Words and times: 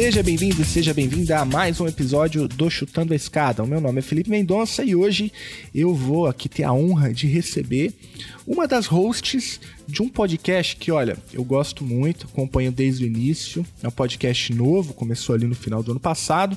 Seja 0.00 0.22
bem-vindo 0.22 0.62
e 0.62 0.64
seja 0.64 0.94
bem-vinda 0.94 1.40
a 1.40 1.44
mais 1.44 1.78
um 1.78 1.86
episódio 1.86 2.48
do 2.48 2.70
Chutando 2.70 3.12
a 3.12 3.16
Escada. 3.16 3.62
O 3.62 3.66
meu 3.66 3.82
nome 3.82 3.98
é 3.98 4.02
Felipe 4.02 4.30
Mendonça 4.30 4.82
e 4.82 4.96
hoje 4.96 5.30
eu 5.74 5.94
vou 5.94 6.26
aqui 6.26 6.48
ter 6.48 6.62
a 6.62 6.72
honra 6.72 7.12
de 7.12 7.26
receber 7.26 7.92
uma 8.46 8.66
das 8.66 8.86
hosts 8.86 9.60
de 9.86 10.00
um 10.00 10.08
podcast 10.08 10.74
que, 10.76 10.90
olha, 10.90 11.18
eu 11.34 11.44
gosto 11.44 11.84
muito, 11.84 12.26
acompanho 12.32 12.72
desde 12.72 13.04
o 13.04 13.06
início. 13.06 13.64
É 13.82 13.88
um 13.88 13.90
podcast 13.90 14.54
novo, 14.54 14.94
começou 14.94 15.34
ali 15.34 15.46
no 15.46 15.54
final 15.54 15.82
do 15.82 15.90
ano 15.90 16.00
passado, 16.00 16.56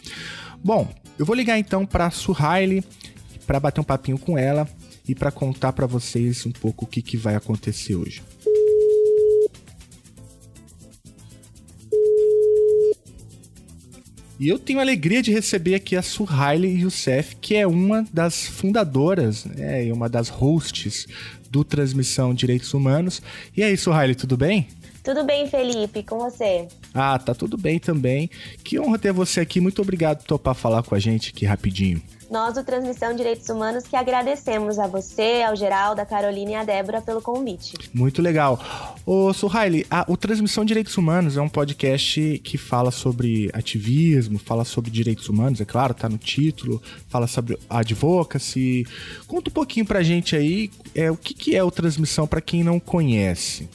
Bom, 0.61 0.93
eu 1.17 1.25
vou 1.25 1.37
ligar 1.37 1.57
então 1.57 1.85
para 1.85 2.07
a 2.07 2.11
Suhaile 2.11 2.83
para 3.47 3.61
bater 3.61 3.79
um 3.79 3.85
papinho 3.85 4.17
com 4.17 4.37
ela 4.37 4.67
e 5.07 5.15
para 5.15 5.31
contar 5.31 5.71
para 5.71 5.87
vocês 5.87 6.45
um 6.45 6.51
pouco 6.51 6.83
o 6.83 6.87
que, 6.87 7.01
que 7.01 7.15
vai 7.15 7.35
acontecer 7.35 7.95
hoje. 7.95 8.21
E 14.45 14.49
eu 14.49 14.59
tenho 14.59 14.77
a 14.77 14.83
alegria 14.83 15.23
de 15.23 15.31
receber 15.31 15.73
aqui 15.73 15.95
a 15.95 16.03
Suhaile 16.03 16.67
Youssef, 16.67 17.35
que 17.37 17.55
é 17.55 17.65
uma 17.65 18.05
das 18.13 18.45
fundadoras 18.45 19.43
né, 19.43 19.87
e 19.87 19.91
uma 19.91 20.07
das 20.07 20.29
hosts 20.29 21.07
do 21.49 21.63
Transmissão 21.63 22.31
Direitos 22.31 22.71
Humanos. 22.71 23.23
E 23.57 23.63
aí, 23.63 23.75
Suhaile, 23.75 24.13
tudo 24.13 24.37
bem? 24.37 24.67
Tudo 25.03 25.23
bem, 25.23 25.49
Felipe, 25.49 26.03
com 26.03 26.19
você? 26.19 26.67
Ah, 26.93 27.17
tá 27.17 27.33
tudo 27.33 27.57
bem 27.57 27.79
também. 27.79 28.29
Que 28.63 28.79
honra 28.79 28.99
ter 28.99 29.11
você 29.11 29.39
aqui. 29.39 29.59
Muito 29.59 29.81
obrigado 29.81 30.19
por 30.19 30.27
topar 30.27 30.53
falar 30.53 30.83
com 30.83 30.93
a 30.93 30.99
gente 30.99 31.31
aqui 31.31 31.43
rapidinho. 31.43 31.99
Nós 32.29 32.55
do 32.55 32.63
Transmissão 32.63 33.15
Direitos 33.15 33.47
Humanos 33.49 33.83
que 33.83 33.95
agradecemos 33.95 34.79
a 34.79 34.87
você, 34.87 35.43
ao 35.47 35.55
Geraldo, 35.55 36.01
a 36.01 36.05
Carolina 36.05 36.51
e 36.51 36.55
a 36.55 36.63
Débora 36.63 37.01
pelo 37.01 37.21
convite. 37.21 37.73
Muito 37.93 38.21
legal. 38.21 38.59
Ô, 39.05 39.31
Suhaili, 39.33 39.85
a, 39.89 40.05
o 40.07 40.17
Transmissão 40.17 40.65
Direitos 40.65 40.97
Humanos 40.97 41.37
é 41.37 41.41
um 41.41 41.49
podcast 41.49 42.39
que 42.43 42.57
fala 42.57 42.91
sobre 42.91 43.49
ativismo, 43.53 44.39
fala 44.39 44.65
sobre 44.65 44.89
direitos 44.89 45.29
humanos, 45.29 45.61
é 45.61 45.65
claro, 45.65 45.93
tá 45.93 46.09
no 46.09 46.17
título, 46.17 46.81
fala 47.07 47.27
sobre 47.27 47.57
advocacy. 47.69 48.85
Conta 49.27 49.49
um 49.49 49.53
pouquinho 49.53 49.85
pra 49.85 50.01
gente 50.01 50.35
aí 50.35 50.71
é, 50.93 51.11
o 51.11 51.17
que, 51.17 51.33
que 51.33 51.55
é 51.55 51.63
o 51.63 51.71
Transmissão 51.71 52.25
para 52.25 52.41
quem 52.41 52.63
não 52.63 52.79
conhece. 52.79 53.69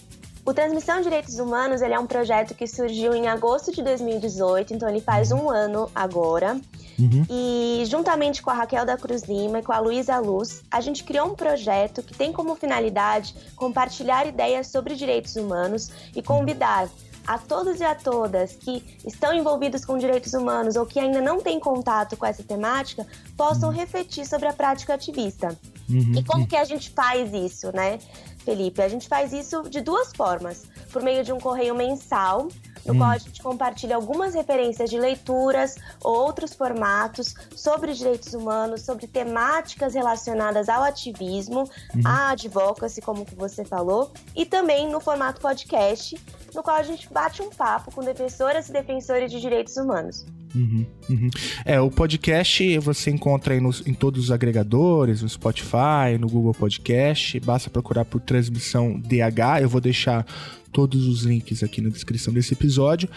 O 0.50 0.52
Transmissão 0.52 1.00
Direitos 1.00 1.38
Humanos 1.38 1.80
ele 1.80 1.94
é 1.94 1.98
um 2.00 2.08
projeto 2.08 2.56
que 2.56 2.66
surgiu 2.66 3.14
em 3.14 3.28
agosto 3.28 3.70
de 3.70 3.84
2018, 3.84 4.74
então 4.74 4.88
ele 4.88 5.00
faz 5.00 5.30
um 5.30 5.48
ano 5.48 5.88
agora. 5.94 6.60
Uhum. 6.98 7.24
E 7.30 7.84
juntamente 7.86 8.42
com 8.42 8.50
a 8.50 8.54
Raquel 8.54 8.84
da 8.84 8.96
Cruz 8.96 9.22
Lima 9.22 9.60
e 9.60 9.62
com 9.62 9.72
a 9.72 9.78
Luísa 9.78 10.18
Luz, 10.18 10.64
a 10.68 10.80
gente 10.80 11.04
criou 11.04 11.28
um 11.28 11.36
projeto 11.36 12.02
que 12.02 12.12
tem 12.12 12.32
como 12.32 12.56
finalidade 12.56 13.32
compartilhar 13.54 14.26
ideias 14.26 14.66
sobre 14.66 14.96
direitos 14.96 15.36
humanos 15.36 15.88
e 16.16 16.20
convidar 16.20 16.88
a 17.24 17.38
todos 17.38 17.78
e 17.78 17.84
a 17.84 17.94
todas 17.94 18.56
que 18.56 18.82
estão 19.06 19.32
envolvidos 19.32 19.84
com 19.84 19.96
direitos 19.96 20.34
humanos 20.34 20.74
ou 20.74 20.84
que 20.84 20.98
ainda 20.98 21.20
não 21.20 21.38
têm 21.40 21.60
contato 21.60 22.16
com 22.16 22.26
essa 22.26 22.42
temática 22.42 23.06
possam 23.36 23.68
uhum. 23.68 23.76
refletir 23.76 24.26
sobre 24.26 24.48
a 24.48 24.52
prática 24.52 24.94
ativista. 24.94 25.56
Uhum. 25.88 26.14
E 26.16 26.24
como 26.24 26.44
que 26.44 26.56
a 26.56 26.64
gente 26.64 26.90
faz 26.90 27.32
isso, 27.32 27.70
né, 27.74 28.00
Felipe? 28.44 28.82
A 28.82 28.88
gente 28.88 29.08
faz 29.08 29.32
isso 29.32 29.62
de 29.68 29.80
duas 29.80 30.12
formas. 30.12 30.64
Por 30.92 31.02
meio 31.02 31.22
de 31.22 31.32
um 31.32 31.38
correio 31.38 31.74
mensal, 31.74 32.48
no 32.84 32.94
hum. 32.94 32.98
qual 32.98 33.10
a 33.10 33.18
gente 33.18 33.42
compartilha 33.42 33.96
algumas 33.96 34.34
referências 34.34 34.88
de 34.90 34.98
leituras, 34.98 35.76
outros 36.02 36.54
formatos 36.54 37.34
sobre 37.54 37.92
direitos 37.92 38.32
humanos, 38.34 38.82
sobre 38.82 39.06
temáticas 39.06 39.94
relacionadas 39.94 40.68
ao 40.68 40.82
ativismo, 40.82 41.60
uhum. 41.94 42.02
à 42.04 42.30
advocacy, 42.30 43.00
como 43.00 43.26
você 43.36 43.64
falou, 43.64 44.10
e 44.34 44.46
também 44.46 44.90
no 44.90 45.00
formato 45.00 45.40
podcast, 45.40 46.18
no 46.54 46.62
qual 46.62 46.76
a 46.76 46.82
gente 46.82 47.12
bate 47.12 47.42
um 47.42 47.50
papo 47.50 47.94
com 47.94 48.02
defensoras 48.02 48.68
e 48.68 48.72
defensores 48.72 49.30
de 49.30 49.40
direitos 49.40 49.76
humanos. 49.76 50.24
Uhum, 50.54 50.84
uhum. 51.08 51.30
É, 51.64 51.80
o 51.80 51.90
podcast 51.90 52.78
você 52.78 53.10
encontra 53.10 53.54
aí 53.54 53.60
nos, 53.60 53.86
em 53.86 53.94
todos 53.94 54.24
os 54.24 54.30
agregadores, 54.30 55.22
no 55.22 55.28
Spotify, 55.28 56.18
no 56.18 56.28
Google 56.28 56.54
Podcast. 56.54 57.38
Basta 57.40 57.70
procurar 57.70 58.04
por 58.04 58.20
transmissão 58.20 58.98
DH. 58.98 59.62
Eu 59.62 59.68
vou 59.68 59.80
deixar 59.80 60.26
todos 60.72 61.06
os 61.06 61.22
links 61.22 61.62
aqui 61.62 61.80
na 61.80 61.88
descrição 61.88 62.32
desse 62.32 62.54
episódio. 62.54 63.08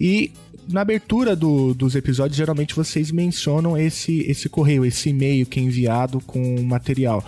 E 0.00 0.32
na 0.68 0.82
abertura 0.82 1.34
do, 1.34 1.74
dos 1.74 1.94
episódios, 1.94 2.36
geralmente 2.36 2.74
vocês 2.74 3.10
mencionam 3.10 3.76
esse, 3.76 4.20
esse 4.20 4.48
correio, 4.48 4.84
esse 4.84 5.10
e-mail 5.10 5.46
que 5.46 5.58
é 5.58 5.62
enviado 5.62 6.20
com 6.20 6.56
o 6.56 6.64
material. 6.64 7.24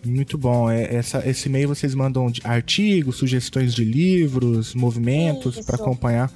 Muito 0.06 0.38
bom. 0.38 0.70
É, 0.70 0.94
essa, 0.94 1.28
esse 1.28 1.50
e-mail 1.50 1.70
vocês 1.70 1.96
mandam 1.96 2.32
artigos, 2.44 3.18
sugestões 3.18 3.74
de 3.74 3.84
livros, 3.84 4.76
movimentos 4.76 5.60
para 5.66 5.76
acompanhar. 5.76 6.32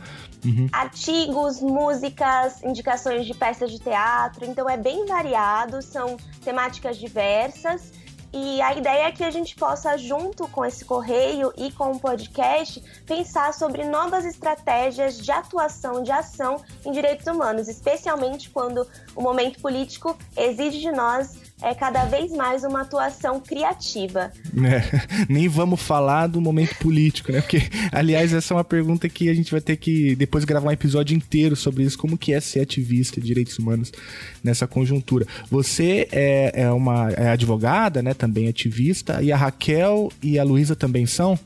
Uhum. 0.45 0.69
Artigos, 0.71 1.59
músicas, 1.59 2.63
indicações 2.63 3.25
de 3.25 3.33
peças 3.33 3.71
de 3.71 3.79
teatro. 3.79 4.45
Então 4.45 4.69
é 4.69 4.77
bem 4.77 5.05
variado, 5.05 5.81
são 5.81 6.17
temáticas 6.43 6.97
diversas. 6.97 7.91
E 8.37 8.61
a 8.61 8.75
ideia 8.75 9.07
é 9.07 9.11
que 9.13 9.23
a 9.23 9.31
gente 9.31 9.55
possa, 9.55 9.97
junto 9.97 10.45
com 10.49 10.65
esse 10.65 10.83
correio 10.83 11.53
e 11.55 11.71
com 11.71 11.91
o 11.91 11.99
podcast, 11.99 12.83
pensar 13.05 13.53
sobre 13.53 13.85
novas 13.85 14.25
estratégias 14.25 15.17
de 15.17 15.31
atuação, 15.31 16.03
de 16.03 16.11
ação 16.11 16.61
em 16.85 16.91
direitos 16.91 17.25
humanos, 17.27 17.69
especialmente 17.69 18.49
quando 18.49 18.85
o 19.15 19.21
momento 19.21 19.61
político 19.61 20.17
exige 20.35 20.81
de 20.81 20.91
nós 20.91 21.44
é 21.61 21.73
cada 21.73 22.05
vez 22.05 22.31
mais 22.31 22.63
uma 22.63 22.81
atuação 22.81 23.39
criativa. 23.39 24.31
É, 24.55 25.25
nem 25.29 25.47
vamos 25.47 25.81
falar 25.81 26.27
do 26.27 26.41
momento 26.41 26.75
político, 26.77 27.31
né? 27.31 27.41
Porque, 27.41 27.61
aliás, 27.91 28.33
essa 28.33 28.53
é 28.53 28.57
uma 28.57 28.63
pergunta 28.63 29.07
que 29.07 29.29
a 29.29 29.33
gente 29.33 29.51
vai 29.51 29.61
ter 29.61 29.77
que 29.77 30.15
depois 30.15 30.43
gravar 30.43 30.67
um 30.67 30.71
episódio 30.71 31.15
inteiro 31.15 31.55
sobre 31.55 31.83
isso, 31.83 31.97
como 31.97 32.17
que 32.17 32.33
é 32.33 32.39
ser 32.39 32.61
ativista 32.61 33.21
de 33.21 33.27
direitos 33.27 33.57
humanos 33.57 33.91
nessa 34.43 34.67
conjuntura. 34.67 35.25
Você 35.49 36.07
é, 36.11 36.51
é 36.63 36.71
uma 36.71 37.09
é 37.11 37.29
advogada, 37.29 38.01
né? 38.01 38.13
Também 38.13 38.47
ativista, 38.47 39.21
e 39.21 39.31
a 39.31 39.37
Raquel 39.37 40.11
e 40.21 40.37
a 40.37 40.43
Luísa 40.43 40.75
também 40.75 41.05
são? 41.05 41.39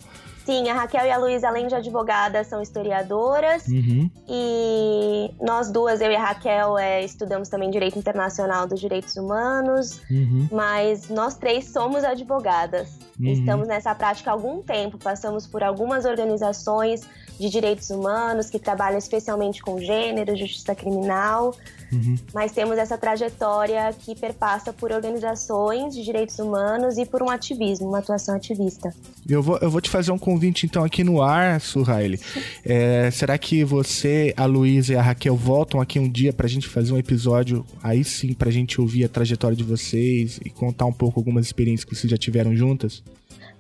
Sim, 0.50 0.68
a 0.68 0.74
Raquel 0.74 1.06
e 1.06 1.12
a 1.12 1.18
Luísa, 1.18 1.48
além 1.48 1.68
de 1.68 1.76
advogadas, 1.76 2.48
são 2.48 2.60
historiadoras. 2.60 3.68
Uhum. 3.68 4.10
E 4.28 5.32
nós 5.40 5.70
duas, 5.70 6.02
eu 6.02 6.12
e 6.12 6.16
a 6.16 6.20
Raquel, 6.20 6.76
é, 6.76 7.06
estudamos 7.06 7.50
também 7.50 7.70
Direito 7.70 8.00
Internacional 8.00 8.66
dos 8.66 8.80
Direitos 8.80 9.16
Humanos. 9.16 10.02
Uhum. 10.10 10.48
Mas 10.52 11.08
nós 11.08 11.36
três 11.36 11.66
somos 11.66 12.04
advogadas. 12.04 12.98
Uhum. 13.20 13.28
Estamos 13.28 13.68
nessa 13.68 13.94
prática 13.94 14.32
há 14.32 14.34
algum 14.34 14.64
tempo. 14.64 14.98
Passamos 14.98 15.46
por 15.46 15.64
algumas 15.64 16.06
organizações 16.06 17.08
de 17.40 17.48
direitos 17.48 17.92
humanos 17.92 18.50
que 18.50 18.58
trabalham 18.58 18.98
especialmente 18.98 19.62
com 19.62 19.78
gênero, 19.78 20.36
justiça 20.36 20.74
criminal. 20.74 21.54
Uhum. 21.92 22.16
Mas 22.34 22.52
temos 22.52 22.78
essa 22.78 22.98
trajetória 22.98 23.94
que 24.00 24.16
perpassa 24.16 24.72
por 24.72 24.92
organizações 24.92 25.96
de 25.96 26.04
direitos 26.04 26.38
humanos 26.40 26.98
e 26.98 27.06
por 27.06 27.24
um 27.24 27.30
ativismo, 27.30 27.88
uma 27.88 28.00
atuação 28.00 28.36
ativista. 28.36 28.94
Eu 29.28 29.42
vou, 29.42 29.58
eu 29.58 29.70
vou 29.70 29.82
te 29.82 29.90
fazer 29.90 30.12
um 30.12 30.18
convite 30.18 30.66
então 30.66 30.84
aqui 30.84 31.04
no 31.04 31.22
ar, 31.22 31.60
Suhaile. 31.60 32.20
É, 32.64 33.10
será 33.12 33.38
que 33.38 33.64
você, 33.64 34.34
a 34.38 34.46
Luísa 34.46 34.94
e 34.94 34.96
a 34.96 35.02
Raquel 35.02 35.36
voltam 35.36 35.82
aqui 35.82 36.00
um 36.00 36.10
dia 36.10 36.32
pra 36.34 36.48
gente 36.48 36.68
fazer 36.68 36.94
um 36.94 36.98
episódio, 36.98 37.66
aí 37.82 38.04
sim, 38.04 38.34
pra 38.34 38.52
gente 38.52 38.80
ouvir 38.80 39.06
a 39.06 39.10
trajetória 39.10 39.56
de 39.56 39.64
vocês 39.64 40.40
e 40.44 40.50
contar 40.50 40.86
um 40.86 40.94
pouco 40.94 41.20
algumas 41.20 41.46
experiências 41.46 41.86
que 41.86 41.96
vocês 41.96 42.10
já 42.10 42.18
tiveram 42.18 42.56
juntas? 42.56 43.04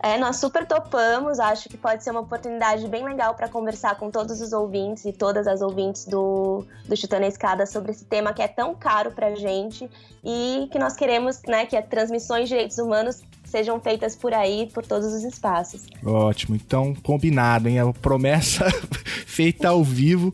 É, 0.01 0.17
nós 0.17 0.37
super 0.37 0.65
topamos, 0.65 1.39
acho 1.39 1.67
que 1.67 1.75
pode 1.77 2.03
ser 2.03 2.11
uma 2.11 2.21
oportunidade 2.21 2.87
bem 2.87 3.03
legal 3.03 3.35
para 3.35 3.49
conversar 3.49 3.95
com 3.97 4.09
todos 4.09 4.39
os 4.39 4.53
ouvintes 4.53 5.03
e 5.03 5.11
todas 5.11 5.45
as 5.45 5.61
ouvintes 5.61 6.05
do, 6.05 6.65
do 6.85 6.95
Chutando 6.95 7.25
a 7.25 7.27
Escada 7.27 7.65
sobre 7.65 7.91
esse 7.91 8.05
tema 8.05 8.33
que 8.33 8.41
é 8.41 8.47
tão 8.47 8.73
caro 8.73 9.11
para 9.11 9.35
gente 9.35 9.89
e 10.23 10.69
que 10.71 10.79
nós 10.79 10.95
queremos 10.95 11.41
né, 11.45 11.65
que 11.65 11.75
as 11.75 11.85
transmissões 11.85 12.43
de 12.43 12.55
direitos 12.55 12.77
humanos 12.77 13.21
sejam 13.49 13.79
feitas 13.79 14.15
por 14.15 14.33
aí, 14.33 14.69
por 14.73 14.85
todos 14.85 15.11
os 15.13 15.23
espaços. 15.23 15.81
Ótimo, 16.03 16.55
então 16.55 16.93
combinado, 17.03 17.67
hein? 17.67 17.79
A 17.79 17.91
promessa 17.91 18.65
feita 19.25 19.69
ao 19.69 19.83
vivo. 19.83 20.33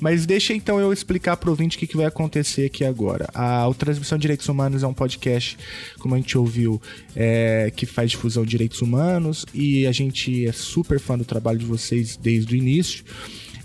Mas 0.00 0.26
deixa 0.26 0.54
então 0.54 0.80
eu 0.80 0.92
explicar 0.92 1.36
para 1.36 1.48
o 1.48 1.52
ouvinte 1.52 1.76
o 1.76 1.80
que, 1.80 1.86
que 1.86 1.96
vai 1.96 2.06
acontecer 2.06 2.66
aqui 2.66 2.84
agora. 2.84 3.28
A, 3.34 3.66
a 3.66 3.74
Transmissão 3.74 4.18
de 4.18 4.22
Direitos 4.22 4.48
Humanos 4.48 4.82
é 4.82 4.86
um 4.86 4.94
podcast, 4.94 5.56
como 5.98 6.14
a 6.14 6.18
gente 6.18 6.36
ouviu, 6.36 6.80
é, 7.14 7.72
que 7.74 7.86
faz 7.86 8.10
difusão 8.10 8.44
de 8.44 8.50
direitos 8.50 8.82
humanos 8.82 9.46
e 9.54 9.86
a 9.86 9.92
gente 9.92 10.46
é 10.46 10.52
super 10.52 10.98
fã 10.98 11.16
do 11.16 11.24
trabalho 11.24 11.58
de 11.58 11.66
vocês 11.66 12.16
desde 12.16 12.54
o 12.54 12.56
início. 12.56 13.04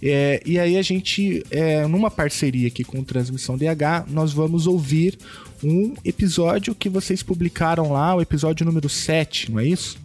É, 0.01 0.41
e 0.45 0.59
aí 0.59 0.77
a 0.77 0.81
gente, 0.81 1.43
é, 1.49 1.87
numa 1.87 2.11
parceria 2.11 2.67
aqui 2.67 2.83
com 2.83 3.03
Transmissão 3.03 3.57
DH, 3.57 4.07
nós 4.07 4.31
vamos 4.31 4.67
ouvir 4.67 5.17
um 5.63 5.93
episódio 6.05 6.75
que 6.75 6.89
vocês 6.89 7.23
publicaram 7.23 7.91
lá, 7.91 8.15
o 8.15 8.21
episódio 8.21 8.65
número 8.65 8.87
7, 8.87 9.51
não 9.51 9.59
é 9.59 9.65
isso? 9.65 9.97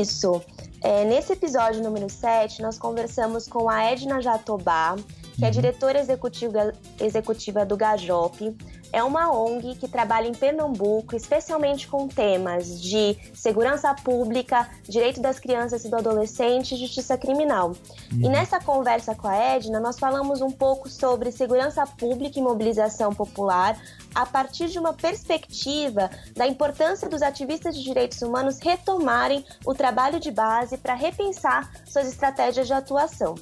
Isso. 0.00 0.42
É, 0.82 1.04
nesse 1.04 1.32
episódio 1.32 1.82
número 1.82 2.08
7, 2.08 2.62
nós 2.62 2.78
conversamos 2.78 3.46
com 3.46 3.68
a 3.68 3.84
Edna 3.84 4.20
Jatobá, 4.20 4.96
que 5.36 5.44
é 5.44 5.48
uhum. 5.48 5.52
diretora 5.52 6.00
executiva, 6.00 6.72
executiva 7.00 7.66
do 7.66 7.76
Gajop, 7.76 8.54
é 8.92 9.02
uma 9.02 9.30
ONG 9.32 9.76
que 9.76 9.88
trabalha 9.88 10.26
em 10.26 10.34
Pernambuco, 10.34 11.14
especialmente 11.16 11.86
com 11.86 12.08
temas 12.08 12.80
de 12.80 13.16
segurança 13.34 13.94
pública, 13.94 14.68
direito 14.88 15.20
das 15.20 15.38
crianças 15.38 15.84
e 15.84 15.88
do 15.88 15.96
adolescente 15.96 16.74
e 16.74 16.78
justiça 16.78 17.16
criminal. 17.16 17.68
Uhum. 18.12 18.22
E 18.22 18.28
nessa 18.28 18.60
conversa 18.60 19.14
com 19.14 19.28
a 19.28 19.36
Edna, 19.36 19.80
nós 19.80 19.98
falamos 19.98 20.40
um 20.40 20.50
pouco 20.50 20.88
sobre 20.88 21.30
segurança 21.30 21.86
pública 21.86 22.38
e 22.38 22.42
mobilização 22.42 23.14
popular 23.14 23.80
a 24.14 24.26
partir 24.26 24.68
de 24.68 24.78
uma 24.78 24.92
perspectiva 24.92 26.10
da 26.34 26.46
importância 26.46 27.08
dos 27.08 27.22
ativistas 27.22 27.76
de 27.76 27.84
direitos 27.84 28.20
humanos 28.22 28.58
retomarem 28.60 29.44
o 29.64 29.74
trabalho 29.74 30.18
de 30.18 30.30
base 30.30 30.76
para 30.76 30.94
repensar 30.94 31.70
suas 31.86 32.08
estratégias 32.08 32.66
de 32.66 32.72
atuação. 32.72 33.34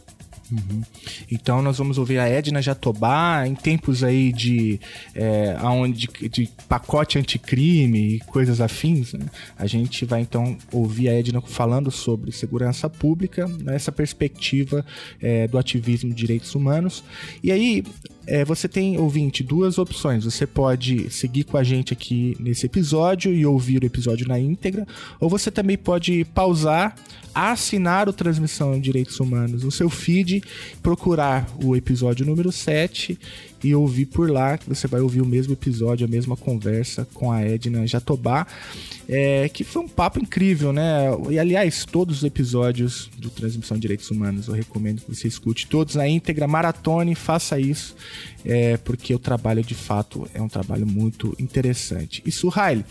Uhum. 0.50 0.82
Então 1.30 1.60
nós 1.60 1.78
vamos 1.78 1.98
ouvir 1.98 2.18
a 2.18 2.28
Edna 2.28 2.62
Jatobá 2.62 3.46
em 3.46 3.54
tempos 3.54 4.02
aí 4.02 4.32
de, 4.32 4.80
é, 5.14 5.56
aonde, 5.58 6.08
de, 6.30 6.50
pacote 6.68 7.18
anticrime 7.18 8.16
e 8.16 8.20
coisas 8.20 8.60
afins. 8.60 9.12
Né? 9.12 9.26
A 9.58 9.66
gente 9.66 10.04
vai 10.04 10.20
então 10.22 10.56
ouvir 10.72 11.08
a 11.08 11.14
Edna 11.14 11.40
falando 11.42 11.90
sobre 11.90 12.32
segurança 12.32 12.88
pública 12.88 13.46
nessa 13.62 13.92
perspectiva 13.92 14.84
é, 15.20 15.46
do 15.46 15.58
ativismo 15.58 16.10
de 16.10 16.16
direitos 16.16 16.54
humanos. 16.54 17.04
E 17.42 17.52
aí 17.52 17.84
é, 18.28 18.44
você 18.44 18.68
tem, 18.68 18.98
ouvinte, 18.98 19.42
duas 19.42 19.78
opções. 19.78 20.24
Você 20.24 20.46
pode 20.46 21.08
seguir 21.10 21.44
com 21.44 21.56
a 21.56 21.64
gente 21.64 21.94
aqui 21.94 22.36
nesse 22.38 22.66
episódio 22.66 23.32
e 23.32 23.46
ouvir 23.46 23.82
o 23.82 23.86
episódio 23.86 24.28
na 24.28 24.38
íntegra, 24.38 24.86
ou 25.18 25.30
você 25.30 25.50
também 25.50 25.78
pode 25.78 26.26
pausar, 26.34 26.94
assinar 27.34 28.06
o 28.06 28.12
Transmissão 28.12 28.74
em 28.74 28.80
Direitos 28.80 29.18
Humanos 29.18 29.64
no 29.64 29.70
seu 29.70 29.88
feed, 29.88 30.42
procurar 30.82 31.48
o 31.62 31.74
episódio 31.74 32.26
número 32.26 32.52
7 32.52 33.18
e 33.64 33.74
ouvir 33.74 34.06
por 34.06 34.30
lá, 34.30 34.56
que 34.56 34.68
você 34.68 34.86
vai 34.86 35.00
ouvir 35.00 35.20
o 35.20 35.26
mesmo 35.26 35.52
episódio, 35.52 36.06
a 36.06 36.08
mesma 36.08 36.36
conversa 36.36 37.06
com 37.14 37.32
a 37.32 37.42
Edna 37.42 37.86
Jatobá, 37.86 38.46
é, 39.08 39.48
que 39.48 39.64
foi 39.64 39.82
um 39.82 39.88
papo 39.88 40.20
incrível, 40.20 40.72
né? 40.72 41.06
E 41.30 41.38
aliás, 41.38 41.84
todos 41.84 42.18
os 42.18 42.24
episódios 42.24 43.10
do 43.16 43.30
Transmissão 43.30 43.76
de 43.76 43.82
Direitos 43.82 44.10
Humanos 44.10 44.48
eu 44.48 44.54
recomendo 44.54 45.00
que 45.00 45.14
você 45.14 45.26
escute 45.26 45.66
todos 45.66 45.94
na 45.94 46.06
íntegra, 46.06 46.46
maratone, 46.46 47.14
faça 47.14 47.58
isso, 47.58 47.96
é, 48.44 48.76
porque 48.78 49.14
o 49.14 49.18
trabalho 49.18 49.62
de 49.62 49.74
fato 49.74 50.28
é 50.34 50.40
um 50.40 50.48
trabalho 50.48 50.86
muito 50.86 51.34
interessante. 51.38 52.22
E 52.24 52.32
Suhail, 52.32 52.84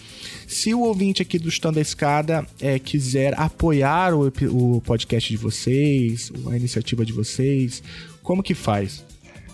se 0.48 0.74
o 0.74 0.82
ouvinte 0.82 1.22
aqui 1.22 1.40
do 1.40 1.50
Chutando 1.50 1.76
da 1.76 1.82
Escada 1.82 2.46
é, 2.60 2.78
quiser 2.80 3.40
apoiar 3.40 4.14
o, 4.14 4.32
o 4.52 4.82
podcast 4.82 5.30
de 5.30 5.38
vocês, 5.38 6.32
a 6.52 6.56
iniciativa 6.56 7.06
de 7.06 7.14
vocês, 7.14 7.82
como 8.22 8.44
que 8.44 8.54
faz? 8.54 9.06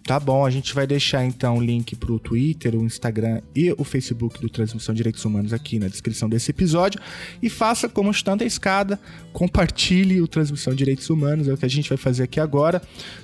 Tá 0.06 0.20
bom, 0.20 0.46
a 0.46 0.50
gente 0.50 0.76
vai 0.76 0.86
deixar 0.86 1.24
então 1.24 1.58
o 1.58 1.62
link 1.64 1.96
pro 1.96 2.20
Twitter, 2.20 2.76
o 2.76 2.84
Instagram 2.84 3.42
e 3.56 3.72
o 3.78 3.86
Facebook 3.86 4.38
do 4.42 4.50
Transmissão 4.50 4.94
Direitos 4.94 5.24
Humanos 5.24 5.54
aqui 5.54 5.80
na 5.80 5.88
descrição 5.88 6.28
desse 6.28 6.52
episódio. 6.52 7.00
E 7.42 7.50
faça 7.50 7.88
como 7.88 8.14
chutando 8.14 8.44
a 8.44 8.46
escada, 8.48 9.00
compartilhe 9.32 10.22
o 10.22 10.28
Transmissão 10.28 10.76
Direitos 10.76 11.10
Humanos, 11.10 11.48
é 11.48 11.54
o 11.54 11.58
que 11.58 11.66
a 11.66 11.70
gente 11.70 11.88
vai 11.88 11.98
fazer 11.98 12.24
aqui 12.24 12.38
agora. 12.38 12.82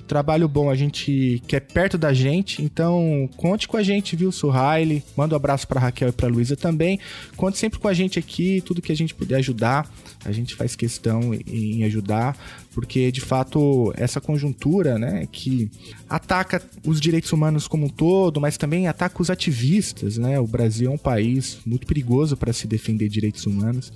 Trabalho 0.08 0.48
bom, 0.48 0.70
a 0.70 0.75
gente 0.75 1.44
quer 1.48 1.60
perto 1.60 1.98
da 1.98 2.13
gente, 2.13 2.63
então 2.63 3.29
conte 3.36 3.68
com 3.68 3.75
a 3.75 3.84
gente, 3.84 4.15
viu, 4.15 4.32
Suhaile? 4.32 5.03
Manda 5.18 5.36
um 5.36 5.38
abraço 5.38 5.68
pra 5.68 5.82
Raquel 5.82 6.08
e 6.08 6.13
pra 6.13 6.29
Luísa 6.29 6.56
também. 6.56 6.98
Conte 7.36 7.58
sempre 7.58 7.77
com 7.77 7.89
a 7.89 7.94
gente 7.94 8.18
aqui, 8.18 8.62
tudo 8.62 8.82
que 8.82 8.94
a 8.94 8.96
gente 8.96 9.13
puder 9.13 9.36
ajudar, 9.39 9.91
a 10.24 10.32
gente 10.32 10.56
faz 10.56 10.77
questão 10.77 11.34
em 11.46 11.84
ajudar 11.84 12.38
porque 12.80 13.12
de 13.12 13.20
fato 13.20 13.92
essa 13.98 14.22
conjuntura, 14.22 14.98
né, 14.98 15.28
que 15.30 15.70
ataca 16.08 16.62
os 16.88 17.02
direitos 17.02 17.34
humanos 17.34 17.68
como 17.68 17.88
um 17.88 17.90
todo, 17.90 18.40
mas 18.40 18.58
também 18.58 18.88
ataca 18.88 19.22
os 19.22 19.30
ativistas, 19.30 20.18
né? 20.18 20.40
O 20.40 20.48
Brasil 20.48 20.90
é 20.90 20.94
um 20.94 20.98
país 20.98 21.60
muito 21.66 21.86
perigoso 21.86 22.38
para 22.38 22.54
se 22.54 22.68
defender 22.68 23.10
direitos 23.10 23.46
humanos. 23.46 23.92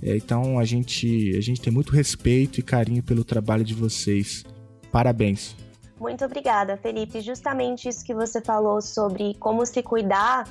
É, 0.00 0.16
então 0.16 0.56
a 0.56 0.64
gente 0.64 1.36
a 1.36 1.40
gente 1.40 1.60
tem 1.60 1.72
muito 1.72 1.92
respeito 1.92 2.60
e 2.60 2.62
carinho 2.62 3.02
pelo 3.02 3.24
trabalho 3.24 3.64
de 3.64 3.74
vocês. 3.74 4.44
Parabéns. 4.92 5.56
Muito 5.98 6.24
obrigada, 6.24 6.76
Felipe. 6.76 7.20
Justamente 7.20 7.88
isso 7.88 8.04
que 8.04 8.14
você 8.14 8.40
falou 8.40 8.80
sobre 8.80 9.34
como 9.40 9.66
se 9.66 9.82
cuidar 9.82 10.48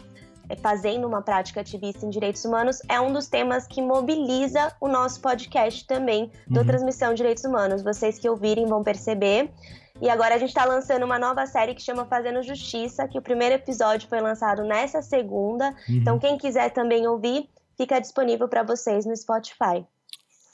fazendo 0.61 1.07
uma 1.07 1.21
prática 1.21 1.61
ativista 1.61 2.05
em 2.05 2.09
direitos 2.09 2.43
humanos 2.45 2.81
é 2.89 2.99
um 2.99 3.11
dos 3.11 3.27
temas 3.27 3.67
que 3.67 3.81
mobiliza 3.81 4.71
o 4.79 4.87
nosso 4.87 5.19
podcast 5.21 5.85
também 5.85 6.31
do 6.47 6.59
uhum. 6.59 6.65
Transmissão 6.65 7.13
Direitos 7.13 7.43
Humanos. 7.43 7.83
Vocês 7.83 8.17
que 8.17 8.29
ouvirem 8.29 8.65
vão 8.65 8.83
perceber. 8.83 9.51
E 9.99 10.09
agora 10.09 10.35
a 10.35 10.37
gente 10.37 10.49
está 10.49 10.63
lançando 10.63 11.03
uma 11.03 11.17
nova 11.17 11.45
série 11.45 11.73
que 11.73 11.81
chama 11.81 12.05
Fazendo 12.05 12.43
Justiça, 12.43 13.07
que 13.07 13.17
o 13.17 13.21
primeiro 13.21 13.55
episódio 13.55 14.07
foi 14.07 14.21
lançado 14.21 14.63
nessa 14.63 15.01
segunda. 15.01 15.69
Uhum. 15.89 15.95
Então, 15.95 16.19
quem 16.19 16.37
quiser 16.37 16.69
também 16.69 17.07
ouvir, 17.07 17.49
fica 17.75 17.99
disponível 17.99 18.47
para 18.47 18.63
vocês 18.63 19.05
no 19.05 19.15
Spotify. 19.15 19.85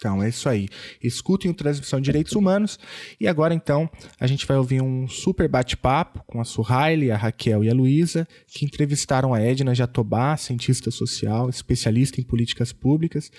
Então 0.03 0.21
é 0.21 0.27
isso 0.27 0.49
aí. 0.49 0.67
Escutem 1.01 1.49
o 1.49 1.53
Transmissão 1.53 2.01
de 2.01 2.03
Direitos 2.03 2.33
Humanos. 2.33 2.77
E 3.21 3.25
agora, 3.25 3.53
então, 3.53 3.89
a 4.19 4.27
gente 4.27 4.45
vai 4.45 4.57
ouvir 4.57 4.81
um 4.81 5.07
super 5.07 5.47
bate-papo 5.47 6.21
com 6.27 6.41
a 6.41 6.43
Suhaile, 6.43 7.09
a 7.09 7.15
Raquel 7.15 7.63
e 7.63 7.69
a 7.69 7.73
Luísa, 7.73 8.27
que 8.47 8.65
entrevistaram 8.65 9.33
a 9.33 9.39
Edna 9.39 9.73
Jatobá, 9.73 10.35
cientista 10.35 10.91
social, 10.91 11.49
especialista 11.49 12.19
em 12.19 12.23
políticas 12.25 12.73
públicas 12.73 13.31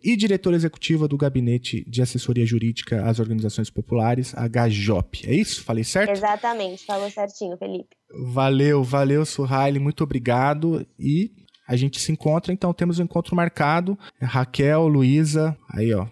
e 0.00 0.14
diretora 0.16 0.54
executiva 0.54 1.08
do 1.08 1.16
Gabinete 1.16 1.84
de 1.88 2.00
Assessoria 2.00 2.46
Jurídica 2.46 3.04
às 3.04 3.18
Organizações 3.18 3.68
Populares, 3.68 4.32
a 4.36 4.46
GAJOP. 4.46 5.28
É 5.28 5.34
isso? 5.34 5.64
Falei 5.64 5.82
certo? 5.82 6.10
Exatamente, 6.10 6.84
falou 6.86 7.10
certinho, 7.10 7.56
Felipe. 7.56 7.96
Valeu, 8.14 8.84
valeu, 8.84 9.24
Suhaile, 9.24 9.80
muito 9.80 10.04
obrigado. 10.04 10.86
E 10.96 11.32
a 11.72 11.76
gente 11.76 11.98
se 11.98 12.12
encontra, 12.12 12.52
então 12.52 12.74
temos 12.74 12.98
um 12.98 13.04
encontro 13.04 13.34
marcado. 13.34 13.98
Raquel, 14.20 14.86
Luísa, 14.86 15.56
aí 15.72 15.94
ó, 15.94 16.06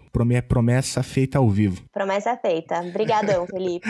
promessa 0.49 1.02
feita 1.02 1.37
ao 1.37 1.50
vivo. 1.50 1.83
Promessa 1.93 2.35
feita. 2.35 2.81
Obrigadão, 2.81 3.45
Felipe. 3.52 3.87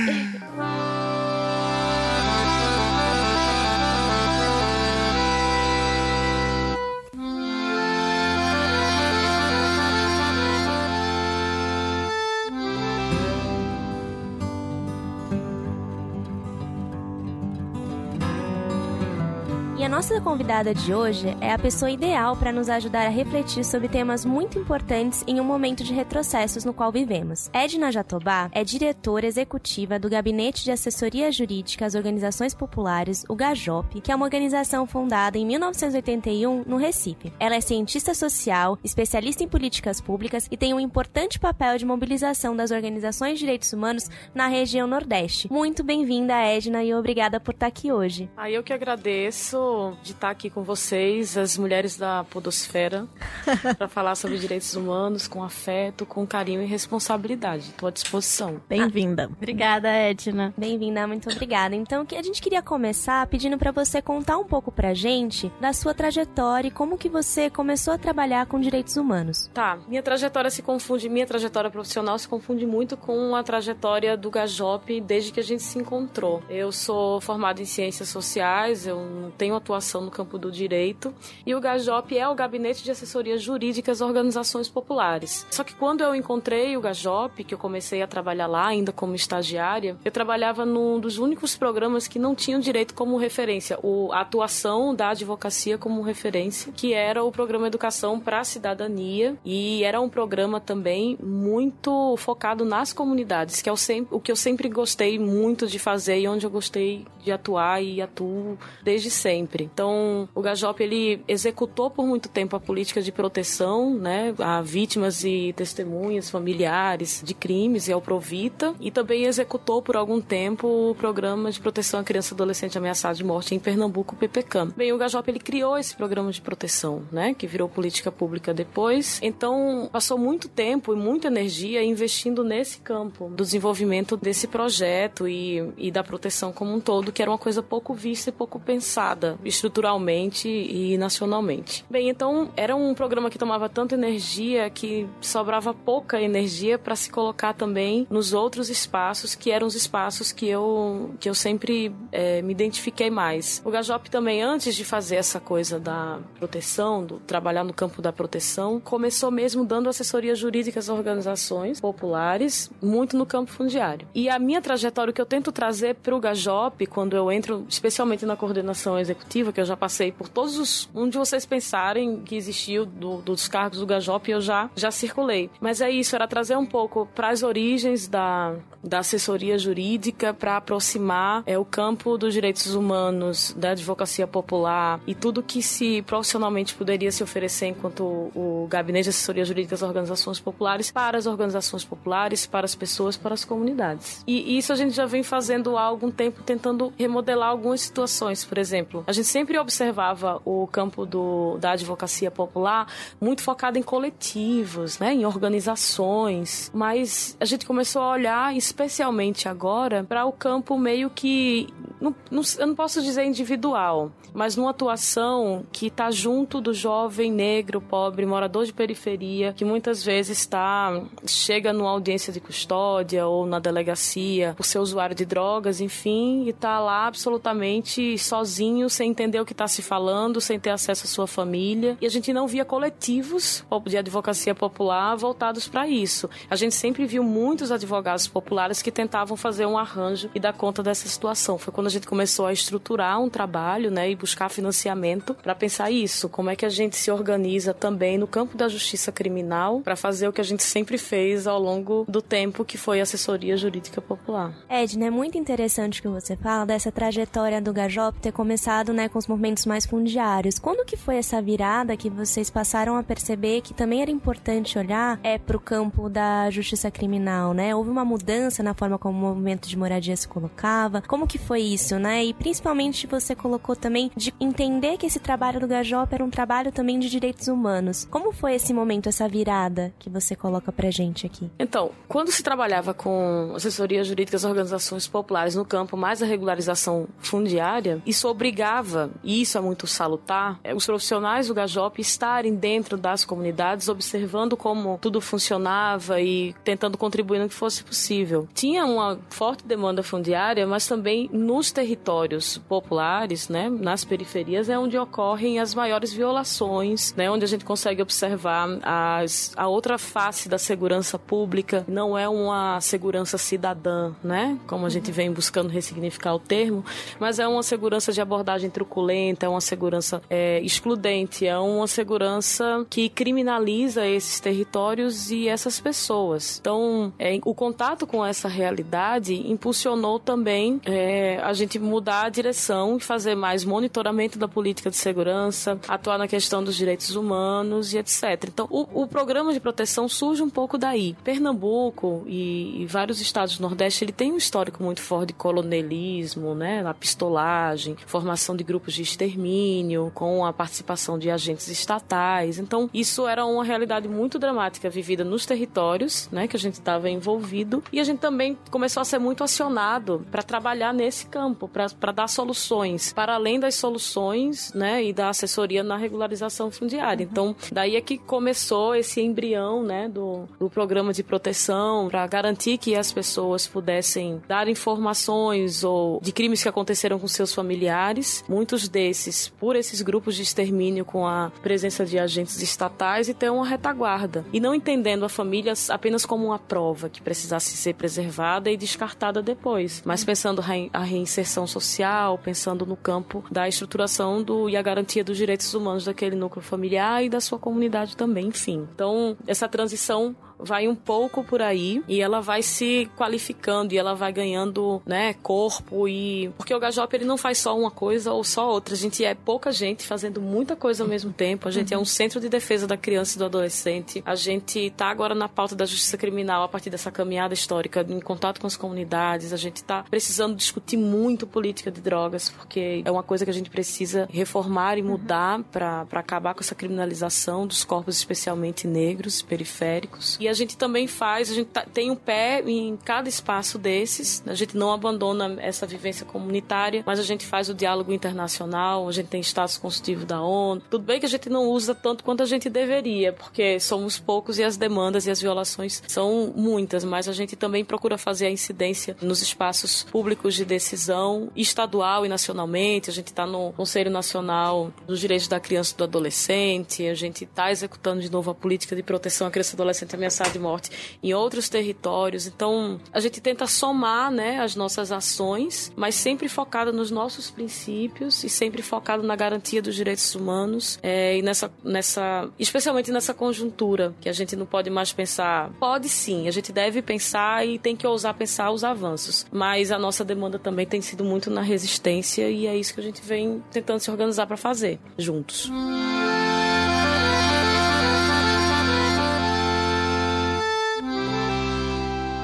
Nossa 20.01 20.19
convidada 20.19 20.75
de 20.75 20.95
hoje 20.95 21.37
é 21.43 21.53
a 21.53 21.59
pessoa 21.59 21.91
ideal 21.91 22.35
para 22.35 22.51
nos 22.51 22.71
ajudar 22.71 23.05
a 23.05 23.11
refletir 23.11 23.63
sobre 23.63 23.87
temas 23.87 24.25
muito 24.25 24.59
importantes 24.59 25.23
em 25.27 25.39
um 25.39 25.45
momento 25.45 25.85
de 25.85 25.93
retrocessos 25.93 26.65
no 26.65 26.73
qual 26.73 26.91
vivemos. 26.91 27.51
Edna 27.53 27.93
Jatobá 27.93 28.49
é 28.53 28.65
diretora 28.65 29.27
executiva 29.27 29.99
do 29.99 30.09
Gabinete 30.09 30.65
de 30.65 30.71
Assessoria 30.71 31.31
Jurídica 31.31 31.85
às 31.85 31.95
Organizações 31.95 32.55
Populares, 32.55 33.27
o 33.29 33.37
GAJOP, 33.37 34.01
que 34.01 34.11
é 34.11 34.17
uma 34.17 34.25
organização 34.25 34.87
fundada 34.87 35.37
em 35.37 35.45
1981 35.45 36.65
no 36.67 36.79
Recife. 36.79 37.31
Ela 37.39 37.57
é 37.57 37.61
cientista 37.61 38.15
social, 38.15 38.79
especialista 38.83 39.45
em 39.45 39.49
políticas 39.49 40.01
públicas 40.01 40.49
e 40.51 40.57
tem 40.57 40.73
um 40.73 40.81
importante 40.81 41.39
papel 41.39 41.77
de 41.77 41.85
mobilização 41.85 42.57
das 42.57 42.71
organizações 42.71 43.35
de 43.35 43.41
direitos 43.41 43.71
humanos 43.75 44.09
na 44.35 44.47
região 44.47 44.87
Nordeste. 44.87 45.53
Muito 45.53 45.85
bem-vinda, 45.85 46.41
Edna, 46.41 46.83
e 46.83 46.95
obrigada 46.95 47.39
por 47.39 47.53
estar 47.53 47.67
aqui 47.67 47.93
hoje. 47.93 48.31
Ah, 48.35 48.51
eu 48.51 48.63
que 48.63 48.73
agradeço 48.73 49.90
de 50.03 50.13
estar 50.13 50.31
aqui 50.31 50.49
com 50.51 50.63
vocês, 50.63 51.37
as 51.37 51.57
mulheres 51.57 51.97
da 51.97 52.25
Podosfera, 52.25 53.07
para 53.77 53.89
falar 53.89 54.15
sobre 54.15 54.39
direitos 54.39 54.75
humanos 54.75 55.29
com 55.29 55.43
afeto, 55.43 56.07
com 56.07 56.27
carinho 56.27 56.63
e 56.63 56.67
responsabilidade. 56.67 57.71
Estou 57.71 57.89
à 57.89 57.93
disposição. 57.93 58.61
Bem-vinda. 58.69 59.29
Ah, 59.31 59.35
obrigada, 59.37 59.89
Edna. 59.89 60.55
Bem-vinda, 60.57 61.07
muito 61.07 61.31
obrigada. 61.31 61.75
Então, 61.75 62.07
a 62.11 62.23
gente 62.23 62.41
queria 62.41 62.63
começar 62.63 63.27
pedindo 63.27 63.59
para 63.59 63.71
você 63.71 64.01
contar 64.01 64.39
um 64.39 64.45
pouco 64.45 64.71
pra 64.73 64.95
gente 64.95 65.51
da 65.61 65.73
sua 65.73 65.95
trajetória 65.95 66.69
e 66.69 66.71
como 66.71 66.99
que 66.99 67.09
você 67.09 67.51
começou 67.51 67.95
a 67.95 67.99
trabalhar 67.99 68.47
com 68.47 68.61
direitos 68.61 68.97
humanos. 68.97 69.51
Tá, 69.53 69.79
minha 69.89 70.03
trajetória 70.03 70.51
se 70.51 70.63
confunde, 70.63 71.09
minha 71.09 71.27
trajetória 71.27 71.71
profissional 71.71 72.19
se 72.19 72.29
confunde 72.29 72.67
muito 72.67 72.97
com 72.97 73.35
a 73.35 73.43
trajetória 73.43 74.17
do 74.17 74.31
Gajop 74.31 75.01
desde 75.01 75.33
que 75.33 75.41
a 75.41 75.43
gente 75.43 75.63
se 75.63 75.79
encontrou. 75.79 76.43
Eu 76.49 76.73
sou 76.73 77.21
formada 77.21 77.61
em 77.61 77.65
ciências 77.65 78.09
sociais, 78.09 78.87
eu 78.87 79.33
tenho 79.37 79.55
atuação 79.55 79.80
atuação 79.81 80.03
no 80.03 80.11
campo 80.11 80.39
do 80.39 80.53
direito, 80.53 81.13
e 81.45 81.55
o 81.55 81.61
GAJOP 81.61 82.17
é 82.17 82.29
o 82.29 82.35
Gabinete 82.35 82.85
de 82.85 82.91
Assessoria 82.91 83.39
Jurídica 83.39 83.91
às 83.91 84.01
Organizações 84.01 84.69
Populares. 84.69 85.47
Só 85.51 85.65
que 85.65 85.75
quando 85.75 86.03
eu 86.03 86.15
encontrei 86.15 86.77
o 86.77 86.81
GAJOP, 86.81 87.43
que 87.45 87.55
eu 87.55 87.59
comecei 87.59 88.03
a 88.03 88.07
trabalhar 88.07 88.47
lá 88.47 88.67
ainda 88.67 88.93
como 88.93 89.15
estagiária, 89.15 89.97
eu 90.05 90.13
trabalhava 90.13 90.67
num 90.67 91.01
dos 91.01 91.19
únicos 91.19 91.57
programas 91.57 92.07
que 92.07 92.19
não 92.19 92.35
tinham 92.35 92.61
direito 92.61 92.95
como 92.95 93.17
referência, 93.17 93.79
o, 93.83 94.13
a 94.13 94.21
atuação 94.21 94.95
da 94.95 95.09
advocacia 95.09 95.79
como 95.79 96.03
referência, 96.03 96.73
que 96.73 96.93
era 96.93 97.25
o 97.25 97.33
programa 97.33 97.67
Educação 97.67 98.21
para 98.21 98.41
a 98.41 98.45
Cidadania, 98.45 99.37
e 99.45 99.83
era 99.83 100.01
um 100.01 100.09
programa 100.09 100.61
também 100.61 101.17
muito 101.23 102.17
focado 102.19 102.65
nas 102.65 102.93
comunidades, 102.93 103.63
que 103.63 103.69
é 103.69 103.73
o, 103.73 103.77
sempre, 103.77 104.15
o 104.15 104.21
que 104.21 104.31
eu 104.31 104.37
sempre 104.37 104.69
gostei 104.69 105.19
muito 105.19 105.67
de 105.67 105.79
fazer 105.79 106.21
e 106.21 106.29
onde 106.29 106.45
eu 106.45 106.51
gostei 106.51 107.07
de 107.23 107.33
atuar 107.33 107.83
e 107.83 108.03
atuo 108.03 108.59
desde 108.83 109.11
sempre. 109.11 109.70
Então, 109.73 110.29
o 110.35 110.41
Gajop 110.41 110.83
ele 110.83 111.23
executou 111.29 111.91
por 111.91 112.07
muito 112.07 112.29
tempo 112.29 112.57
a 112.57 112.61
política 112.61 113.01
de 113.01 113.13
proteção, 113.13 113.95
né, 113.95 114.35
a 114.39 114.61
vítimas 114.61 115.25
e 115.25 115.53
testemunhas 115.57 116.31
familiares 116.31 117.23
de 117.25 117.35
crimes 117.35 117.89
e 117.89 117.93
ao 117.93 118.01
Provita, 118.01 118.75
e 118.81 118.91
também 118.91 119.25
executou 119.25 119.81
por 119.81 119.97
algum 119.97 120.21
tempo 120.21 120.91
o 120.91 120.95
programa 120.95 121.51
de 121.51 121.61
proteção 121.61 122.01
à 122.01 122.05
criança 122.05 122.33
e 122.33 122.35
adolescente 122.35 122.77
ameaçada 122.77 123.15
de 123.15 123.25
morte 123.25 123.55
em 123.55 123.59
Pernambuco, 123.59 124.15
o 124.15 124.19
PPCAM. 124.19 124.73
Bem, 124.77 124.93
o 124.93 124.99
Gajop 124.99 125.29
ele 125.31 125.39
criou 125.39 125.79
esse 125.79 125.95
programa 125.95 126.33
de 126.33 126.41
proteção, 126.41 127.03
né, 127.13 127.35
que 127.35 127.47
virou 127.47 127.69
política 127.69 128.11
pública 128.11 128.53
depois. 128.53 129.21
Então, 129.23 129.89
passou 129.93 130.19
muito 130.19 130.49
tempo 130.49 130.93
e 130.93 130.97
muita 130.97 131.29
energia 131.29 131.83
investindo 131.83 132.43
nesse 132.43 132.81
campo 132.81 133.29
do 133.29 133.45
desenvolvimento 133.45 134.17
desse 134.17 134.47
projeto 134.47 135.29
e, 135.29 135.73
e 135.77 135.91
da 135.91 136.03
proteção 136.03 136.53
como 136.53 136.75
um 136.75 136.81
todo, 136.81 137.13
que 137.13 137.23
era 137.23 137.31
uma 137.31 137.39
coisa 137.39 137.63
pouco 137.63 137.95
vista 137.95 138.31
e 138.31 138.33
pouco 138.33 138.59
pensada 138.59 139.39
estruturalmente 139.61 140.49
e 140.49 140.97
nacionalmente. 140.97 141.85
Bem, 141.91 142.09
então 142.09 142.51
era 142.57 142.75
um 142.75 142.95
programa 142.95 143.29
que 143.29 143.39
tomava 143.39 143.69
tanta 143.69 143.95
energia 143.95 144.71
que 144.71 145.07
sobrava 145.21 145.75
pouca 145.75 146.21
energia 146.21 146.79
para 146.79 146.97
se 146.97 147.11
colocar 147.11 147.53
também 147.53 148.07
nos 148.09 148.33
outros 148.33 148.71
espaços 148.71 149.35
que 149.35 149.51
eram 149.51 149.67
os 149.67 149.75
espaços 149.75 150.33
que 150.33 150.49
eu 150.49 151.15
que 151.21 151.29
eu 151.29 151.35
sempre 151.35 151.93
é, 152.11 152.41
me 152.43 152.53
identifiquei 152.53 153.11
mais. 153.11 153.61
O 153.65 153.71
Gajop 153.71 154.11
também 154.11 154.43
antes 154.43 154.75
de 154.75 154.85
fazer 154.85 155.17
essa 155.17 155.39
coisa 155.39 155.79
da 155.79 156.19
proteção, 156.39 157.05
do 157.05 157.19
trabalhar 157.21 157.65
no 157.65 157.73
campo 157.73 158.01
da 158.01 158.13
proteção, 158.13 158.81
começou 158.81 159.31
mesmo 159.31 159.65
dando 159.65 159.89
assessoria 159.89 160.35
jurídica 160.35 160.79
às 160.81 160.89
organizações 160.89 161.81
populares, 161.81 162.71
muito 162.81 163.17
no 163.17 163.27
campo 163.27 163.51
fundiário. 163.51 164.07
E 164.15 164.29
a 164.29 164.39
minha 164.39 164.63
trajetória 164.63 165.13
que 165.13 165.21
eu 165.21 165.27
tento 165.27 165.53
trazer 165.53 165.97
para 165.97 166.15
o 166.15 166.21
Gajop 166.21 166.87
quando 166.87 167.15
eu 167.15 167.31
entro, 167.31 167.67
especialmente 167.69 168.25
na 168.25 168.37
coordenação 168.37 168.99
executiva, 168.99 169.50
que 169.53 169.61
eu 169.61 169.65
já 169.65 169.77
passei 169.77 170.13
por 170.13 170.29
todos 170.29 170.59
os 170.59 170.89
onde 170.95 171.19
vocês 171.19 171.45
pensarem 171.45 172.21
que 172.23 172.37
existiu 172.37 172.87
do, 172.87 173.19
dos 173.19 173.49
cargos 173.49 173.79
do 173.79 173.87
Gajop, 173.87 174.31
eu 174.31 174.41
já 174.41 174.71
já 174.75 174.91
circulei. 174.91 175.51
Mas 175.61 175.81
é 175.81 175.91
isso, 175.91 176.15
era 176.15 176.27
trazer 176.27 176.57
um 176.57 176.67
pouco 176.67 177.09
para 177.15 177.31
as 177.31 177.43
origens 177.43 178.09
da, 178.09 178.55
da 178.83 179.01
assessoria 179.01 179.59
jurídica 179.59 180.33
para 180.33 180.57
aproximar 180.57 181.43
é, 181.47 181.59
o 181.59 181.65
campo 181.65 182.17
dos 182.17 182.33
direitos 182.33 182.75
humanos, 182.75 183.55
da 183.57 183.71
advocacia 183.71 184.27
popular 184.27 185.01
e 185.07 185.15
tudo 185.15 185.43
que 185.43 185.63
se 185.63 186.03
profissionalmente 186.03 186.75
poderia 186.75 187.13
se 187.13 187.23
oferecer 187.23 187.67
enquanto 187.67 188.05
o, 188.05 188.65
o 188.65 188.67
gabinete 188.69 189.05
de 189.05 189.11
assessoria 189.11 189.45
jurídica 189.45 189.75
das 189.75 189.83
organizações 189.83 190.41
populares 190.41 190.91
para 190.91 191.19
as 191.19 191.27
organizações 191.27 191.85
populares, 191.85 192.47
para 192.47 192.65
as 192.65 192.75
pessoas, 192.75 193.17
para 193.17 193.35
as 193.35 193.45
comunidades. 193.45 194.23
E 194.27 194.57
isso 194.57 194.73
a 194.73 194.77
gente 194.77 194.95
já 194.95 195.07
vem 195.07 195.23
fazendo 195.23 195.77
há 195.77 195.83
algum 195.83 196.11
tempo, 196.11 196.43
tentando 196.43 196.93
remodelar 196.99 197.51
algumas 197.51 197.81
situações. 197.81 198.45
Por 198.45 198.59
exemplo, 198.59 199.05
a 199.07 199.13
gente 199.13 199.27
sempre 199.31 199.59
observava 199.59 200.43
o 200.45 200.67
campo 200.67 201.07
do, 201.07 201.57
da 201.59 201.73
advocacia 201.73 202.31
popular 202.31 202.87
muito 203.21 203.43
focado 203.43 203.79
em 203.79 203.83
coletivos, 203.83 204.99
né, 204.99 205.15
em 205.15 205.25
organizações, 205.25 206.71
mas 206.75 207.37
a 207.41 207.45
gente 207.45 207.65
começou 207.65 208.03
a 208.03 208.11
olhar 208.11 208.57
especialmente 208.57 209.49
agora 209.49 210.05
para 210.05 210.25
o 210.25 210.33
campo 210.33 210.77
meio 210.77 211.09
que 211.09 211.69
não, 212.01 212.15
não, 212.31 212.43
eu 212.59 212.67
não 212.67 212.75
posso 212.75 213.03
dizer 213.03 213.25
individual, 213.25 214.11
mas 214.33 214.57
numa 214.57 214.71
atuação 214.71 215.65
que 215.71 215.89
está 215.89 216.11
junto 216.11 216.61
do 216.61 216.73
jovem 216.73 217.31
negro, 217.31 217.81
pobre, 217.81 218.25
morador 218.25 218.65
de 218.65 218.73
periferia, 218.73 219.53
que 219.53 219.65
muitas 219.65 220.03
vezes 220.03 220.39
está 220.39 221.03
chega 221.27 221.73
numa 221.73 221.91
audiência 221.91 222.33
de 222.33 222.41
custódia 222.41 223.27
ou 223.27 223.45
na 223.45 223.59
delegacia 223.59 224.55
por 224.57 224.65
ser 224.65 224.79
usuário 224.79 225.15
de 225.15 225.25
drogas, 225.25 225.81
enfim, 225.81 226.45
e 226.47 226.51
está 226.51 226.81
lá 226.81 227.07
absolutamente 227.07 228.17
sozinho, 228.17 228.89
sem 228.89 229.11
entender 229.21 229.41
o 229.41 229.45
que 229.45 229.53
está 229.53 229.69
se 229.69 229.83
falando, 229.83 230.41
sem 230.41 230.59
ter 230.59 230.71
acesso 230.71 231.05
à 231.05 231.09
sua 231.09 231.27
família. 231.27 231.97
E 232.01 232.07
a 232.07 232.09
gente 232.09 232.33
não 232.33 232.47
via 232.47 232.65
coletivos 232.65 233.63
de 233.87 233.99
advocacia 233.99 234.55
popular 234.55 235.15
voltados 235.17 235.69
para 235.69 235.87
isso. 235.87 236.29
A 236.49 236.57
gente 236.57 236.75
sempre 236.75 237.05
viu 237.05 237.23
muitos 237.23 237.71
advogados 237.71 238.27
populares 238.27 238.81
que 238.81 238.91
tentavam 238.91 239.37
fazer 239.37 239.67
um 239.67 239.77
arranjo 239.77 240.31
e 240.35 240.41
dar 240.41 240.55
conta 240.55 240.83
dessa 240.83 241.07
situação. 241.07 241.59
Foi 241.59 241.73
quando 241.73 241.89
a 241.89 241.91
gente 241.91 242.07
começou 242.07 242.47
a 242.47 242.53
estruturar 242.53 243.21
um 243.21 243.29
trabalho, 243.29 243.91
né, 243.91 244.11
e 244.11 244.17
buscar 244.17 244.49
financiamento 244.49 245.35
para 245.35 245.55
pensar 245.55 245.91
isso, 245.91 246.29
como 246.29 246.49
é 246.49 246.57
que 246.57 246.65
a 246.65 246.69
gente 246.69 246.97
se 246.97 247.11
organiza 247.11 247.75
também 247.75 248.17
no 248.17 248.27
campo 248.27 248.57
da 248.57 248.69
justiça 248.69 249.13
criminal 249.13 249.81
para 249.81 249.97
fazer 249.97 250.29
o 250.29 250.33
que 250.33 250.41
a 250.41 250.45
gente 250.45 250.63
sempre 250.63 250.97
fez 250.97 251.47
ao 251.47 251.61
longo 251.61 252.05
do 252.09 252.23
tempo, 252.23 252.65
que 252.65 252.79
foi 252.79 253.01
assessoria 253.01 253.57
jurídica 253.57 254.01
popular. 254.01 254.55
Edna, 254.69 255.07
é 255.07 255.11
muito 255.11 255.37
interessante 255.37 256.01
o 256.01 256.03
que 256.03 256.09
você 256.09 256.37
fala 256.37 256.65
dessa 256.65 256.91
trajetória 256.91 257.61
do 257.61 257.73
Gajop 257.73 258.19
ter 258.21 258.33
começado, 258.33 258.93
né, 258.93 259.10
com 259.11 259.19
os 259.19 259.27
movimentos 259.27 259.67
mais 259.67 259.85
fundiários. 259.85 260.59
Quando 260.59 260.85
que 260.85 260.97
foi 260.97 261.17
essa 261.17 261.41
virada 261.43 261.97
que 261.97 262.09
vocês 262.09 262.51
passaram 262.51 262.97
a 262.97 263.03
perceber 263.03 263.61
que 263.61 263.75
também 263.75 264.03
era 264.03 264.11
importante 264.11 264.79
olhar 264.79 265.21
é 265.23 265.39
para 265.39 265.57
o 265.57 265.61
campo 265.61 266.09
da 266.09 266.51
justiça 266.51 266.91
criminal, 266.91 267.53
né? 267.53 267.75
Houve 267.75 267.91
uma 267.91 268.05
mudança 268.05 268.63
na 268.63 268.75
forma 268.75 268.99
como 268.99 269.19
o 269.19 269.21
movimento 269.21 269.69
de 269.69 269.77
moradia 269.77 270.17
se 270.17 270.29
colocava. 270.29 271.03
Como 271.03 271.27
que 271.27 271.39
foi 271.39 271.61
isso, 271.61 271.99
né? 271.99 272.25
E 272.25 272.35
principalmente 272.35 273.07
você 273.07 273.35
colocou 273.35 273.77
também 273.77 274.11
de 274.17 274.33
entender 274.41 274.97
que 274.97 275.07
esse 275.07 275.19
trabalho 275.19 275.61
do 275.61 275.67
Gajop 275.67 276.15
era 276.15 276.25
um 276.25 276.31
trabalho 276.31 276.73
também 276.73 276.99
de 276.99 277.09
direitos 277.11 277.49
humanos. 277.49 278.07
Como 278.11 278.33
foi 278.33 278.55
esse 278.55 278.73
momento, 278.73 279.09
essa 279.09 279.29
virada 279.29 279.93
que 279.99 280.11
você 280.11 280.35
coloca 280.37 280.73
pra 280.73 280.91
gente 280.91 281.27
aqui? 281.27 281.51
Então, 281.59 281.91
quando 282.09 282.31
se 282.31 282.43
trabalhava 282.43 282.95
com 282.95 283.53
assessoria 283.55 284.05
jurídica 284.05 284.37
das 284.37 284.45
organizações 284.45 285.07
populares 285.07 285.55
no 285.55 285.65
campo 285.65 285.97
mais 285.97 286.23
a 286.23 286.27
regularização 286.27 287.09
fundiária, 287.19 288.03
isso 288.07 288.29
obrigava, 288.29 289.00
e 289.23 289.41
isso 289.41 289.57
é 289.57 289.61
muito 289.61 289.87
salutar, 289.87 290.59
é, 290.65 290.75
os 290.75 290.85
profissionais 290.85 291.49
do 291.49 291.55
Gajop 291.55 292.01
estarem 292.01 292.55
dentro 292.55 292.97
das 292.97 293.25
comunidades, 293.25 293.89
observando 293.89 294.57
como 294.57 294.99
tudo 295.01 295.21
funcionava 295.21 296.21
e 296.21 296.55
tentando 296.65 296.99
contribuir 296.99 297.39
no 297.39 297.49
que 297.49 297.55
fosse 297.55 297.83
possível. 297.85 298.49
Tinha 298.53 298.85
uma 298.85 299.19
forte 299.31 299.65
demanda 299.65 300.03
fundiária, 300.03 300.67
mas 300.67 300.87
também 300.87 301.29
nos 301.33 301.71
territórios 301.71 302.59
populares, 302.59 303.49
né, 303.49 303.69
nas 303.71 304.05
periferias, 304.05 304.69
é 304.69 304.79
onde 304.79 304.99
ocorrem 304.99 305.59
as 305.59 305.75
maiores 305.75 306.13
violações, 306.13 307.15
né, 307.15 307.31
onde 307.31 307.45
a 307.45 307.49
gente 307.49 307.65
consegue 307.65 308.03
observar 308.03 308.69
as, 308.83 309.53
a 309.57 309.69
outra 309.69 309.99
face 309.99 310.49
da 310.49 310.59
segurança 310.59 311.19
pública. 311.19 311.85
Não 311.89 312.17
é 312.17 312.29
uma 312.29 312.81
segurança 312.81 313.39
cidadã, 313.39 314.13
né, 314.23 314.59
como 314.67 314.87
a 314.87 314.91
gente 314.91 315.11
vem 315.13 315.31
buscando 315.31 315.69
ressignificar 315.69 316.35
o 316.35 316.39
termo, 316.39 316.85
mas 317.19 317.39
é 317.39 317.47
uma 317.47 317.63
segurança 317.63 318.13
de 318.13 318.21
abordagem 318.21 318.71
truculenta, 318.91 319.47
é 319.47 319.49
uma 319.49 319.61
segurança 319.61 320.21
é, 320.29 320.61
excludente, 320.61 321.47
é 321.47 321.57
uma 321.57 321.87
segurança 321.87 322.85
que 322.91 323.09
criminaliza 323.09 324.05
esses 324.07 324.41
territórios 324.41 325.31
e 325.31 325.49
essas 325.49 325.79
pessoas. 325.79 326.59
Então, 326.61 327.13
é, 327.19 327.39
o 327.45 327.55
contato 327.55 328.07
com 328.07 328.27
essa 328.27 328.49
realidade 328.49 329.35
impulsionou 329.51 330.19
também 330.19 330.81
é, 330.85 331.39
a 331.43 331.53
gente 331.53 331.79
mudar 331.79 332.25
a 332.25 332.29
direção 332.29 332.97
e 332.97 333.01
fazer 333.01 333.37
mais 333.37 333.65
monitoramento 333.65 334.39
da 334.39 334.49
política 334.49 334.91
de 334.91 334.97
segurança, 334.97 335.79
atuar 335.87 336.19
na 336.19 336.27
questão 336.27 336.65
dos 336.65 336.75
direitos 336.75 337.15
humanos 337.15 337.95
e 337.95 337.99
etc. 337.99 338.49
Então, 338.49 338.67
o, 338.69 339.03
o 339.03 339.07
programa 339.07 339.53
de 339.53 339.61
proteção 339.61 340.09
surge 340.09 340.43
um 340.43 340.51
pouco 340.51 340.77
daí. 340.77 341.15
Pernambuco 341.23 342.25
e, 342.27 342.83
e, 342.83 342.87
vários 342.87 343.21
estados 343.21 343.57
do 343.57 343.63
Nordeste, 343.63 344.05
ele 344.05 344.13
tem 344.13 344.33
um 344.33 344.37
histórico 344.37 344.83
muito 344.83 345.01
forte 345.01 345.29
de 345.29 345.35
colonelismo, 345.35 346.55
né, 346.55 346.85
a 346.85 346.95
pistolagem, 346.95 347.97
formação 348.07 348.57
de 348.57 348.65
grupos 348.65 348.80
de 348.87 349.03
extermínio, 349.03 350.11
com 350.15 350.45
a 350.45 350.53
participação 350.53 351.19
de 351.19 351.31
agentes 351.31 351.69
estatais. 351.69 352.59
Então, 352.59 352.89
isso 352.93 353.27
era 353.27 353.45
uma 353.45 353.65
realidade 353.65 354.09
muito 354.09 354.39
dramática 354.39 354.89
vivida 354.89 355.25
nos 355.25 355.47
territórios, 355.47 356.29
né, 356.31 356.47
que 356.47 356.57
a 356.57 356.59
gente 356.59 356.75
estava 356.75 357.09
envolvido, 357.09 357.83
e 357.93 358.01
a 358.01 358.05
gente 358.05 358.19
também 358.19 358.57
começou 358.71 359.01
a 359.01 359.05
ser 359.05 359.19
muito 359.19 359.45
acionado 359.45 360.27
para 360.31 360.43
trabalhar 360.43 360.93
nesse 360.93 361.27
campo, 361.27 361.69
para 361.69 362.13
dar 362.13 362.29
soluções, 362.29 363.13
para 363.13 363.35
além 363.35 363.59
das 363.59 363.75
soluções, 363.75 364.73
né, 364.75 365.05
e 365.05 365.13
da 365.13 365.29
assessoria 365.29 365.83
na 365.83 365.97
regularização 365.97 366.71
fundiária. 366.71 367.25
Uhum. 367.27 367.31
Então, 367.31 367.57
daí 367.73 367.97
é 367.97 368.01
que 368.01 368.19
começou 368.19 368.95
esse 368.95 369.21
embrião, 369.21 369.83
né, 369.83 370.09
do, 370.09 370.49
do 370.59 370.71
programa 370.71 371.13
de 371.13 371.23
proteção 371.23 372.09
para 372.09 372.27
garantir 372.27 372.79
que 372.79 372.95
as 372.95 373.13
pessoas 373.13 373.67
pudessem 373.67 374.41
dar 374.49 374.69
informações 374.69 375.85
ou 375.85 376.21
de 376.21 376.33
crimes 376.33 376.63
que 376.63 376.69
aconteceram 376.69 377.19
com 377.19 377.29
seus 377.29 377.55
familiares, 377.55 378.45
desses 378.89 379.49
por 379.49 379.77
esses 379.77 380.03
grupos 380.03 380.37
de 380.37 380.43
extermínio 380.43 381.05
com 381.05 381.27
a 381.27 381.51
presença 381.63 382.05
de 382.05 382.19
agentes 382.19 382.61
estatais 382.63 383.29
e 383.29 383.35
ter 383.35 383.51
uma 383.51 383.67
retaguarda 383.67 384.45
e 384.53 384.61
não 384.61 384.75
entendendo 384.75 385.25
a 385.25 385.29
família 385.29 385.73
apenas 385.89 386.25
como 386.25 386.47
uma 386.47 386.59
prova 386.59 387.09
que 387.09 387.21
precisasse 387.21 387.77
ser 387.77 387.95
preservada 387.95 388.71
e 388.71 388.77
descartada 388.77 389.43
depois, 389.43 390.03
mas 390.05 390.25
pensando 390.25 390.63
a 390.93 391.01
reinserção 391.01 391.67
social, 391.67 392.39
pensando 392.39 392.87
no 392.87 392.97
campo 392.97 393.45
da 393.51 393.69
estruturação 393.69 394.43
do, 394.43 394.69
e 394.69 394.77
a 394.77 394.83
garantia 394.83 395.25
dos 395.25 395.37
direitos 395.37 395.75
humanos 395.75 396.05
daquele 396.05 396.37
núcleo 396.37 396.63
familiar 396.63 397.25
e 397.25 397.29
da 397.29 397.41
sua 397.41 397.59
comunidade 397.59 398.17
também, 398.17 398.47
enfim. 398.47 398.87
Então, 398.95 399.37
essa 399.47 399.69
transição 399.69 400.35
vai 400.63 400.89
um 400.89 400.95
pouco 400.95 401.45
por 401.45 401.63
aí 401.63 402.03
e 402.09 402.21
ela 402.21 402.41
vai 402.41 402.63
se 402.63 403.11
qualificando 403.17 403.95
e 403.95 403.99
ela 403.99 404.15
vai 404.15 404.33
ganhando, 404.33 405.03
né, 405.07 405.35
corpo 405.43 406.09
e 406.09 406.51
porque 406.57 406.75
o 406.75 406.81
Gajop 406.81 407.15
ele 407.15 407.25
não 407.25 407.37
faz 407.37 407.59
só 407.59 407.77
uma 407.77 407.91
coisa 407.91 408.33
ou 408.33 408.45
só 408.45 408.71
outra, 408.71 408.95
a 408.95 408.97
gente 408.97 409.25
é 409.25 409.35
pouca 409.35 409.73
gente 409.73 410.07
fazendo 410.07 410.41
muita 410.41 410.77
coisa 410.77 411.03
ao 411.03 411.09
mesmo 411.09 411.33
tempo. 411.33 411.69
A 411.69 411.71
gente 411.71 411.95
uhum. 411.95 412.01
é 412.01 412.03
um 412.03 412.05
centro 412.05 412.41
de 412.41 412.49
defesa 412.49 412.87
da 412.87 412.97
criança 412.97 413.37
e 413.37 413.39
do 413.39 413.45
adolescente. 413.45 414.23
A 414.25 414.35
gente 414.35 414.91
tá 414.91 415.07
agora 415.07 415.35
na 415.35 415.49
pauta 415.49 415.75
da 415.75 415.87
justiça 415.87 416.17
criminal 416.17 416.63
a 416.63 416.69
partir 416.69 416.91
dessa 416.91 417.11
caminhada 417.11 417.55
histórica 417.55 418.05
em 418.09 418.21
contato 418.21 418.61
com 418.61 418.67
as 418.67 418.77
comunidades. 418.77 419.53
A 419.53 419.57
gente 419.57 419.83
tá 419.83 420.05
precisando 420.09 420.55
discutir 420.55 420.97
muito 420.97 421.47
política 421.47 421.91
de 421.91 422.01
drogas 422.01 422.49
porque 422.49 423.03
é 423.05 423.11
uma 423.11 423.23
coisa 423.23 423.45
que 423.45 423.51
a 423.51 423.55
gente 423.55 423.71
precisa 423.71 424.29
reformar 424.31 424.99
e 424.99 425.03
mudar 425.03 425.59
uhum. 425.59 425.63
para 425.63 426.07
acabar 426.13 426.55
com 426.55 426.61
essa 426.61 426.75
criminalização 426.75 427.67
dos 427.67 427.85
corpos 427.85 428.17
especialmente 428.17 428.87
negros, 428.87 429.43
periféricos. 429.43 430.37
E 430.41 430.49
a 430.51 430.55
gente 430.55 430.77
também 430.77 431.07
faz, 431.07 431.51
a 431.51 431.55
gente 431.55 431.69
tá, 431.69 431.83
tem 431.83 432.11
um 432.11 432.17
pé 432.17 432.63
em 432.67 432.97
cada 432.97 433.29
espaço 433.29 433.79
desses. 433.79 434.43
A 434.47 434.55
gente 434.55 434.77
não 434.77 434.93
abandona 434.93 435.57
essa 435.61 435.87
vivência 435.87 436.27
comunitária, 436.27 437.03
mas 437.07 437.19
a 437.19 437.23
gente 437.23 437.47
faz 437.47 437.69
o 437.69 437.75
diálogo 437.75 438.13
internacional, 438.13 439.09
a 439.09 439.13
gente 439.13 439.29
tem 439.29 439.41
status 439.41 439.79
consultivo 439.79 440.27
da 440.27 440.41
ONU. 440.43 440.83
Tudo 440.91 441.05
bem 441.05 441.21
que 441.21 441.27
a 441.27 441.29
gente 441.29 441.49
não 441.49 441.67
usa 441.67 441.95
tanto 441.95 442.25
quanto 442.25 442.43
a 442.43 442.47
gente 442.47 442.69
deveria, 442.69 443.33
porque 443.33 443.79
somos 443.79 444.19
poucos 444.19 444.59
e 444.59 444.65
as 444.65 444.77
demandas 444.77 445.27
e 445.27 445.31
as 445.31 445.41
violações 445.41 446.03
são 446.09 446.53
muitas, 446.55 447.05
mas 447.05 447.29
a 447.29 447.33
gente 447.33 447.55
também 447.57 447.85
procura 447.85 448.19
fazer 448.19 448.47
a 448.47 448.51
incidência 448.51 449.17
nos 449.23 449.41
espaços 449.43 450.05
públicos 450.05 450.55
de 450.55 450.65
decisão 450.65 451.51
estadual 451.55 452.27
e 452.27 452.29
nacionalmente. 452.29 453.11
A 453.11 453.13
gente 453.13 453.29
está 453.29 453.47
no 453.47 453.73
Conselho 453.73 454.11
Nacional 454.11 454.93
dos 455.07 455.21
Direitos 455.21 455.47
da 455.49 455.61
Criança 455.61 455.95
e 455.95 455.97
do 455.99 456.05
Adolescente, 456.05 457.07
a 457.07 457.15
gente 457.15 457.45
está 457.45 457.71
executando 457.71 458.21
de 458.21 458.31
novo 458.31 458.51
a 458.51 458.55
política 458.55 458.97
de 458.97 459.03
proteção 459.03 459.47
à 459.47 459.51
criança 459.51 459.75
e 459.75 459.77
adolescente 459.77 460.15
ameaçada 460.15 460.40
de 460.49 460.59
morte 460.59 460.91
em 461.23 461.35
outros 461.35 461.69
territórios. 461.69 462.47
Então, 462.47 463.01
a 463.13 463.21
gente 463.21 463.41
tenta 463.41 463.67
somar 463.67 464.31
né, 464.31 464.61
as 464.61 464.75
nossas 464.77 465.13
ações, 465.13 465.93
mas 465.97 466.15
sempre 466.15 466.49
focada 466.49 466.93
nos 466.93 467.11
nossos 467.11 467.51
princípios 467.51 468.43
e 468.45 468.49
sempre 468.49 468.83
focado 468.83 469.23
na 469.23 469.37
garantia 469.37 469.83
dos 469.83 469.95
direitos 469.95 470.35
humanos 470.35 470.99
é, 471.03 471.37
e 471.39 471.43
nessa, 471.43 471.71
nessa, 471.83 472.49
especialmente 472.59 473.11
nessa 473.11 473.35
conjuntura 473.35 474.15
que 474.21 474.29
a 474.29 474.33
gente 474.33 474.57
não 474.57 474.67
pode 474.67 474.91
mais 474.91 475.13
pensar. 475.13 475.71
Pode 475.79 476.09
sim, 476.09 476.49
a 476.49 476.51
gente 476.51 476.73
deve 476.73 477.03
pensar 477.03 477.67
e 477.67 477.79
tem 477.79 477.97
que 477.97 478.07
ousar 478.07 478.35
pensar 478.35 478.71
os 478.71 478.85
avanços, 478.85 479.47
mas 479.51 479.91
a 479.91 479.99
nossa 479.99 480.25
demanda 480.25 480.59
também 480.59 480.87
tem 480.87 481.01
sido 481.01 481.25
muito 481.25 481.51
na 481.51 481.63
resistência 481.63 482.49
e 482.51 482.67
é 482.67 482.77
isso 482.77 482.95
que 482.95 483.01
a 483.01 483.05
gente 483.05 483.23
vem 483.23 483.63
tentando 483.71 484.01
se 484.01 484.11
organizar 484.11 484.47
para 484.47 484.57
fazer 484.57 484.99
juntos. 485.19 485.69
Música 485.69 486.50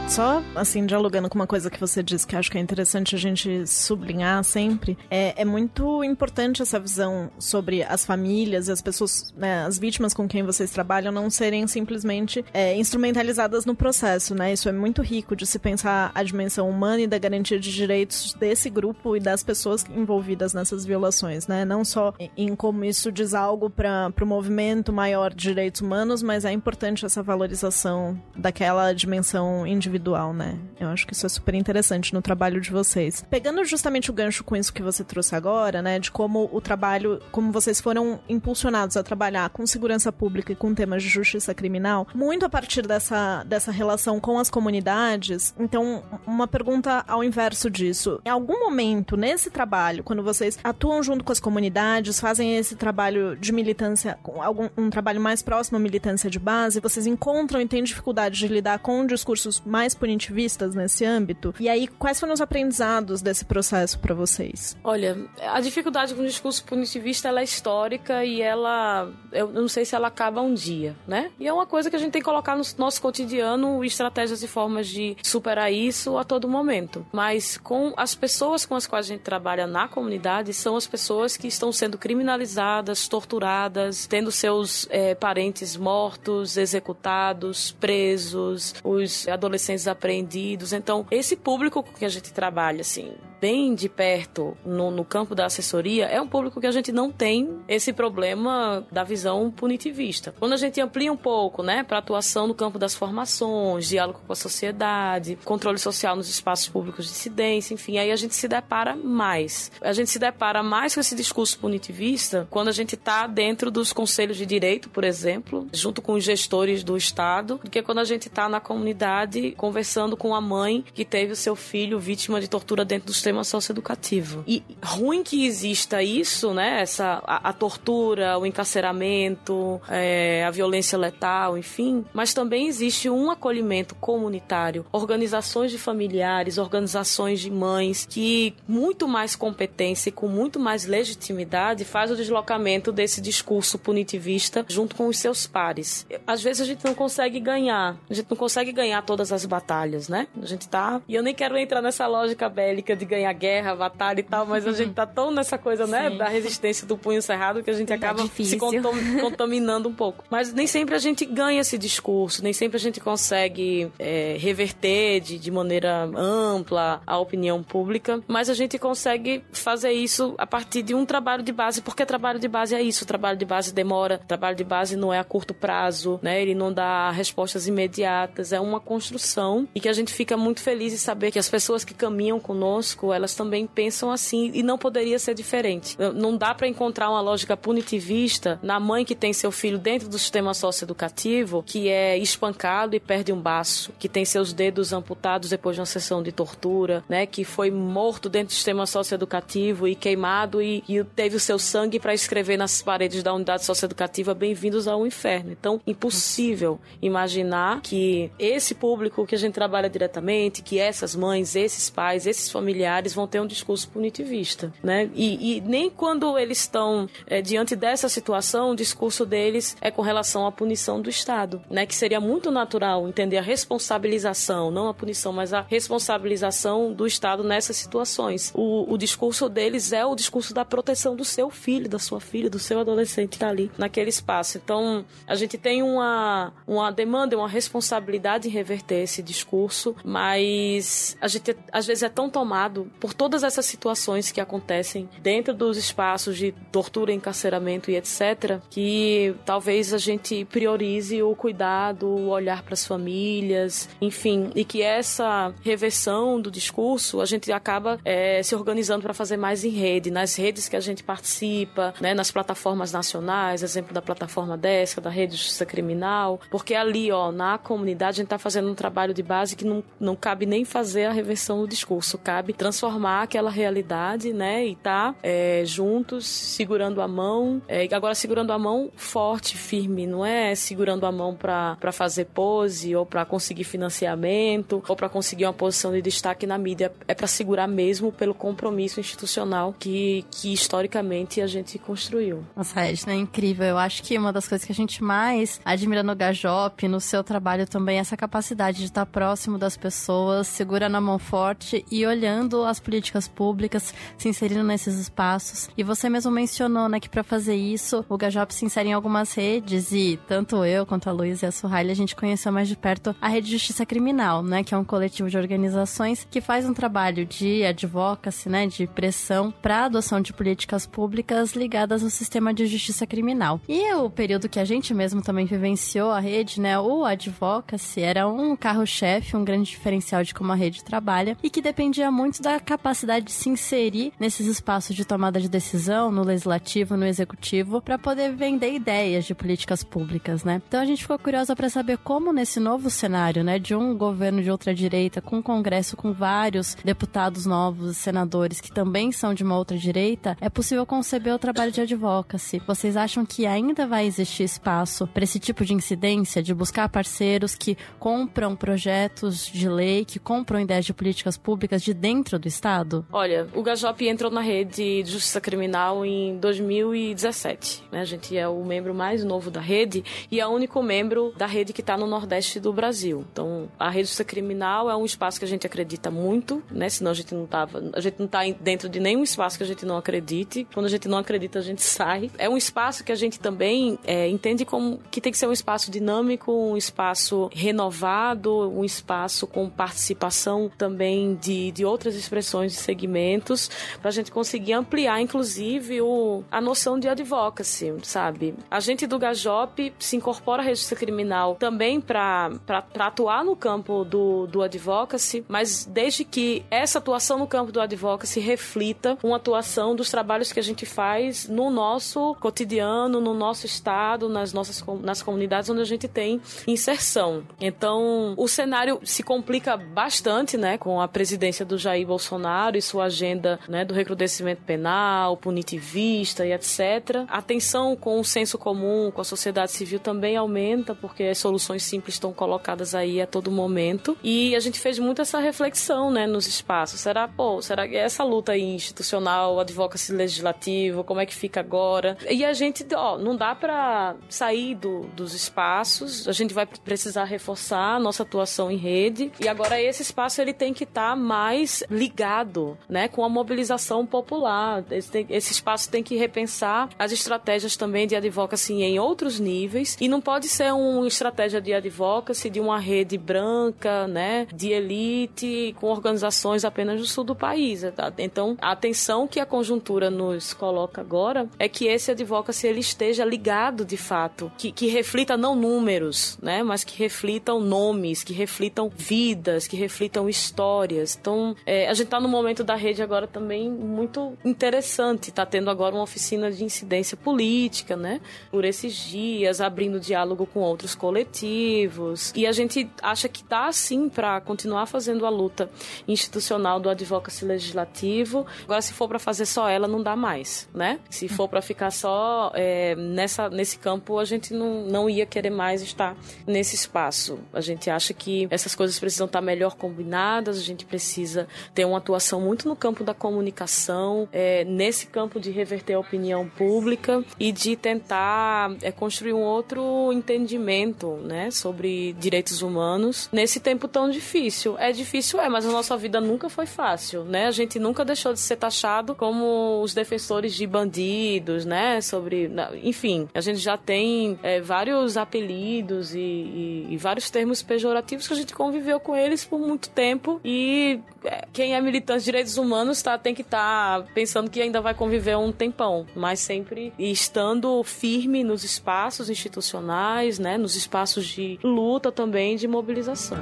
Só, 0.08 0.40
assim, 0.54 0.86
dialogando 0.86 1.28
com 1.28 1.34
uma 1.34 1.48
coisa 1.48 1.68
que 1.68 1.80
você 1.80 2.00
disse 2.00 2.26
que 2.26 2.36
acho 2.36 2.50
que 2.50 2.56
é 2.56 2.60
interessante 2.60 3.14
a 3.16 3.18
gente 3.18 3.66
sublinhar 3.66 4.42
sempre, 4.44 4.96
é, 5.10 5.42
é 5.42 5.44
muito 5.44 6.02
importante 6.04 6.62
essa 6.62 6.78
visão 6.78 7.28
sobre 7.38 7.82
as 7.82 8.06
famílias 8.06 8.68
e 8.68 8.72
as 8.72 8.80
pessoas, 8.80 9.34
né, 9.36 9.64
as 9.64 9.78
vítimas 9.78 10.14
com 10.14 10.28
quem 10.28 10.44
vocês 10.44 10.70
trabalham 10.70 11.12
não 11.12 11.28
serem 11.28 11.66
simplesmente 11.66 12.44
é, 12.54 12.76
instrumentalizadas 12.76 13.66
no 13.66 13.74
processo, 13.74 14.34
né? 14.34 14.52
Isso 14.52 14.68
é 14.68 14.72
muito 14.72 15.02
rico 15.02 15.34
de 15.34 15.44
se 15.44 15.58
pensar 15.58 16.12
a 16.14 16.22
dimensão 16.22 16.70
humana 16.70 17.02
e 17.02 17.06
da 17.06 17.18
garantia 17.18 17.58
de 17.58 17.74
direitos 17.74 18.32
desse 18.34 18.70
grupo 18.70 19.16
e 19.16 19.20
das 19.20 19.42
pessoas 19.42 19.84
envolvidas 19.94 20.54
nessas 20.54 20.86
violações, 20.86 21.48
né? 21.48 21.64
Não 21.64 21.84
só 21.84 22.14
em 22.36 22.54
como 22.54 22.84
isso 22.84 23.10
diz 23.10 23.34
algo 23.34 23.68
para 23.68 24.12
o 24.22 24.26
movimento 24.26 24.92
maior 24.92 25.34
de 25.34 25.48
direitos 25.48 25.80
humanos, 25.80 26.22
mas 26.22 26.44
é 26.44 26.52
importante 26.52 27.04
essa 27.04 27.22
valorização 27.22 28.18
daquela 28.36 28.92
dimensão 28.92 29.66
individual 29.66 29.95
individual, 29.96 30.32
né? 30.32 30.58
Eu 30.78 30.88
acho 30.88 31.06
que 31.06 31.14
isso 31.14 31.26
é 31.26 31.28
super 31.28 31.54
interessante 31.54 32.12
no 32.12 32.20
trabalho 32.22 32.60
de 32.60 32.70
vocês. 32.70 33.24
Pegando 33.30 33.64
justamente 33.64 34.10
o 34.10 34.14
gancho 34.14 34.44
com 34.44 34.54
isso 34.54 34.72
que 34.72 34.82
você 34.82 35.02
trouxe 35.02 35.34
agora, 35.34 35.80
né, 35.82 35.98
de 35.98 36.10
como 36.10 36.48
o 36.52 36.60
trabalho, 36.60 37.20
como 37.32 37.50
vocês 37.50 37.80
foram 37.80 38.20
impulsionados 38.28 38.96
a 38.96 39.02
trabalhar 39.02 39.48
com 39.50 39.66
segurança 39.66 40.12
pública 40.12 40.52
e 40.52 40.56
com 40.56 40.74
temas 40.74 41.02
de 41.02 41.08
justiça 41.08 41.54
criminal, 41.54 42.06
muito 42.14 42.44
a 42.44 42.48
partir 42.48 42.86
dessa, 42.86 43.42
dessa 43.44 43.72
relação 43.72 44.20
com 44.20 44.38
as 44.38 44.50
comunidades. 44.50 45.54
Então, 45.58 46.02
uma 46.26 46.46
pergunta 46.46 47.04
ao 47.08 47.24
inverso 47.24 47.70
disso. 47.70 48.20
Em 48.24 48.30
algum 48.30 48.60
momento 48.60 49.16
nesse 49.16 49.50
trabalho, 49.50 50.04
quando 50.04 50.22
vocês 50.22 50.58
atuam 50.62 51.02
junto 51.02 51.24
com 51.24 51.32
as 51.32 51.40
comunidades, 51.40 52.20
fazem 52.20 52.56
esse 52.56 52.76
trabalho 52.76 53.36
de 53.36 53.52
militância, 53.52 54.18
algum 54.22 54.68
um 54.76 54.90
trabalho 54.90 55.20
mais 55.20 55.42
próximo 55.42 55.78
à 55.78 55.80
militância 55.80 56.28
de 56.28 56.38
base, 56.38 56.80
vocês 56.80 57.06
encontram 57.06 57.60
e 57.60 57.66
têm 57.66 57.82
dificuldade 57.82 58.38
de 58.38 58.48
lidar 58.48 58.78
com 58.80 59.06
discursos 59.06 59.62
mais 59.64 59.85
mais 59.86 59.94
punitivistas 59.94 60.74
nesse 60.74 61.04
âmbito? 61.04 61.54
E 61.60 61.68
aí, 61.68 61.86
quais 61.86 62.18
foram 62.18 62.32
os 62.32 62.40
aprendizados 62.40 63.22
desse 63.22 63.44
processo 63.44 63.98
para 64.00 64.14
vocês? 64.14 64.76
Olha, 64.82 65.16
a 65.40 65.60
dificuldade 65.60 66.12
com 66.12 66.22
o 66.22 66.26
discurso 66.26 66.64
punitivista 66.64 67.28
ela 67.28 67.40
é 67.40 67.44
histórica 67.44 68.24
e 68.24 68.42
ela, 68.42 69.08
eu 69.32 69.48
não 69.52 69.68
sei 69.68 69.84
se 69.84 69.94
ela 69.94 70.08
acaba 70.08 70.40
um 70.40 70.54
dia, 70.54 70.96
né? 71.06 71.30
E 71.38 71.46
é 71.46 71.52
uma 71.52 71.66
coisa 71.66 71.88
que 71.88 71.94
a 71.94 71.98
gente 71.98 72.10
tem 72.10 72.20
que 72.20 72.26
colocar 72.26 72.56
no 72.56 72.64
nosso 72.78 73.00
cotidiano 73.00 73.84
estratégias 73.84 74.42
e 74.42 74.48
formas 74.48 74.88
de 74.88 75.16
superar 75.22 75.72
isso 75.72 76.18
a 76.18 76.24
todo 76.24 76.48
momento. 76.48 77.06
Mas 77.12 77.56
com 77.56 77.94
as 77.96 78.14
pessoas 78.14 78.66
com 78.66 78.74
as 78.74 78.86
quais 78.86 79.06
a 79.06 79.08
gente 79.10 79.22
trabalha 79.22 79.66
na 79.68 79.86
comunidade 79.86 80.52
são 80.52 80.76
as 80.76 80.86
pessoas 80.86 81.36
que 81.36 81.46
estão 81.46 81.70
sendo 81.70 81.96
criminalizadas, 81.96 83.06
torturadas, 83.06 84.06
tendo 84.06 84.32
seus 84.32 84.88
é, 84.90 85.14
parentes 85.14 85.76
mortos, 85.76 86.56
executados, 86.56 87.70
presos, 87.72 88.74
os 88.82 89.28
adolescentes 89.28 89.75
apreendidos. 89.86 90.72
Então, 90.72 91.06
esse 91.10 91.36
público 91.36 91.82
que 91.82 92.04
a 92.04 92.08
gente 92.08 92.32
trabalha, 92.32 92.80
assim, 92.80 93.12
bem 93.40 93.74
de 93.74 93.88
perto 93.88 94.56
no, 94.64 94.90
no, 94.90 95.04
campo 95.04 95.34
da 95.34 95.46
assessoria, 95.46 96.06
é 96.06 96.20
um 96.20 96.26
público 96.26 96.60
que 96.60 96.66
a 96.66 96.70
gente 96.70 96.90
não 96.90 97.10
tem 97.12 97.58
esse 97.68 97.92
problema 97.92 98.86
da 98.90 99.04
visão 99.04 99.50
punitivista. 99.50 100.34
Quando 100.38 100.52
a 100.52 100.56
gente 100.56 100.80
amplia 100.80 101.12
um 101.12 101.16
pouco, 101.16 101.62
né, 101.62 101.82
para 101.82 101.98
atuação 101.98 102.46
no 102.46 102.54
campo 102.54 102.78
das 102.78 102.94
formações, 102.94 103.88
diálogo 103.88 104.20
com 104.26 104.32
a 104.32 104.36
sociedade, 104.36 105.38
controle 105.44 105.78
social 105.78 106.16
nos 106.16 106.28
espaços 106.28 106.68
públicos 106.68 107.06
de 107.06 107.12
incidência, 107.12 107.74
enfim, 107.74 107.98
aí 107.98 108.10
a 108.10 108.16
gente 108.16 108.34
se 108.34 108.48
depara 108.48 108.96
mais. 108.96 109.70
A 109.80 109.92
gente 109.92 110.10
se 110.10 110.18
depara 110.18 110.62
mais 110.62 110.94
com 110.94 111.00
esse 111.00 111.14
discurso 111.14 111.58
punitivista 111.58 112.46
quando 112.50 112.68
a 112.68 112.72
gente 112.72 112.94
está 112.94 113.26
dentro 113.26 113.70
dos 113.70 113.92
conselhos 113.92 114.36
de 114.36 114.46
direito, 114.46 114.88
por 114.88 115.04
exemplo, 115.04 115.66
junto 115.72 116.00
com 116.00 116.14
os 116.14 116.24
gestores 116.24 116.82
do 116.82 116.96
Estado, 116.96 117.60
do 117.62 117.70
que 117.70 117.82
quando 117.82 117.98
a 117.98 118.04
gente 118.04 118.28
está 118.28 118.48
na 118.48 118.60
comunidade 118.60 119.52
conversando 119.66 120.16
com 120.16 120.32
a 120.32 120.40
mãe 120.40 120.84
que 120.94 121.04
teve 121.04 121.32
o 121.32 121.36
seu 121.36 121.56
filho 121.56 121.98
vítima 121.98 122.40
de 122.40 122.48
tortura 122.48 122.84
dentro 122.84 123.06
do 123.06 123.12
sistema 123.12 123.42
socioeducativo. 123.42 124.44
E 124.46 124.62
ruim 124.80 125.24
que 125.24 125.44
exista 125.44 126.02
isso, 126.02 126.54
né? 126.54 126.82
Essa, 126.82 127.20
a, 127.26 127.48
a 127.48 127.52
tortura, 127.52 128.38
o 128.38 128.46
encarceramento, 128.46 129.80
é, 129.88 130.44
a 130.44 130.50
violência 130.52 130.96
letal, 130.96 131.58
enfim. 131.58 132.04
Mas 132.14 132.32
também 132.32 132.68
existe 132.68 133.10
um 133.10 133.28
acolhimento 133.28 133.96
comunitário, 133.96 134.86
organizações 134.92 135.72
de 135.72 135.78
familiares, 135.78 136.58
organizações 136.58 137.40
de 137.40 137.50
mães, 137.50 138.06
que 138.08 138.54
muito 138.68 139.08
mais 139.08 139.34
competência 139.34 140.10
e 140.10 140.12
com 140.12 140.28
muito 140.28 140.60
mais 140.60 140.86
legitimidade 140.86 141.84
faz 141.84 142.10
o 142.12 142.16
deslocamento 142.16 142.92
desse 142.92 143.20
discurso 143.20 143.78
punitivista 143.78 144.64
junto 144.68 144.94
com 144.94 145.08
os 145.08 145.18
seus 145.18 145.44
pares. 145.44 146.06
Às 146.24 146.40
vezes 146.40 146.62
a 146.62 146.64
gente 146.64 146.84
não 146.84 146.94
consegue 146.94 147.40
ganhar, 147.40 147.96
a 148.08 148.14
gente 148.14 148.28
não 148.30 148.36
consegue 148.36 148.70
ganhar 148.70 149.02
todas 149.02 149.32
as 149.32 149.44
batalhas, 149.56 150.08
né? 150.08 150.26
A 150.40 150.46
gente 150.46 150.68
tá. 150.68 151.00
E 151.08 151.14
eu 151.14 151.22
nem 151.22 151.34
quero 151.34 151.56
entrar 151.56 151.80
nessa 151.80 152.06
lógica 152.06 152.48
bélica 152.48 152.94
de 152.94 153.04
ganhar 153.04 153.32
guerra, 153.32 153.74
batalha 153.74 154.20
e 154.20 154.22
tal, 154.22 154.44
mas 154.44 154.66
a 154.66 154.72
gente 154.72 154.92
tá 154.92 155.06
tão 155.06 155.30
nessa 155.30 155.56
coisa, 155.56 155.86
né? 155.86 156.10
Sim. 156.10 156.18
Da 156.18 156.28
resistência 156.28 156.86
do 156.86 156.96
punho 156.96 157.22
cerrado 157.22 157.62
que 157.62 157.70
a 157.70 157.72
gente 157.72 157.92
é 157.92 157.96
acaba 157.96 158.22
é 158.22 158.44
se 158.44 158.58
contaminando 159.20 159.88
um 159.88 159.94
pouco. 159.94 160.24
Mas 160.30 160.52
nem 160.52 160.66
sempre 160.66 160.94
a 160.94 160.98
gente 160.98 161.24
ganha 161.24 161.60
esse 161.60 161.78
discurso, 161.78 162.42
nem 162.42 162.52
sempre 162.52 162.76
a 162.76 162.80
gente 162.80 163.00
consegue 163.00 163.90
é, 163.98 164.36
reverter 164.38 165.20
de, 165.20 165.38
de 165.38 165.50
maneira 165.50 166.08
ampla 166.14 167.00
a 167.06 167.18
opinião 167.18 167.62
pública, 167.62 168.20
mas 168.28 168.50
a 168.50 168.54
gente 168.54 168.78
consegue 168.78 169.42
fazer 169.52 169.92
isso 169.92 170.34
a 170.36 170.46
partir 170.46 170.82
de 170.82 170.94
um 170.94 171.06
trabalho 171.06 171.42
de 171.42 171.52
base, 171.52 171.80
porque 171.80 172.04
trabalho 172.04 172.38
de 172.38 172.48
base 172.48 172.74
é 172.74 172.82
isso, 172.82 173.06
trabalho 173.06 173.38
de 173.38 173.44
base 173.44 173.72
demora, 173.72 174.18
trabalho 174.18 174.56
de 174.56 174.64
base 174.64 174.96
não 174.96 175.12
é 175.12 175.18
a 175.18 175.24
curto 175.24 175.54
prazo, 175.54 176.20
né? 176.22 176.42
Ele 176.42 176.54
não 176.54 176.72
dá 176.72 177.10
respostas 177.10 177.66
imediatas, 177.66 178.52
é 178.52 178.60
uma 178.60 178.80
construção 178.80 179.45
e 179.74 179.80
que 179.80 179.88
a 179.88 179.92
gente 179.92 180.12
fica 180.12 180.36
muito 180.36 180.60
feliz 180.60 180.92
em 180.92 180.96
saber 180.96 181.30
que 181.30 181.38
as 181.38 181.48
pessoas 181.48 181.84
que 181.84 181.94
caminham 181.94 182.40
conosco, 182.40 183.12
elas 183.12 183.34
também 183.34 183.66
pensam 183.66 184.10
assim 184.10 184.50
e 184.54 184.62
não 184.62 184.78
poderia 184.78 185.18
ser 185.18 185.34
diferente. 185.34 185.96
Não 186.14 186.36
dá 186.36 186.54
para 186.54 186.68
encontrar 186.68 187.10
uma 187.10 187.20
lógica 187.20 187.56
punitivista 187.56 188.58
na 188.62 188.80
mãe 188.80 189.04
que 189.04 189.14
tem 189.14 189.32
seu 189.32 189.50
filho 189.50 189.78
dentro 189.78 190.08
do 190.08 190.18
sistema 190.18 190.54
socioeducativo, 190.54 191.62
que 191.66 191.88
é 191.88 192.16
espancado 192.18 192.96
e 192.96 193.00
perde 193.00 193.32
um 193.32 193.40
baço, 193.40 193.92
que 193.98 194.08
tem 194.08 194.24
seus 194.24 194.52
dedos 194.52 194.92
amputados 194.92 195.50
depois 195.50 195.76
de 195.76 195.80
uma 195.80 195.86
sessão 195.86 196.22
de 196.22 196.32
tortura, 196.32 197.04
né, 197.08 197.26
que 197.26 197.44
foi 197.44 197.70
morto 197.70 198.28
dentro 198.28 198.48
do 198.48 198.52
sistema 198.52 198.86
socioeducativo 198.86 199.88
e 199.88 199.94
queimado 199.94 200.62
e, 200.62 200.82
e 200.88 201.02
teve 201.04 201.36
o 201.36 201.40
seu 201.40 201.58
sangue 201.58 202.00
para 202.00 202.14
escrever 202.14 202.56
nas 202.56 202.82
paredes 202.82 203.22
da 203.22 203.34
unidade 203.34 203.64
socioeducativa 203.64 204.34
bem-vindos 204.34 204.88
ao 204.88 205.06
inferno. 205.06 205.52
Então, 205.52 205.80
impossível 205.86 206.78
imaginar 207.02 207.80
que 207.82 208.30
esse 208.38 208.74
público 208.74 209.25
que 209.26 209.34
a 209.34 209.38
gente 209.38 209.54
trabalha 209.54 209.88
diretamente, 209.88 210.62
que 210.62 210.78
essas 210.78 211.14
mães, 211.14 211.56
esses 211.56 211.90
pais, 211.90 212.26
esses 212.26 212.50
familiares 212.50 213.14
vão 213.14 213.26
ter 213.26 213.40
um 213.40 213.46
discurso 213.46 213.88
punitivista, 213.88 214.72
né? 214.82 215.10
E, 215.14 215.56
e 215.56 215.60
nem 215.60 215.90
quando 215.90 216.38
eles 216.38 216.60
estão 216.60 217.08
é, 217.26 217.42
diante 217.42 217.74
dessa 217.74 218.08
situação, 218.08 218.70
o 218.70 218.76
discurso 218.76 219.24
deles 219.26 219.76
é 219.80 219.90
com 219.90 220.02
relação 220.02 220.46
à 220.46 220.52
punição 220.52 221.00
do 221.00 221.10
Estado, 221.10 221.62
né? 221.70 221.86
Que 221.86 221.94
seria 221.94 222.20
muito 222.20 222.50
natural 222.50 223.08
entender 223.08 223.38
a 223.38 223.42
responsabilização, 223.42 224.70
não 224.70 224.88
a 224.88 224.94
punição, 224.94 225.32
mas 225.32 225.52
a 225.52 225.62
responsabilização 225.62 226.92
do 226.92 227.06
Estado 227.06 227.42
nessas 227.42 227.76
situações. 227.76 228.52
O, 228.54 228.92
o 228.92 228.96
discurso 228.96 229.48
deles 229.48 229.92
é 229.92 230.04
o 230.04 230.14
discurso 230.14 230.54
da 230.54 230.64
proteção 230.64 231.16
do 231.16 231.24
seu 231.24 231.50
filho, 231.50 231.88
da 231.88 231.98
sua 231.98 232.20
filha, 232.20 232.50
do 232.50 232.58
seu 232.58 232.80
adolescente 232.80 233.30
que 233.30 233.36
está 233.36 233.48
ali 233.48 233.70
naquele 233.78 234.10
espaço. 234.10 234.58
Então, 234.58 235.04
a 235.26 235.34
gente 235.34 235.58
tem 235.58 235.82
uma, 235.82 236.52
uma 236.66 236.90
demanda, 236.90 237.36
uma 237.36 237.48
responsabilidade 237.48 238.48
em 238.48 238.50
reverter 238.50 239.02
esse 239.02 239.15
discurso, 239.22 239.94
mas 240.04 241.16
a 241.20 241.28
gente 241.28 241.56
às 241.72 241.86
vezes 241.86 242.02
é 242.02 242.08
tão 242.08 242.28
tomado 242.28 242.90
por 243.00 243.14
todas 243.14 243.42
essas 243.42 243.66
situações 243.66 244.30
que 244.30 244.40
acontecem 244.40 245.08
dentro 245.20 245.54
dos 245.54 245.76
espaços 245.76 246.36
de 246.36 246.52
tortura, 246.70 247.12
encarceramento 247.12 247.90
e 247.90 247.96
etc, 247.96 248.60
que 248.70 249.34
talvez 249.44 249.92
a 249.92 249.98
gente 249.98 250.44
priorize 250.44 251.22
o 251.22 251.34
cuidado, 251.34 252.06
o 252.06 252.28
olhar 252.28 252.62
para 252.62 252.74
as 252.74 252.86
famílias, 252.86 253.88
enfim, 254.00 254.50
e 254.54 254.64
que 254.64 254.82
essa 254.82 255.54
reversão 255.62 256.40
do 256.40 256.50
discurso 256.50 257.20
a 257.20 257.26
gente 257.26 257.50
acaba 257.52 257.98
é, 258.04 258.42
se 258.42 258.54
organizando 258.54 259.02
para 259.02 259.14
fazer 259.14 259.36
mais 259.36 259.64
em 259.64 259.70
rede, 259.70 260.10
nas 260.10 260.36
redes 260.36 260.68
que 260.68 260.76
a 260.76 260.80
gente 260.80 261.02
participa, 261.02 261.94
né, 262.00 262.14
nas 262.14 262.30
plataformas 262.30 262.92
nacionais, 262.92 263.62
exemplo 263.62 263.92
da 263.92 264.02
plataforma 264.02 264.56
DESCA, 264.56 265.00
da 265.00 265.10
Rede 265.10 265.32
de 265.32 265.38
Justiça 265.38 265.66
Criminal, 265.66 266.40
porque 266.50 266.74
ali, 266.74 267.10
ó, 267.10 267.30
na 267.30 267.58
comunidade 267.58 268.16
a 268.16 268.22
gente 268.22 268.26
está 268.26 268.38
fazendo 268.38 268.70
um 268.70 268.74
trabalho 268.74 269.05
de 269.12 269.22
base 269.22 269.56
que 269.56 269.64
não, 269.64 269.82
não 269.98 270.16
cabe 270.16 270.46
nem 270.46 270.64
fazer 270.64 271.06
a 271.06 271.12
reversão 271.12 271.60
do 271.60 271.68
discurso, 271.68 272.18
cabe 272.18 272.52
transformar 272.52 273.22
aquela 273.22 273.50
realidade, 273.50 274.32
né, 274.32 274.66
e 274.66 274.74
tá 274.76 275.14
é, 275.22 275.62
juntos, 275.64 276.26
segurando 276.26 277.00
a 277.00 277.08
mão, 277.08 277.62
é, 277.68 277.86
agora 277.94 278.14
segurando 278.14 278.52
a 278.52 278.58
mão 278.58 278.90
forte, 278.96 279.56
firme, 279.56 280.06
não 280.06 280.24
é 280.24 280.54
segurando 280.54 281.06
a 281.06 281.12
mão 281.12 281.34
para 281.34 281.92
fazer 281.92 282.26
pose 282.26 282.94
ou 282.94 283.06
para 283.06 283.24
conseguir 283.24 283.64
financiamento 283.64 284.82
ou 284.86 284.96
para 284.96 285.08
conseguir 285.08 285.44
uma 285.44 285.52
posição 285.52 285.92
de 285.92 286.02
destaque 286.02 286.46
na 286.46 286.58
mídia, 286.58 286.92
é 287.06 287.14
para 287.14 287.26
segurar 287.26 287.66
mesmo 287.66 288.12
pelo 288.12 288.34
compromisso 288.34 289.00
institucional 289.00 289.74
que, 289.78 290.24
que 290.30 290.52
historicamente 290.52 291.40
a 291.40 291.46
gente 291.46 291.78
construiu. 291.78 292.44
Nossa, 292.54 292.80
Edna, 292.80 293.12
é 293.12 293.16
incrível. 293.16 293.66
Eu 293.66 293.78
acho 293.78 294.02
que 294.02 294.18
uma 294.18 294.32
das 294.32 294.48
coisas 294.48 294.64
que 294.64 294.72
a 294.72 294.74
gente 294.74 295.02
mais 295.02 295.60
admira 295.64 296.02
no 296.02 296.14
Gajop, 296.14 296.86
no 296.88 297.00
seu 297.00 297.22
trabalho 297.22 297.66
também, 297.66 297.98
é 297.98 298.00
essa 298.00 298.16
capacidade 298.16 298.78
de 298.78 298.92
estar 298.96 299.06
próximo 299.06 299.58
das 299.58 299.76
pessoas, 299.76 300.46
segura 300.46 300.88
na 300.88 301.00
mão 301.00 301.18
forte 301.18 301.84
e 301.90 302.06
olhando 302.06 302.64
as 302.64 302.80
políticas 302.80 303.28
públicas, 303.28 303.92
se 304.16 304.28
inserindo 304.28 304.62
nesses 304.62 304.98
espaços. 304.98 305.68
E 305.76 305.82
você 305.82 306.08
mesmo 306.08 306.30
mencionou, 306.30 306.88
né, 306.88 306.98
que 306.98 307.08
para 307.08 307.22
fazer 307.22 307.54
isso, 307.54 308.04
o 308.08 308.16
Gajop 308.16 308.54
se 308.54 308.64
insere 308.64 308.88
em 308.88 308.92
algumas 308.94 309.34
redes 309.34 309.92
e 309.92 310.18
tanto 310.26 310.64
eu 310.64 310.86
quanto 310.86 311.10
a 311.10 311.12
Luiz 311.12 311.42
e 311.42 311.46
a 311.46 311.52
Suhaile, 311.52 311.90
a 311.90 311.96
gente 311.96 312.16
conheceu 312.16 312.50
mais 312.50 312.68
de 312.68 312.76
perto 312.76 313.14
a 313.20 313.28
Rede 313.28 313.50
Justiça 313.50 313.84
Criminal, 313.84 314.42
né, 314.42 314.64
que 314.64 314.74
é 314.74 314.78
um 314.78 314.84
coletivo 314.84 315.28
de 315.28 315.36
organizações 315.36 316.26
que 316.30 316.40
faz 316.40 316.66
um 316.66 316.72
trabalho 316.72 317.26
de 317.26 317.64
advocacy, 317.64 318.48
né, 318.48 318.66
de 318.66 318.86
pressão 318.86 319.50
para 319.50 319.84
adoção 319.84 320.22
de 320.22 320.32
políticas 320.32 320.86
públicas 320.86 321.52
ligadas 321.52 322.02
ao 322.02 322.08
sistema 322.08 322.54
de 322.54 322.66
justiça 322.66 323.06
criminal. 323.06 323.60
E 323.68 323.92
o 323.94 324.08
período 324.08 324.48
que 324.48 324.58
a 324.58 324.64
gente 324.64 324.94
mesmo 324.94 325.20
também 325.20 325.44
vivenciou 325.44 326.10
a 326.10 326.20
rede, 326.20 326.60
né, 326.60 326.78
o 326.78 327.04
advocacy 327.04 328.00
era 328.00 328.26
um 328.26 328.56
carro-chefe, 328.86 329.36
um 329.36 329.44
grande 329.44 329.70
diferencial 329.70 330.22
de 330.22 330.32
como 330.32 330.52
a 330.52 330.54
rede 330.54 330.84
trabalha 330.84 331.36
e 331.42 331.50
que 331.50 331.60
dependia 331.60 332.10
muito 332.10 332.40
da 332.40 332.60
capacidade 332.60 333.26
de 333.26 333.32
se 333.32 333.50
inserir 333.50 334.12
nesses 334.18 334.46
espaços 334.46 334.94
de 334.94 335.04
tomada 335.04 335.40
de 335.40 335.48
decisão, 335.48 336.12
no 336.12 336.22
legislativo, 336.22 336.96
no 336.96 337.04
executivo, 337.04 337.82
para 337.82 337.98
poder 337.98 338.34
vender 338.34 338.72
ideias 338.72 339.24
de 339.24 339.34
políticas 339.34 339.82
públicas, 339.82 340.44
né? 340.44 340.62
Então 340.68 340.80
a 340.80 340.84
gente 340.84 341.02
ficou 341.02 341.18
curiosa 341.18 341.56
para 341.56 341.68
saber 341.68 341.98
como 341.98 342.32
nesse 342.32 342.60
novo 342.60 342.88
cenário, 342.88 343.42
né, 343.42 343.58
de 343.58 343.74
um 343.74 343.96
governo 343.96 344.42
de 344.42 344.50
outra 344.50 344.72
direita, 344.72 345.20
com 345.20 345.38
um 345.38 345.42
congresso 345.42 345.96
com 345.96 346.12
vários 346.12 346.76
deputados 346.84 347.44
novos, 347.44 347.96
senadores 347.96 348.60
que 348.60 348.72
também 348.72 349.10
são 349.10 349.34
de 349.34 349.42
uma 349.42 349.58
outra 349.58 349.76
direita, 349.76 350.36
é 350.40 350.48
possível 350.48 350.86
conceber 350.86 351.34
o 351.34 351.38
trabalho 351.38 351.72
de 351.72 351.80
advocacy. 351.80 352.62
Vocês 352.66 352.96
acham 352.96 353.26
que 353.26 353.46
ainda 353.46 353.86
vai 353.86 354.06
existir 354.06 354.44
espaço 354.44 355.06
para 355.08 355.24
esse 355.24 355.40
tipo 355.40 355.64
de 355.64 355.74
incidência, 355.74 356.42
de 356.42 356.54
buscar 356.54 356.88
parceiros 356.88 357.54
que 357.54 357.76
compram 357.98 358.54
projetos 358.54 358.75
de 358.82 359.68
lei, 359.68 360.04
que 360.04 360.18
compram 360.18 360.60
ideias 360.60 360.84
de 360.84 360.92
políticas 360.92 361.36
públicas 361.36 361.82
de 361.82 361.92
dentro 361.92 362.38
do 362.38 362.48
Estado? 362.48 363.04
Olha, 363.12 363.46
o 363.54 363.62
Gajop 363.62 364.06
entrou 364.06 364.30
na 364.30 364.40
rede 364.40 365.02
de 365.02 365.10
justiça 365.10 365.40
criminal 365.40 366.04
em 366.04 366.36
2017. 366.38 367.84
Né? 367.90 368.00
A 368.00 368.04
gente 368.04 368.36
é 368.36 368.48
o 368.48 368.64
membro 368.64 368.94
mais 368.94 369.24
novo 369.24 369.50
da 369.50 369.60
rede 369.60 370.04
e 370.30 370.40
é 370.40 370.46
o 370.46 370.50
único 370.50 370.82
membro 370.82 371.32
da 371.36 371.46
rede 371.46 371.72
que 371.72 371.80
está 371.80 371.96
no 371.96 372.06
Nordeste 372.06 372.60
do 372.60 372.72
Brasil. 372.72 373.24
Então, 373.32 373.68
a 373.78 373.88
rede 373.88 374.02
de 374.02 374.08
justiça 374.08 374.24
criminal 374.24 374.90
é 374.90 374.96
um 374.96 375.04
espaço 375.04 375.38
que 375.38 375.44
a 375.44 375.48
gente 375.48 375.66
acredita 375.66 376.10
muito, 376.10 376.62
né? 376.70 376.88
Senão 376.88 377.10
a 377.10 377.14
gente 377.14 377.34
não 377.34 377.46
tava, 377.46 377.90
a 377.92 378.00
gente 378.00 378.18
não 378.18 378.26
tá 378.26 378.40
dentro 378.60 378.88
de 378.88 379.00
nenhum 379.00 379.22
espaço 379.22 379.56
que 379.56 379.64
a 379.64 379.66
gente 379.66 379.84
não 379.84 379.96
acredite. 379.96 380.66
Quando 380.72 380.86
a 380.86 380.88
gente 380.88 381.08
não 381.08 381.18
acredita, 381.18 381.58
a 381.58 381.62
gente 381.62 381.82
sai. 381.84 382.30
É 382.38 382.48
um 382.48 382.56
espaço 382.56 383.04
que 383.04 383.12
a 383.12 383.16
gente 383.16 383.38
também 383.38 383.98
é, 384.04 384.28
entende 384.28 384.64
como 384.64 384.98
que 385.10 385.20
tem 385.20 385.32
que 385.32 385.38
ser 385.38 385.46
um 385.46 385.52
espaço 385.52 385.90
dinâmico, 385.90 386.52
um 386.52 386.76
espaço 386.76 387.50
renovado, 387.52 388.65
um 388.66 388.84
espaço 388.84 389.46
com 389.46 389.68
participação 389.68 390.70
também 390.76 391.34
de, 391.34 391.70
de 391.72 391.84
outras 391.84 392.14
expressões 392.14 392.72
de 392.72 392.78
segmentos, 392.78 393.70
para 394.00 394.08
a 394.08 394.12
gente 394.12 394.30
conseguir 394.30 394.72
ampliar, 394.72 395.20
inclusive, 395.20 396.00
o, 396.00 396.42
a 396.50 396.60
noção 396.60 396.98
de 396.98 397.08
advocacy, 397.08 397.94
sabe? 398.02 398.54
A 398.70 398.80
gente 398.80 399.06
do 399.06 399.18
Gajop 399.18 399.92
se 399.98 400.16
incorpora 400.16 400.62
à 400.62 400.64
registro 400.64 400.96
criminal 400.96 401.56
também 401.56 402.00
para 402.00 402.52
atuar 402.98 403.44
no 403.44 403.56
campo 403.56 404.04
do, 404.04 404.46
do 404.46 404.62
advocacy, 404.62 405.44
mas 405.48 405.84
desde 405.84 406.24
que 406.24 406.64
essa 406.70 406.98
atuação 406.98 407.38
no 407.38 407.46
campo 407.46 407.72
do 407.72 407.80
advocacy 407.80 408.40
reflita 408.40 409.18
uma 409.22 409.36
atuação 409.36 409.94
dos 409.94 410.10
trabalhos 410.10 410.52
que 410.52 410.60
a 410.60 410.62
gente 410.62 410.86
faz 410.86 411.48
no 411.48 411.70
nosso 411.70 412.34
cotidiano, 412.40 413.20
no 413.20 413.34
nosso 413.34 413.66
estado, 413.66 414.28
nas 414.28 414.52
nossas 414.52 414.82
nas 415.02 415.22
comunidades 415.22 415.70
onde 415.70 415.80
a 415.80 415.84
gente 415.84 416.08
tem 416.08 416.40
inserção. 416.66 417.44
Então, 417.60 418.34
o 418.36 418.48
cenário 418.56 418.98
se 419.04 419.22
complica 419.22 419.76
bastante, 419.76 420.56
né, 420.56 420.78
com 420.78 421.00
a 421.00 421.06
presidência 421.06 421.64
do 421.64 421.76
Jair 421.76 422.06
Bolsonaro 422.06 422.76
e 422.76 422.82
sua 422.82 423.04
agenda, 423.04 423.60
né, 423.68 423.84
do 423.84 423.92
recrudescimento 423.92 424.62
penal, 424.62 425.36
punitivista 425.36 426.44
e 426.46 426.52
etc. 426.52 427.26
A 427.28 427.42
tensão 427.42 427.94
com 427.94 428.18
o 428.18 428.24
senso 428.24 428.56
comum, 428.56 429.10
com 429.10 429.20
a 429.20 429.24
sociedade 429.24 429.72
civil 429.72 430.00
também 430.00 430.36
aumenta, 430.36 430.94
porque 430.94 431.24
as 431.24 431.38
soluções 431.38 431.82
simples 431.82 432.14
estão 432.14 432.32
colocadas 432.32 432.94
aí 432.94 433.20
a 433.20 433.26
todo 433.26 433.50
momento. 433.50 434.16
E 434.22 434.56
a 434.56 434.60
gente 434.60 434.80
fez 434.80 434.98
muito 434.98 435.20
essa 435.20 435.38
reflexão, 435.38 436.10
né, 436.10 436.26
nos 436.26 436.46
espaços. 436.46 437.00
Será, 437.00 437.28
pô, 437.28 437.60
será 437.60 437.86
que 437.86 437.94
essa 437.94 438.24
luta 438.24 438.52
aí 438.52 438.62
institucional, 438.62 439.60
advocacy 439.60 440.12
legislativo, 440.12 441.04
como 441.04 441.20
é 441.20 441.26
que 441.26 441.34
fica 441.34 441.60
agora? 441.60 442.16
E 442.28 442.44
a 442.44 442.54
gente, 442.54 442.86
ó, 442.94 443.18
não 443.18 443.36
dá 443.36 443.54
para 443.54 444.16
sair 444.30 444.74
do, 444.74 445.00
dos 445.14 445.34
espaços, 445.34 446.26
a 446.26 446.32
gente 446.32 446.54
vai 446.54 446.64
precisar 446.64 447.24
reforçar 447.24 447.96
a 447.96 448.00
nossa 448.00 448.22
atuação 448.22 448.45
em 448.70 448.76
rede. 448.76 449.30
E 449.40 449.48
agora 449.48 449.80
esse 449.80 450.02
espaço 450.02 450.40
ele 450.40 450.52
tem 450.52 450.72
que 450.72 450.84
estar 450.84 451.10
tá 451.10 451.16
mais 451.16 451.82
ligado, 451.90 452.76
né, 452.88 453.08
com 453.08 453.24
a 453.24 453.28
mobilização 453.28 454.06
popular. 454.06 454.84
Esse, 454.90 455.26
esse 455.28 455.52
espaço 455.52 455.90
tem 455.90 456.02
que 456.02 456.16
repensar 456.16 456.88
as 456.98 457.12
estratégias 457.12 457.76
também 457.76 458.06
de 458.06 458.16
advocacy 458.16 458.74
em 458.74 458.98
outros 458.98 459.38
níveis 459.38 459.96
e 460.00 460.08
não 460.08 460.20
pode 460.20 460.48
ser 460.48 460.72
uma 460.72 461.06
estratégia 461.06 461.60
de 461.60 461.72
advocacy 461.72 462.50
de 462.50 462.60
uma 462.60 462.78
rede 462.78 463.18
branca, 463.18 464.06
né, 464.06 464.46
de 464.54 464.70
elite 464.70 465.74
com 465.78 465.88
organizações 465.88 466.64
apenas 466.64 467.00
do 467.00 467.06
sul 467.06 467.24
do 467.24 467.34
país. 467.34 467.82
Tá? 467.94 468.12
Então, 468.18 468.56
a 468.60 468.72
atenção 468.72 469.26
que 469.26 469.40
a 469.40 469.46
conjuntura 469.46 470.10
nos 470.10 470.52
coloca 470.54 471.00
agora 471.00 471.48
é 471.58 471.68
que 471.68 471.86
esse 471.86 472.10
advocacy 472.10 472.66
ele 472.66 472.80
esteja 472.80 473.24
ligado 473.24 473.84
de 473.84 473.96
fato, 473.96 474.50
que, 474.56 474.70
que 474.72 474.86
reflita 474.86 475.36
não 475.36 475.54
números, 475.54 476.38
né, 476.42 476.62
mas 476.62 476.84
que 476.84 476.96
reflitam 476.98 477.60
nomes, 477.60 478.22
que 478.26 478.32
reflitam 478.32 478.90
vidas, 478.94 479.68
que 479.68 479.76
reflitam 479.76 480.28
histórias. 480.28 481.16
Então, 481.18 481.54
é, 481.64 481.88
a 481.88 481.94
gente 481.94 482.06
está 482.06 482.18
no 482.18 482.28
momento 482.28 482.64
da 482.64 482.74
rede 482.74 483.00
agora 483.00 483.28
também 483.28 483.70
muito 483.70 484.36
interessante. 484.44 485.30
Está 485.30 485.46
tendo 485.46 485.70
agora 485.70 485.94
uma 485.94 486.02
oficina 486.02 486.50
de 486.50 486.64
incidência 486.64 487.16
política, 487.16 487.96
né, 487.96 488.20
por 488.50 488.64
esses 488.64 488.94
dias, 488.94 489.60
abrindo 489.60 490.00
diálogo 490.00 490.44
com 490.44 490.58
outros 490.58 490.96
coletivos. 490.96 492.32
E 492.34 492.48
a 492.48 492.52
gente 492.52 492.90
acha 493.00 493.28
que 493.28 493.44
dá 493.44 493.70
sim 493.70 494.08
para 494.08 494.40
continuar 494.40 494.86
fazendo 494.86 495.24
a 495.24 495.30
luta 495.30 495.70
institucional 496.08 496.80
do 496.80 496.90
advocacy 496.90 497.44
legislativo. 497.44 498.44
Agora, 498.64 498.82
se 498.82 498.92
for 498.92 499.06
para 499.06 499.20
fazer 499.20 499.46
só 499.46 499.68
ela, 499.68 499.86
não 499.86 500.02
dá 500.02 500.16
mais, 500.16 500.68
né? 500.74 500.98
Se 501.08 501.28
for 501.28 501.48
para 501.48 501.62
ficar 501.62 501.92
só 501.92 502.50
é, 502.54 502.96
nessa, 502.96 503.48
nesse 503.48 503.78
campo, 503.78 504.18
a 504.18 504.24
gente 504.24 504.52
não, 504.52 504.84
não 504.86 505.08
ia 505.08 505.24
querer 505.24 505.50
mais 505.50 505.80
estar 505.80 506.16
nesse 506.44 506.74
espaço. 506.74 507.38
A 507.52 507.60
gente 507.60 507.88
acha 507.88 508.15
que 508.16 508.48
essas 508.50 508.74
coisas 508.74 508.98
precisam 508.98 509.26
estar 509.26 509.40
melhor 509.40 509.76
combinadas, 509.76 510.58
a 510.58 510.62
gente 510.62 510.84
precisa 510.84 511.46
ter 511.74 511.84
uma 511.84 511.98
atuação 511.98 512.40
muito 512.40 512.68
no 512.68 512.74
campo 512.74 513.04
da 513.04 513.14
comunicação, 513.14 514.28
é, 514.32 514.64
nesse 514.64 515.06
campo 515.06 515.38
de 515.38 515.50
reverter 515.50 515.94
a 515.94 516.00
opinião 516.00 516.48
pública 516.48 517.22
e 517.38 517.52
de 517.52 517.76
tentar 517.76 518.74
é, 518.82 518.90
construir 518.90 519.32
um 519.32 519.42
outro 519.42 520.12
entendimento 520.12 521.16
né, 521.24 521.50
sobre 521.50 522.14
direitos 522.14 522.62
humanos 522.62 523.28
nesse 523.32 523.60
tempo 523.60 523.86
tão 523.86 524.10
difícil. 524.10 524.76
É 524.78 524.92
difícil, 524.92 525.40
é, 525.40 525.48
mas 525.48 525.66
a 525.66 525.70
nossa 525.70 525.96
vida 525.96 526.20
nunca 526.20 526.48
foi 526.48 526.66
fácil, 526.66 527.24
né? 527.24 527.46
A 527.46 527.50
gente 527.50 527.78
nunca 527.78 528.04
deixou 528.04 528.32
de 528.32 528.40
ser 528.40 528.56
taxado 528.56 529.14
como 529.14 529.82
os 529.82 529.92
defensores 529.94 530.54
de 530.54 530.66
bandidos, 530.66 531.64
né? 531.64 532.00
Sobre, 532.00 532.50
enfim, 532.82 533.28
a 533.34 533.40
gente 533.40 533.58
já 533.58 533.76
tem 533.76 534.38
é, 534.42 534.60
vários 534.60 535.16
apelidos 535.16 536.14
e, 536.14 536.18
e, 536.18 536.86
e 536.90 536.96
vários 536.96 537.30
termos 537.30 537.62
pejorativos 537.62 538.05
que 538.06 538.14
a 538.14 538.36
gente 538.36 538.54
conviveu 538.54 539.00
com 539.00 539.16
eles 539.16 539.44
por 539.44 539.58
muito 539.58 539.88
tempo 539.90 540.40
e 540.44 541.00
é, 541.24 541.44
quem 541.52 541.74
é 541.74 541.80
militante 541.80 542.20
de 542.20 542.24
direitos 542.26 542.56
humanos 542.56 543.02
tá, 543.02 543.18
tem 543.18 543.34
que 543.34 543.42
estar 543.42 544.02
tá 544.02 544.08
pensando 544.14 544.50
que 544.50 544.60
ainda 544.60 544.80
vai 544.80 544.94
conviver 544.94 545.36
um 545.36 545.52
tempão, 545.52 546.06
mas 546.14 546.40
sempre 546.40 546.92
estando 546.98 547.82
firme 547.82 548.44
nos 548.44 548.64
espaços 548.64 549.28
institucionais, 549.28 550.38
né, 550.38 550.56
nos 550.56 550.76
espaços 550.76 551.26
de 551.26 551.58
luta 551.62 552.12
também, 552.12 552.56
de 552.56 552.68
mobilização. 552.68 553.38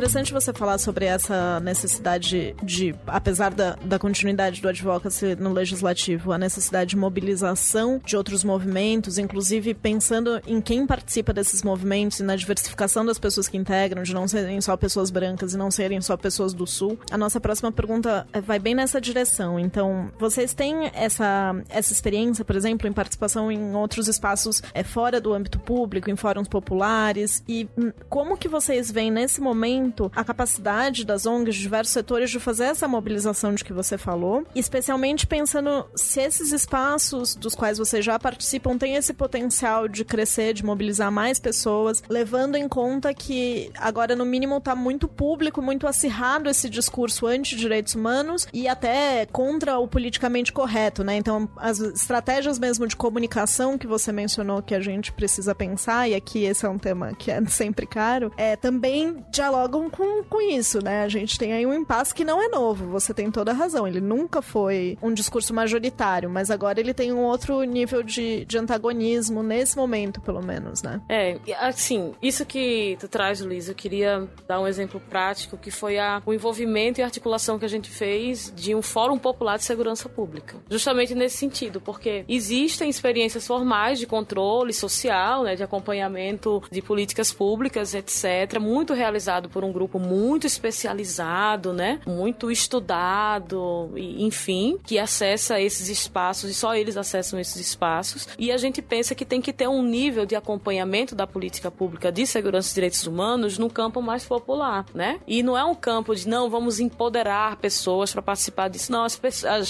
Interessante 0.00 0.32
você 0.32 0.50
falar 0.50 0.78
sobre 0.78 1.04
essa 1.04 1.60
necessidade 1.60 2.56
de, 2.62 2.94
apesar 3.06 3.52
da, 3.52 3.76
da 3.84 3.98
continuidade 3.98 4.62
do 4.62 4.66
advocacy 4.66 5.36
no 5.36 5.52
legislativo, 5.52 6.32
a 6.32 6.38
necessidade 6.38 6.90
de 6.90 6.96
mobilização 6.96 8.00
de 8.02 8.16
outros 8.16 8.42
movimentos, 8.42 9.18
inclusive 9.18 9.74
pensando 9.74 10.40
em 10.46 10.58
quem 10.58 10.86
participa 10.86 11.34
desses 11.34 11.62
movimentos 11.62 12.18
e 12.18 12.22
na 12.22 12.34
diversificação 12.34 13.04
das 13.04 13.18
pessoas 13.18 13.46
que 13.46 13.58
integram, 13.58 14.02
de 14.02 14.14
não 14.14 14.26
serem 14.26 14.58
só 14.62 14.74
pessoas 14.74 15.10
brancas 15.10 15.52
e 15.52 15.58
não 15.58 15.70
serem 15.70 16.00
só 16.00 16.16
pessoas 16.16 16.54
do 16.54 16.66
Sul. 16.66 16.98
A 17.10 17.18
nossa 17.18 17.38
próxima 17.38 17.70
pergunta 17.70 18.26
é, 18.32 18.40
vai 18.40 18.58
bem 18.58 18.74
nessa 18.74 19.02
direção. 19.02 19.60
Então, 19.60 20.10
vocês 20.18 20.54
têm 20.54 20.90
essa, 20.94 21.54
essa 21.68 21.92
experiência, 21.92 22.42
por 22.42 22.56
exemplo, 22.56 22.88
em 22.88 22.92
participação 22.92 23.52
em 23.52 23.74
outros 23.74 24.08
espaços 24.08 24.62
é, 24.72 24.82
fora 24.82 25.20
do 25.20 25.34
âmbito 25.34 25.58
público, 25.58 26.10
em 26.10 26.16
fóruns 26.16 26.48
populares, 26.48 27.44
e 27.46 27.68
hum, 27.76 27.92
como 28.08 28.38
que 28.38 28.48
vocês 28.48 28.90
veem 28.90 29.10
nesse 29.10 29.42
momento 29.42 29.89
muito 29.90 30.12
a 30.14 30.22
capacidade 30.22 31.04
das 31.04 31.26
ONGs 31.26 31.56
de 31.56 31.62
diversos 31.62 31.92
setores 31.92 32.30
de 32.30 32.38
fazer 32.38 32.64
essa 32.64 32.86
mobilização 32.86 33.54
de 33.54 33.64
que 33.64 33.72
você 33.72 33.98
falou, 33.98 34.46
especialmente 34.54 35.26
pensando 35.26 35.84
se 35.96 36.20
esses 36.20 36.52
espaços 36.52 37.34
dos 37.34 37.54
quais 37.54 37.78
vocês 37.78 38.04
já 38.04 38.18
participam 38.18 38.78
têm 38.78 38.94
esse 38.94 39.12
potencial 39.12 39.88
de 39.88 40.04
crescer, 40.04 40.54
de 40.54 40.64
mobilizar 40.64 41.10
mais 41.10 41.40
pessoas, 41.40 42.02
levando 42.08 42.54
em 42.54 42.68
conta 42.68 43.12
que 43.12 43.70
agora 43.76 44.14
no 44.14 44.24
mínimo 44.24 44.58
está 44.58 44.76
muito 44.76 45.08
público, 45.08 45.60
muito 45.60 45.86
acirrado 45.86 46.48
esse 46.48 46.70
discurso 46.70 47.26
anti-direitos 47.26 47.94
humanos 47.94 48.46
e 48.52 48.68
até 48.68 49.26
contra 49.26 49.78
o 49.78 49.88
politicamente 49.88 50.52
correto, 50.52 51.02
né? 51.02 51.16
Então, 51.16 51.48
as 51.56 51.80
estratégias 51.80 52.58
mesmo 52.58 52.86
de 52.86 52.94
comunicação 52.94 53.76
que 53.76 53.86
você 53.86 54.12
mencionou 54.12 54.62
que 54.62 54.74
a 54.74 54.80
gente 54.80 55.10
precisa 55.12 55.54
pensar, 55.54 56.08
e 56.08 56.14
aqui 56.14 56.44
esse 56.44 56.64
é 56.64 56.68
um 56.68 56.78
tema 56.78 57.12
que 57.14 57.30
é 57.30 57.44
sempre 57.48 57.86
caro, 57.86 58.32
é, 58.36 58.54
também 58.56 59.24
dialogam 59.30 59.79
com, 59.88 60.22
com 60.24 60.40
isso, 60.40 60.82
né? 60.82 61.02
A 61.04 61.08
gente 61.08 61.38
tem 61.38 61.52
aí 61.52 61.64
um 61.64 61.72
impasse 61.72 62.14
que 62.14 62.24
não 62.24 62.42
é 62.42 62.48
novo, 62.48 62.86
você 62.86 63.14
tem 63.14 63.30
toda 63.30 63.52
a 63.52 63.54
razão. 63.54 63.86
Ele 63.86 64.00
nunca 64.00 64.42
foi 64.42 64.98
um 65.00 65.12
discurso 65.12 65.54
majoritário, 65.54 66.28
mas 66.28 66.50
agora 66.50 66.80
ele 66.80 66.92
tem 66.92 67.12
um 67.12 67.22
outro 67.22 67.62
nível 67.62 68.02
de, 68.02 68.44
de 68.44 68.58
antagonismo, 68.58 69.42
nesse 69.42 69.76
momento, 69.76 70.20
pelo 70.20 70.42
menos, 70.42 70.82
né? 70.82 71.00
É, 71.08 71.38
assim, 71.60 72.12
isso 72.20 72.44
que 72.44 72.96
tu 73.00 73.08
traz, 73.08 73.40
Luiz, 73.40 73.68
eu 73.68 73.74
queria 73.74 74.28
dar 74.46 74.60
um 74.60 74.66
exemplo 74.66 75.00
prático, 75.08 75.56
que 75.56 75.70
foi 75.70 75.98
a, 75.98 76.22
o 76.26 76.34
envolvimento 76.34 77.00
e 77.00 77.02
articulação 77.02 77.58
que 77.58 77.64
a 77.64 77.68
gente 77.68 77.90
fez 77.90 78.52
de 78.54 78.74
um 78.74 78.82
Fórum 78.82 79.18
Popular 79.18 79.56
de 79.56 79.64
Segurança 79.64 80.08
Pública. 80.08 80.56
Justamente 80.68 81.14
nesse 81.14 81.36
sentido, 81.36 81.80
porque 81.80 82.24
existem 82.28 82.88
experiências 82.88 83.46
formais 83.46 83.98
de 83.98 84.06
controle 84.06 84.72
social, 84.72 85.44
né, 85.44 85.54
de 85.54 85.62
acompanhamento 85.62 86.62
de 86.70 86.82
políticas 86.82 87.32
públicas, 87.32 87.94
etc., 87.94 88.58
muito 88.60 88.94
realizado 88.94 89.48
por 89.48 89.64
um 89.64 89.69
grupo 89.72 89.90
grupo 89.90 89.98
muito 89.98 90.46
especializado, 90.46 91.72
né? 91.72 92.00
Muito 92.06 92.50
estudado, 92.50 93.90
enfim, 93.96 94.78
que 94.84 94.98
acessa 94.98 95.60
esses 95.60 95.88
espaços 95.88 96.50
e 96.50 96.54
só 96.54 96.74
eles 96.74 96.96
acessam 96.96 97.40
esses 97.40 97.56
espaços. 97.56 98.28
E 98.38 98.52
a 98.52 98.56
gente 98.56 98.80
pensa 98.80 99.14
que 99.14 99.24
tem 99.24 99.40
que 99.40 99.52
ter 99.52 99.68
um 99.68 99.82
nível 99.82 100.24
de 100.24 100.36
acompanhamento 100.36 101.14
da 101.14 101.26
política 101.26 101.70
pública 101.70 102.12
de 102.12 102.26
segurança 102.26 102.70
e 102.70 102.74
direitos 102.74 103.06
humanos 103.06 103.58
no 103.58 103.68
campo 103.68 104.00
mais 104.00 104.24
popular, 104.24 104.86
né? 104.94 105.18
E 105.26 105.42
não 105.42 105.58
é 105.58 105.64
um 105.64 105.74
campo 105.74 106.14
de 106.14 106.28
não 106.28 106.48
vamos 106.48 106.78
empoderar 106.78 107.56
pessoas 107.56 108.12
para 108.12 108.22
participar 108.22 108.68
disso, 108.68 108.92
não. 108.92 109.04
As, 109.04 109.18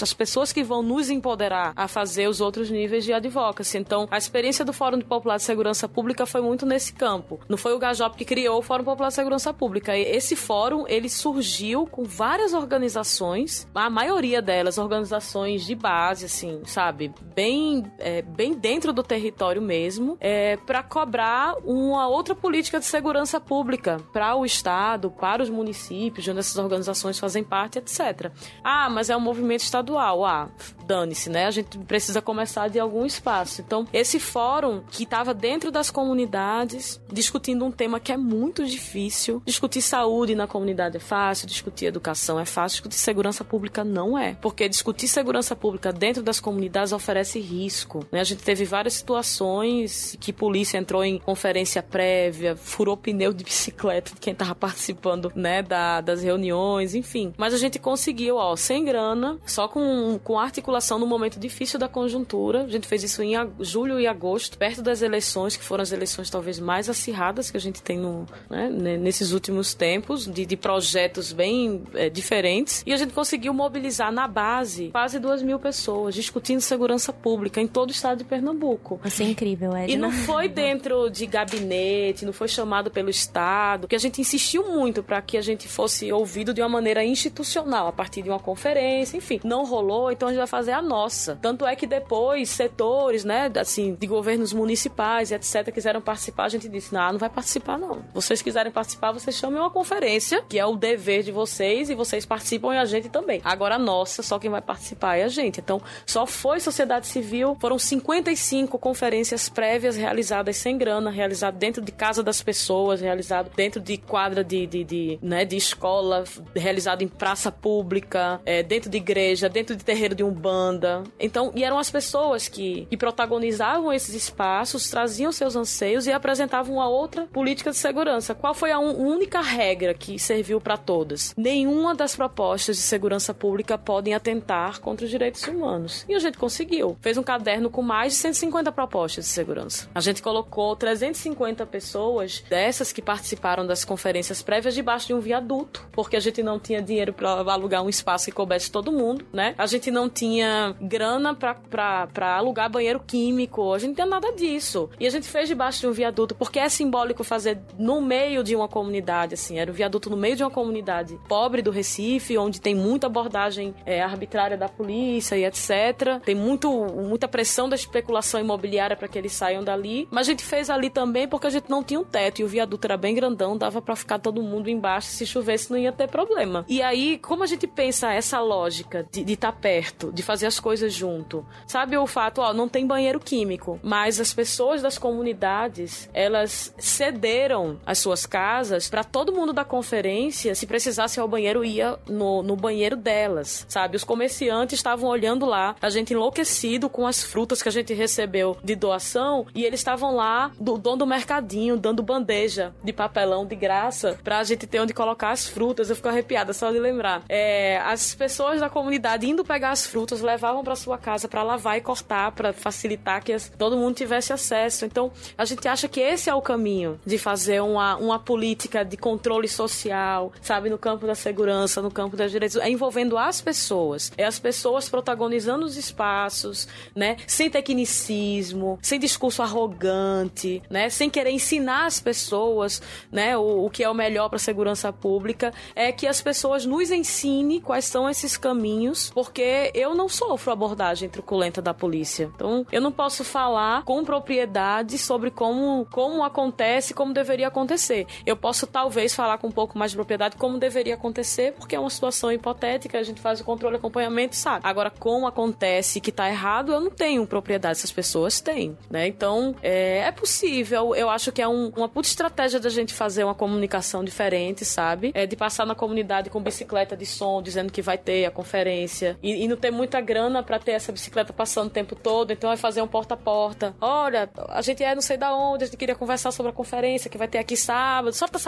as 0.02 0.12
pessoas 0.12 0.52
que 0.52 0.62
vão 0.62 0.82
nos 0.82 1.08
empoderar 1.08 1.72
a 1.76 1.88
fazer 1.88 2.28
os 2.28 2.40
outros 2.40 2.68
níveis 2.68 3.04
de 3.04 3.12
advocacy. 3.12 3.78
Então, 3.78 4.06
a 4.10 4.18
experiência 4.18 4.64
do 4.64 4.72
Fórum 4.72 5.00
Popular 5.00 5.36
de 5.36 5.44
Segurança 5.44 5.88
Pública 5.88 6.26
foi 6.26 6.40
muito 6.40 6.66
nesse 6.66 6.92
campo. 6.92 7.40
Não 7.48 7.56
foi 7.56 7.72
o 7.72 7.78
Gajop 7.78 8.16
que 8.16 8.24
criou 8.24 8.58
o 8.58 8.62
Fórum 8.62 8.84
Popular 8.84 9.08
de 9.08 9.14
Segurança 9.14 9.54
Pública 9.54 9.89
esse 9.98 10.36
fórum 10.36 10.84
ele 10.88 11.08
surgiu 11.08 11.86
com 11.86 12.04
várias 12.04 12.52
organizações, 12.52 13.66
a 13.74 13.90
maioria 13.90 14.42
delas 14.42 14.78
organizações 14.78 15.64
de 15.64 15.74
base, 15.74 16.26
assim, 16.26 16.62
sabe, 16.64 17.12
bem, 17.34 17.90
é, 17.98 18.22
bem 18.22 18.54
dentro 18.54 18.92
do 18.92 19.02
território 19.02 19.62
mesmo, 19.62 20.16
é, 20.20 20.56
para 20.56 20.82
cobrar 20.82 21.54
uma 21.64 22.08
outra 22.08 22.34
política 22.34 22.78
de 22.78 22.86
segurança 22.86 23.40
pública 23.40 23.98
para 24.12 24.34
o 24.34 24.44
estado, 24.44 25.10
para 25.10 25.42
os 25.42 25.50
municípios, 25.50 26.26
onde 26.28 26.40
essas 26.40 26.56
organizações 26.56 27.18
fazem 27.18 27.42
parte, 27.42 27.78
etc. 27.78 28.32
Ah, 28.62 28.88
mas 28.90 29.10
é 29.10 29.16
um 29.16 29.20
movimento 29.20 29.62
estadual. 29.62 30.24
Ah, 30.24 30.48
dane-se, 30.90 31.30
né? 31.30 31.46
A 31.46 31.50
gente 31.52 31.78
precisa 31.78 32.20
começar 32.20 32.68
de 32.68 32.80
algum 32.80 33.06
espaço. 33.06 33.60
Então, 33.60 33.86
esse 33.92 34.18
fórum 34.18 34.82
que 34.90 35.04
estava 35.04 35.32
dentro 35.32 35.70
das 35.70 35.88
comunidades, 35.88 37.00
discutindo 37.12 37.64
um 37.64 37.70
tema 37.70 38.00
que 38.00 38.10
é 38.10 38.16
muito 38.16 38.66
difícil, 38.66 39.40
discutir 39.46 39.79
saúde 39.82 40.34
na 40.34 40.46
comunidade 40.46 40.96
é 40.96 41.00
fácil, 41.00 41.46
discutir 41.46 41.86
educação 41.86 42.38
é 42.38 42.44
fácil, 42.44 42.76
discutir 42.76 42.96
segurança 42.96 43.44
pública 43.44 43.84
não 43.84 44.18
é. 44.18 44.36
Porque 44.40 44.68
discutir 44.68 45.08
segurança 45.08 45.54
pública 45.56 45.92
dentro 45.92 46.22
das 46.22 46.40
comunidades 46.40 46.92
oferece 46.92 47.40
risco. 47.40 48.04
Né? 48.10 48.20
A 48.20 48.24
gente 48.24 48.42
teve 48.42 48.64
várias 48.64 48.94
situações 48.94 50.16
que 50.20 50.32
polícia 50.32 50.78
entrou 50.78 51.04
em 51.04 51.18
conferência 51.18 51.82
prévia, 51.82 52.56
furou 52.56 52.96
pneu 52.96 53.32
de 53.32 53.44
bicicleta 53.44 54.14
de 54.14 54.20
quem 54.20 54.32
estava 54.32 54.54
participando 54.54 55.32
né, 55.34 55.62
da, 55.62 56.00
das 56.00 56.22
reuniões, 56.22 56.94
enfim. 56.94 57.32
Mas 57.36 57.54
a 57.54 57.58
gente 57.58 57.78
conseguiu, 57.78 58.36
ó, 58.36 58.56
sem 58.56 58.84
grana, 58.84 59.38
só 59.46 59.68
com, 59.68 60.18
com 60.22 60.38
articulação 60.38 60.98
no 60.98 61.06
momento 61.06 61.38
difícil 61.38 61.78
da 61.78 61.88
conjuntura. 61.88 62.64
A 62.64 62.68
gente 62.68 62.86
fez 62.86 63.02
isso 63.02 63.22
em 63.22 63.34
julho 63.60 64.00
e 64.00 64.06
agosto, 64.06 64.58
perto 64.58 64.82
das 64.82 65.02
eleições, 65.02 65.56
que 65.56 65.64
foram 65.64 65.82
as 65.82 65.92
eleições 65.92 66.30
talvez 66.30 66.58
mais 66.58 66.88
acirradas 66.88 67.50
que 67.50 67.56
a 67.56 67.60
gente 67.60 67.82
tem 67.82 67.98
no, 67.98 68.26
né, 68.48 68.68
nesses 68.70 69.32
últimos 69.32 69.59
tempos, 69.74 70.26
de, 70.26 70.44
de 70.46 70.56
projetos 70.56 71.32
bem 71.32 71.82
é, 71.94 72.08
diferentes. 72.08 72.82
E 72.86 72.92
a 72.92 72.96
gente 72.96 73.12
conseguiu 73.12 73.52
mobilizar 73.52 74.12
na 74.12 74.26
base 74.26 74.90
quase 74.90 75.18
duas 75.18 75.42
mil 75.42 75.58
pessoas 75.58 76.14
discutindo 76.14 76.60
segurança 76.60 77.12
pública 77.12 77.60
em 77.60 77.66
todo 77.66 77.90
o 77.90 77.92
estado 77.92 78.18
de 78.18 78.24
Pernambuco. 78.24 79.00
Isso 79.04 79.22
é 79.22 79.26
incrível, 79.26 79.76
Edna. 79.76 79.92
E 79.92 79.96
não 79.96 80.10
foi 80.10 80.48
dentro 80.48 81.08
de 81.10 81.26
gabinete, 81.26 82.24
não 82.24 82.32
foi 82.32 82.48
chamado 82.48 82.90
pelo 82.90 83.10
Estado, 83.10 83.88
que 83.88 83.96
a 83.96 83.98
gente 83.98 84.20
insistiu 84.20 84.68
muito 84.70 85.02
para 85.02 85.20
que 85.20 85.36
a 85.36 85.42
gente 85.42 85.68
fosse 85.68 86.12
ouvido 86.12 86.52
de 86.52 86.60
uma 86.60 86.68
maneira 86.68 87.04
institucional, 87.04 87.88
a 87.88 87.92
partir 87.92 88.22
de 88.22 88.28
uma 88.28 88.38
conferência, 88.38 89.16
enfim. 89.16 89.40
Não 89.44 89.64
rolou, 89.64 90.10
então 90.10 90.28
a 90.28 90.32
gente 90.32 90.38
vai 90.38 90.46
fazer 90.46 90.72
a 90.72 90.82
nossa. 90.82 91.38
Tanto 91.40 91.66
é 91.66 91.74
que 91.76 91.86
depois 91.86 92.48
setores, 92.50 93.24
né, 93.24 93.50
assim, 93.56 93.94
de 93.94 94.06
governos 94.06 94.52
municipais 94.52 95.30
e 95.30 95.34
etc, 95.34 95.72
quiseram 95.72 96.00
participar, 96.00 96.44
a 96.44 96.48
gente 96.48 96.68
disse: 96.68 96.92
"Não, 96.92 97.12
não 97.12 97.18
vai 97.18 97.30
participar 97.30 97.78
não. 97.78 98.02
Vocês 98.12 98.42
quiserem 98.42 98.72
participar, 98.72 99.12
vocês 99.12 99.36
uma 99.58 99.70
conferência, 99.70 100.42
que 100.48 100.58
é 100.58 100.64
o 100.64 100.76
dever 100.76 101.22
de 101.22 101.32
vocês 101.32 101.90
e 101.90 101.94
vocês 101.94 102.24
participam 102.24 102.74
e 102.74 102.78
a 102.78 102.84
gente 102.84 103.08
também. 103.08 103.40
Agora 103.44 103.78
nossa, 103.78 104.22
só 104.22 104.38
quem 104.38 104.50
vai 104.50 104.62
participar 104.62 105.16
é 105.16 105.24
a 105.24 105.28
gente. 105.28 105.60
Então, 105.60 105.80
só 106.06 106.26
foi 106.26 106.60
sociedade 106.60 107.06
civil, 107.06 107.56
foram 107.60 107.78
55 107.78 108.78
conferências 108.78 109.48
prévias 109.48 109.96
realizadas 109.96 110.56
sem 110.56 110.78
grana, 110.78 111.10
realizadas 111.10 111.58
dentro 111.58 111.82
de 111.82 111.92
casa 111.92 112.22
das 112.22 112.42
pessoas, 112.42 113.00
realizado 113.00 113.50
dentro 113.56 113.80
de 113.80 113.96
quadra 113.96 114.44
de, 114.44 114.66
de, 114.66 114.84
de, 114.84 115.18
né, 115.20 115.44
de 115.44 115.56
escola, 115.56 116.24
realizado 116.54 117.02
em 117.02 117.08
praça 117.08 117.50
pública, 117.50 118.40
é, 118.44 118.62
dentro 118.62 118.88
de 118.88 118.98
igreja, 118.98 119.48
dentro 119.48 119.74
de 119.74 119.84
terreiro 119.84 120.14
de 120.14 120.22
um 120.22 120.30
banco 120.30 120.60
demanda. 120.60 121.02
Então, 121.18 121.52
e 121.54 121.64
eram 121.64 121.78
as 121.78 121.90
pessoas 121.90 122.48
que, 122.48 122.86
que 122.86 122.96
protagonizavam 122.96 123.92
esses 123.92 124.14
espaços, 124.14 124.90
traziam 124.90 125.32
seus 125.32 125.56
anseios 125.56 126.06
e 126.06 126.12
apresentavam 126.12 126.76
uma 126.76 126.88
outra 126.88 127.26
política 127.26 127.70
de 127.70 127.76
segurança. 127.76 128.34
Qual 128.34 128.54
foi 128.54 128.70
a 128.70 128.78
un 128.78 128.90
única 128.90 129.39
regra 129.40 129.94
que 129.94 130.18
serviu 130.18 130.60
para 130.60 130.76
todas? 130.76 131.34
Nenhuma 131.36 131.94
das 131.94 132.16
propostas 132.16 132.76
de 132.76 132.82
segurança 132.82 133.32
pública 133.32 133.76
podem 133.78 134.14
atentar 134.14 134.80
contra 134.80 135.04
os 135.04 135.10
direitos 135.10 135.42
humanos. 135.46 136.04
E 136.08 136.14
a 136.14 136.18
gente 136.18 136.38
conseguiu. 136.38 136.96
Fez 137.00 137.16
um 137.16 137.22
caderno 137.22 137.70
com 137.70 137.82
mais 137.82 138.12
de 138.12 138.18
150 138.18 138.72
propostas 138.72 139.24
de 139.24 139.30
segurança. 139.30 139.88
A 139.94 140.00
gente 140.00 140.22
colocou 140.22 140.74
350 140.76 141.64
pessoas 141.66 142.42
dessas 142.48 142.92
que 142.92 143.02
participaram 143.02 143.66
das 143.66 143.84
conferências 143.84 144.42
prévias 144.42 144.74
debaixo 144.74 145.06
de 145.06 145.14
um 145.14 145.20
viaduto, 145.20 145.86
porque 145.92 146.16
a 146.16 146.20
gente 146.20 146.42
não 146.42 146.58
tinha 146.58 146.82
dinheiro 146.82 147.12
para 147.12 147.30
alugar 147.30 147.82
um 147.82 147.88
espaço 147.88 148.26
que 148.26 148.32
coubesse 148.32 148.70
todo 148.70 148.92
mundo, 148.92 149.24
né? 149.32 149.54
A 149.56 149.66
gente 149.66 149.90
não 149.90 150.08
tinha 150.08 150.74
grana 150.80 151.34
para 151.34 152.36
alugar 152.36 152.70
banheiro 152.70 153.00
químico, 153.00 153.72
a 153.72 153.78
gente 153.78 153.88
não 153.88 153.94
tinha 153.94 154.06
nada 154.06 154.32
disso. 154.32 154.90
E 154.98 155.06
a 155.06 155.10
gente 155.10 155.28
fez 155.28 155.48
debaixo 155.48 155.80
de 155.80 155.86
um 155.86 155.92
viaduto, 155.92 156.34
porque 156.34 156.58
é 156.58 156.68
simbólico 156.68 157.24
fazer 157.24 157.58
no 157.78 158.00
meio 158.00 158.42
de 158.42 158.54
uma 158.54 158.68
comunidade, 158.68 159.29
assim, 159.34 159.58
era 159.58 159.70
um 159.70 159.74
viaduto 159.74 160.10
no 160.10 160.16
meio 160.16 160.36
de 160.36 160.42
uma 160.42 160.50
comunidade 160.50 161.18
pobre 161.28 161.62
do 161.62 161.70
Recife, 161.70 162.36
onde 162.38 162.60
tem 162.60 162.74
muita 162.74 163.06
abordagem 163.06 163.74
é, 163.84 164.02
arbitrária 164.02 164.56
da 164.56 164.68
polícia 164.68 165.36
e 165.36 165.44
etc. 165.44 166.20
Tem 166.24 166.34
muito, 166.34 166.70
muita 166.70 167.28
pressão 167.28 167.68
da 167.68 167.76
especulação 167.76 168.40
imobiliária 168.40 168.96
para 168.96 169.08
que 169.08 169.18
eles 169.18 169.32
saiam 169.32 169.62
dali. 169.62 170.08
Mas 170.10 170.26
a 170.26 170.30
gente 170.30 170.44
fez 170.44 170.70
ali 170.70 170.90
também 170.90 171.28
porque 171.28 171.46
a 171.46 171.50
gente 171.50 171.68
não 171.68 171.82
tinha 171.82 172.00
um 172.00 172.04
teto 172.04 172.40
e 172.40 172.44
o 172.44 172.48
viaduto 172.48 172.86
era 172.86 172.96
bem 172.96 173.14
grandão, 173.14 173.56
dava 173.56 173.80
para 173.80 173.96
ficar 173.96 174.18
todo 174.18 174.42
mundo 174.42 174.68
embaixo, 174.68 175.08
se 175.08 175.26
chovesse 175.26 175.70
não 175.70 175.78
ia 175.78 175.92
ter 175.92 176.08
problema. 176.08 176.64
E 176.68 176.82
aí, 176.82 177.18
como 177.18 177.42
a 177.42 177.46
gente 177.46 177.66
pensa 177.66 178.12
essa 178.12 178.40
lógica 178.40 179.06
de 179.10 179.32
estar 179.32 179.52
tá 179.52 179.58
perto, 179.58 180.12
de 180.12 180.22
fazer 180.22 180.46
as 180.46 180.58
coisas 180.58 180.92
junto, 180.92 181.44
sabe 181.66 181.96
o 181.96 182.06
fato, 182.06 182.40
ó, 182.40 182.52
não 182.52 182.68
tem 182.68 182.86
banheiro 182.86 183.20
químico, 183.20 183.78
mas 183.82 184.20
as 184.20 184.32
pessoas 184.32 184.82
das 184.82 184.98
comunidades, 184.98 186.08
elas 186.12 186.74
cederam 186.78 187.78
as 187.86 187.98
suas 187.98 188.26
casas 188.26 188.88
para 188.88 189.04
todo 189.04 189.19
mundo 189.28 189.52
da 189.52 189.64
conferência, 189.64 190.54
se 190.54 190.66
precisasse 190.66 191.18
ir 191.18 191.22
ao 191.22 191.28
banheiro, 191.28 191.64
ia 191.64 191.98
no, 192.08 192.42
no 192.42 192.56
banheiro 192.56 192.96
delas, 192.96 193.66
sabe? 193.68 193.96
Os 193.96 194.04
comerciantes 194.04 194.78
estavam 194.78 195.08
olhando 195.08 195.46
lá, 195.46 195.76
a 195.80 195.90
gente 195.90 196.14
enlouquecido 196.14 196.88
com 196.88 197.06
as 197.06 197.22
frutas 197.22 197.62
que 197.62 197.68
a 197.68 197.72
gente 197.72 197.92
recebeu 197.92 198.56
de 198.62 198.74
doação 198.74 199.46
e 199.54 199.64
eles 199.64 199.80
estavam 199.80 200.14
lá, 200.14 200.50
do 200.58 200.78
dono 200.78 200.98
do 200.98 201.06
mercadinho, 201.06 201.76
dando 201.76 202.02
bandeja 202.02 202.72
de 202.82 202.92
papelão 202.92 203.46
de 203.46 203.56
graça 203.56 204.18
pra 204.22 204.42
gente 204.44 204.66
ter 204.66 204.80
onde 204.80 204.92
colocar 204.92 205.30
as 205.30 205.48
frutas. 205.48 205.90
Eu 205.90 205.96
fico 205.96 206.08
arrepiada 206.08 206.52
só 206.52 206.70
de 206.70 206.78
lembrar. 206.78 207.22
É, 207.28 207.78
as 207.78 208.14
pessoas 208.14 208.60
da 208.60 208.68
comunidade 208.68 209.28
indo 209.28 209.44
pegar 209.44 209.70
as 209.70 209.86
frutas, 209.86 210.20
levavam 210.20 210.62
para 210.62 210.76
sua 210.76 210.98
casa 210.98 211.28
para 211.28 211.42
lavar 211.42 211.78
e 211.78 211.80
cortar, 211.80 212.32
para 212.32 212.52
facilitar 212.52 213.22
que 213.22 213.34
todo 213.56 213.76
mundo 213.76 213.94
tivesse 213.94 214.32
acesso. 214.32 214.84
Então, 214.84 215.10
a 215.36 215.44
gente 215.44 215.66
acha 215.66 215.88
que 215.88 216.00
esse 216.00 216.28
é 216.28 216.34
o 216.34 216.42
caminho 216.42 217.00
de 217.04 217.18
fazer 217.18 217.60
uma, 217.60 217.96
uma 217.96 218.18
política 218.18 218.84
de 218.84 218.96
controle 219.10 219.48
social, 219.48 220.32
sabe, 220.40 220.70
no 220.70 220.78
campo 220.78 221.04
da 221.04 221.16
segurança, 221.16 221.82
no 221.82 221.90
campo 221.90 222.16
dos 222.16 222.30
direitos, 222.30 222.56
é 222.56 222.70
envolvendo 222.70 223.18
as 223.18 223.40
pessoas. 223.40 224.12
É 224.16 224.24
as 224.24 224.38
pessoas 224.38 224.88
protagonizando 224.88 225.66
os 225.66 225.76
espaços, 225.76 226.68
né, 226.94 227.16
sem 227.26 227.50
tecnicismo, 227.50 228.78
sem 228.80 229.00
discurso 229.00 229.42
arrogante, 229.42 230.62
né, 230.70 230.88
sem 230.88 231.10
querer 231.10 231.30
ensinar 231.30 231.86
as 231.86 231.98
pessoas, 231.98 232.80
né, 233.10 233.36
o, 233.36 233.64
o 233.66 233.70
que 233.70 233.82
é 233.82 233.90
o 233.90 233.94
melhor 233.94 234.28
para 234.28 234.36
a 234.36 234.40
segurança 234.40 234.92
pública, 234.92 235.52
é 235.74 235.90
que 235.90 236.06
as 236.06 236.22
pessoas 236.22 236.64
nos 236.64 236.92
ensinem 236.92 237.60
quais 237.60 237.86
são 237.86 238.08
esses 238.08 238.36
caminhos, 238.36 239.10
porque 239.10 239.72
eu 239.74 239.92
não 239.92 240.08
sofro 240.08 240.52
abordagem 240.52 241.08
truculenta 241.08 241.60
da 241.60 241.74
polícia. 241.74 242.30
Então, 242.34 242.64
eu 242.70 242.80
não 242.80 242.92
posso 242.92 243.24
falar 243.24 243.82
com 243.82 244.04
propriedade 244.04 244.96
sobre 244.98 245.32
como, 245.32 245.84
como 245.90 246.22
acontece, 246.22 246.94
como 246.94 247.12
deveria 247.12 247.48
acontecer. 247.48 248.06
Eu 248.24 248.36
posso 248.36 248.66
talvez 248.68 248.99
falar 249.08 249.38
com 249.38 249.48
um 249.48 249.52
pouco 249.52 249.78
mais 249.78 249.90
de 249.90 249.96
propriedade 249.96 250.36
como 250.36 250.58
deveria 250.58 250.94
acontecer, 250.94 251.52
porque 251.52 251.74
é 251.74 251.80
uma 251.80 251.90
situação 251.90 252.30
hipotética, 252.30 252.98
a 252.98 253.02
gente 253.02 253.20
faz 253.20 253.40
o 253.40 253.44
controle 253.44 253.76
acompanhamento, 253.76 254.36
sabe? 254.36 254.60
Agora, 254.64 254.90
como 254.90 255.26
acontece 255.26 256.00
que 256.00 256.12
tá 256.12 256.28
errado, 256.28 256.72
eu 256.72 256.80
não 256.80 256.90
tenho 256.90 257.26
propriedade, 257.26 257.78
essas 257.78 257.92
pessoas 257.92 258.40
têm, 258.40 258.76
né? 258.90 259.06
Então, 259.06 259.54
é, 259.62 259.98
é 259.98 260.12
possível, 260.12 260.94
eu 260.94 261.08
acho 261.08 261.32
que 261.32 261.42
é 261.42 261.48
um, 261.48 261.72
uma 261.76 261.88
puta 261.88 262.08
estratégia 262.08 262.60
da 262.60 262.68
gente 262.68 262.94
fazer 262.94 263.24
uma 263.24 263.34
comunicação 263.34 264.04
diferente, 264.04 264.64
sabe? 264.64 265.12
É 265.14 265.26
de 265.26 265.36
passar 265.36 265.66
na 265.66 265.74
comunidade 265.74 266.30
com 266.30 266.40
bicicleta 266.42 266.96
de 266.96 267.06
som, 267.06 267.42
dizendo 267.42 267.72
que 267.72 267.82
vai 267.82 267.98
ter 267.98 268.26
a 268.26 268.30
conferência, 268.30 269.18
e, 269.22 269.44
e 269.44 269.48
não 269.48 269.56
ter 269.56 269.70
muita 269.70 270.00
grana 270.00 270.42
para 270.42 270.58
ter 270.58 270.72
essa 270.72 270.92
bicicleta 270.92 271.32
passando 271.32 271.68
o 271.68 271.70
tempo 271.70 271.94
todo, 271.94 272.32
então 272.32 272.50
vai 272.50 272.56
fazer 272.56 272.82
um 272.82 272.88
porta 272.88 273.14
a 273.14 273.16
porta. 273.16 273.74
Olha, 273.80 274.28
a 274.48 274.62
gente 274.62 274.82
é 274.82 274.94
não 274.94 275.02
sei 275.02 275.16
da 275.16 275.34
onde, 275.34 275.64
a 275.64 275.66
gente 275.66 275.76
queria 275.76 275.94
conversar 275.94 276.30
sobre 276.32 276.50
a 276.50 276.54
conferência 276.54 277.10
que 277.10 277.18
vai 277.18 277.28
ter 277.28 277.38
aqui 277.38 277.56
sábado, 277.56 278.12
só 278.14 278.26
tá 278.26 278.38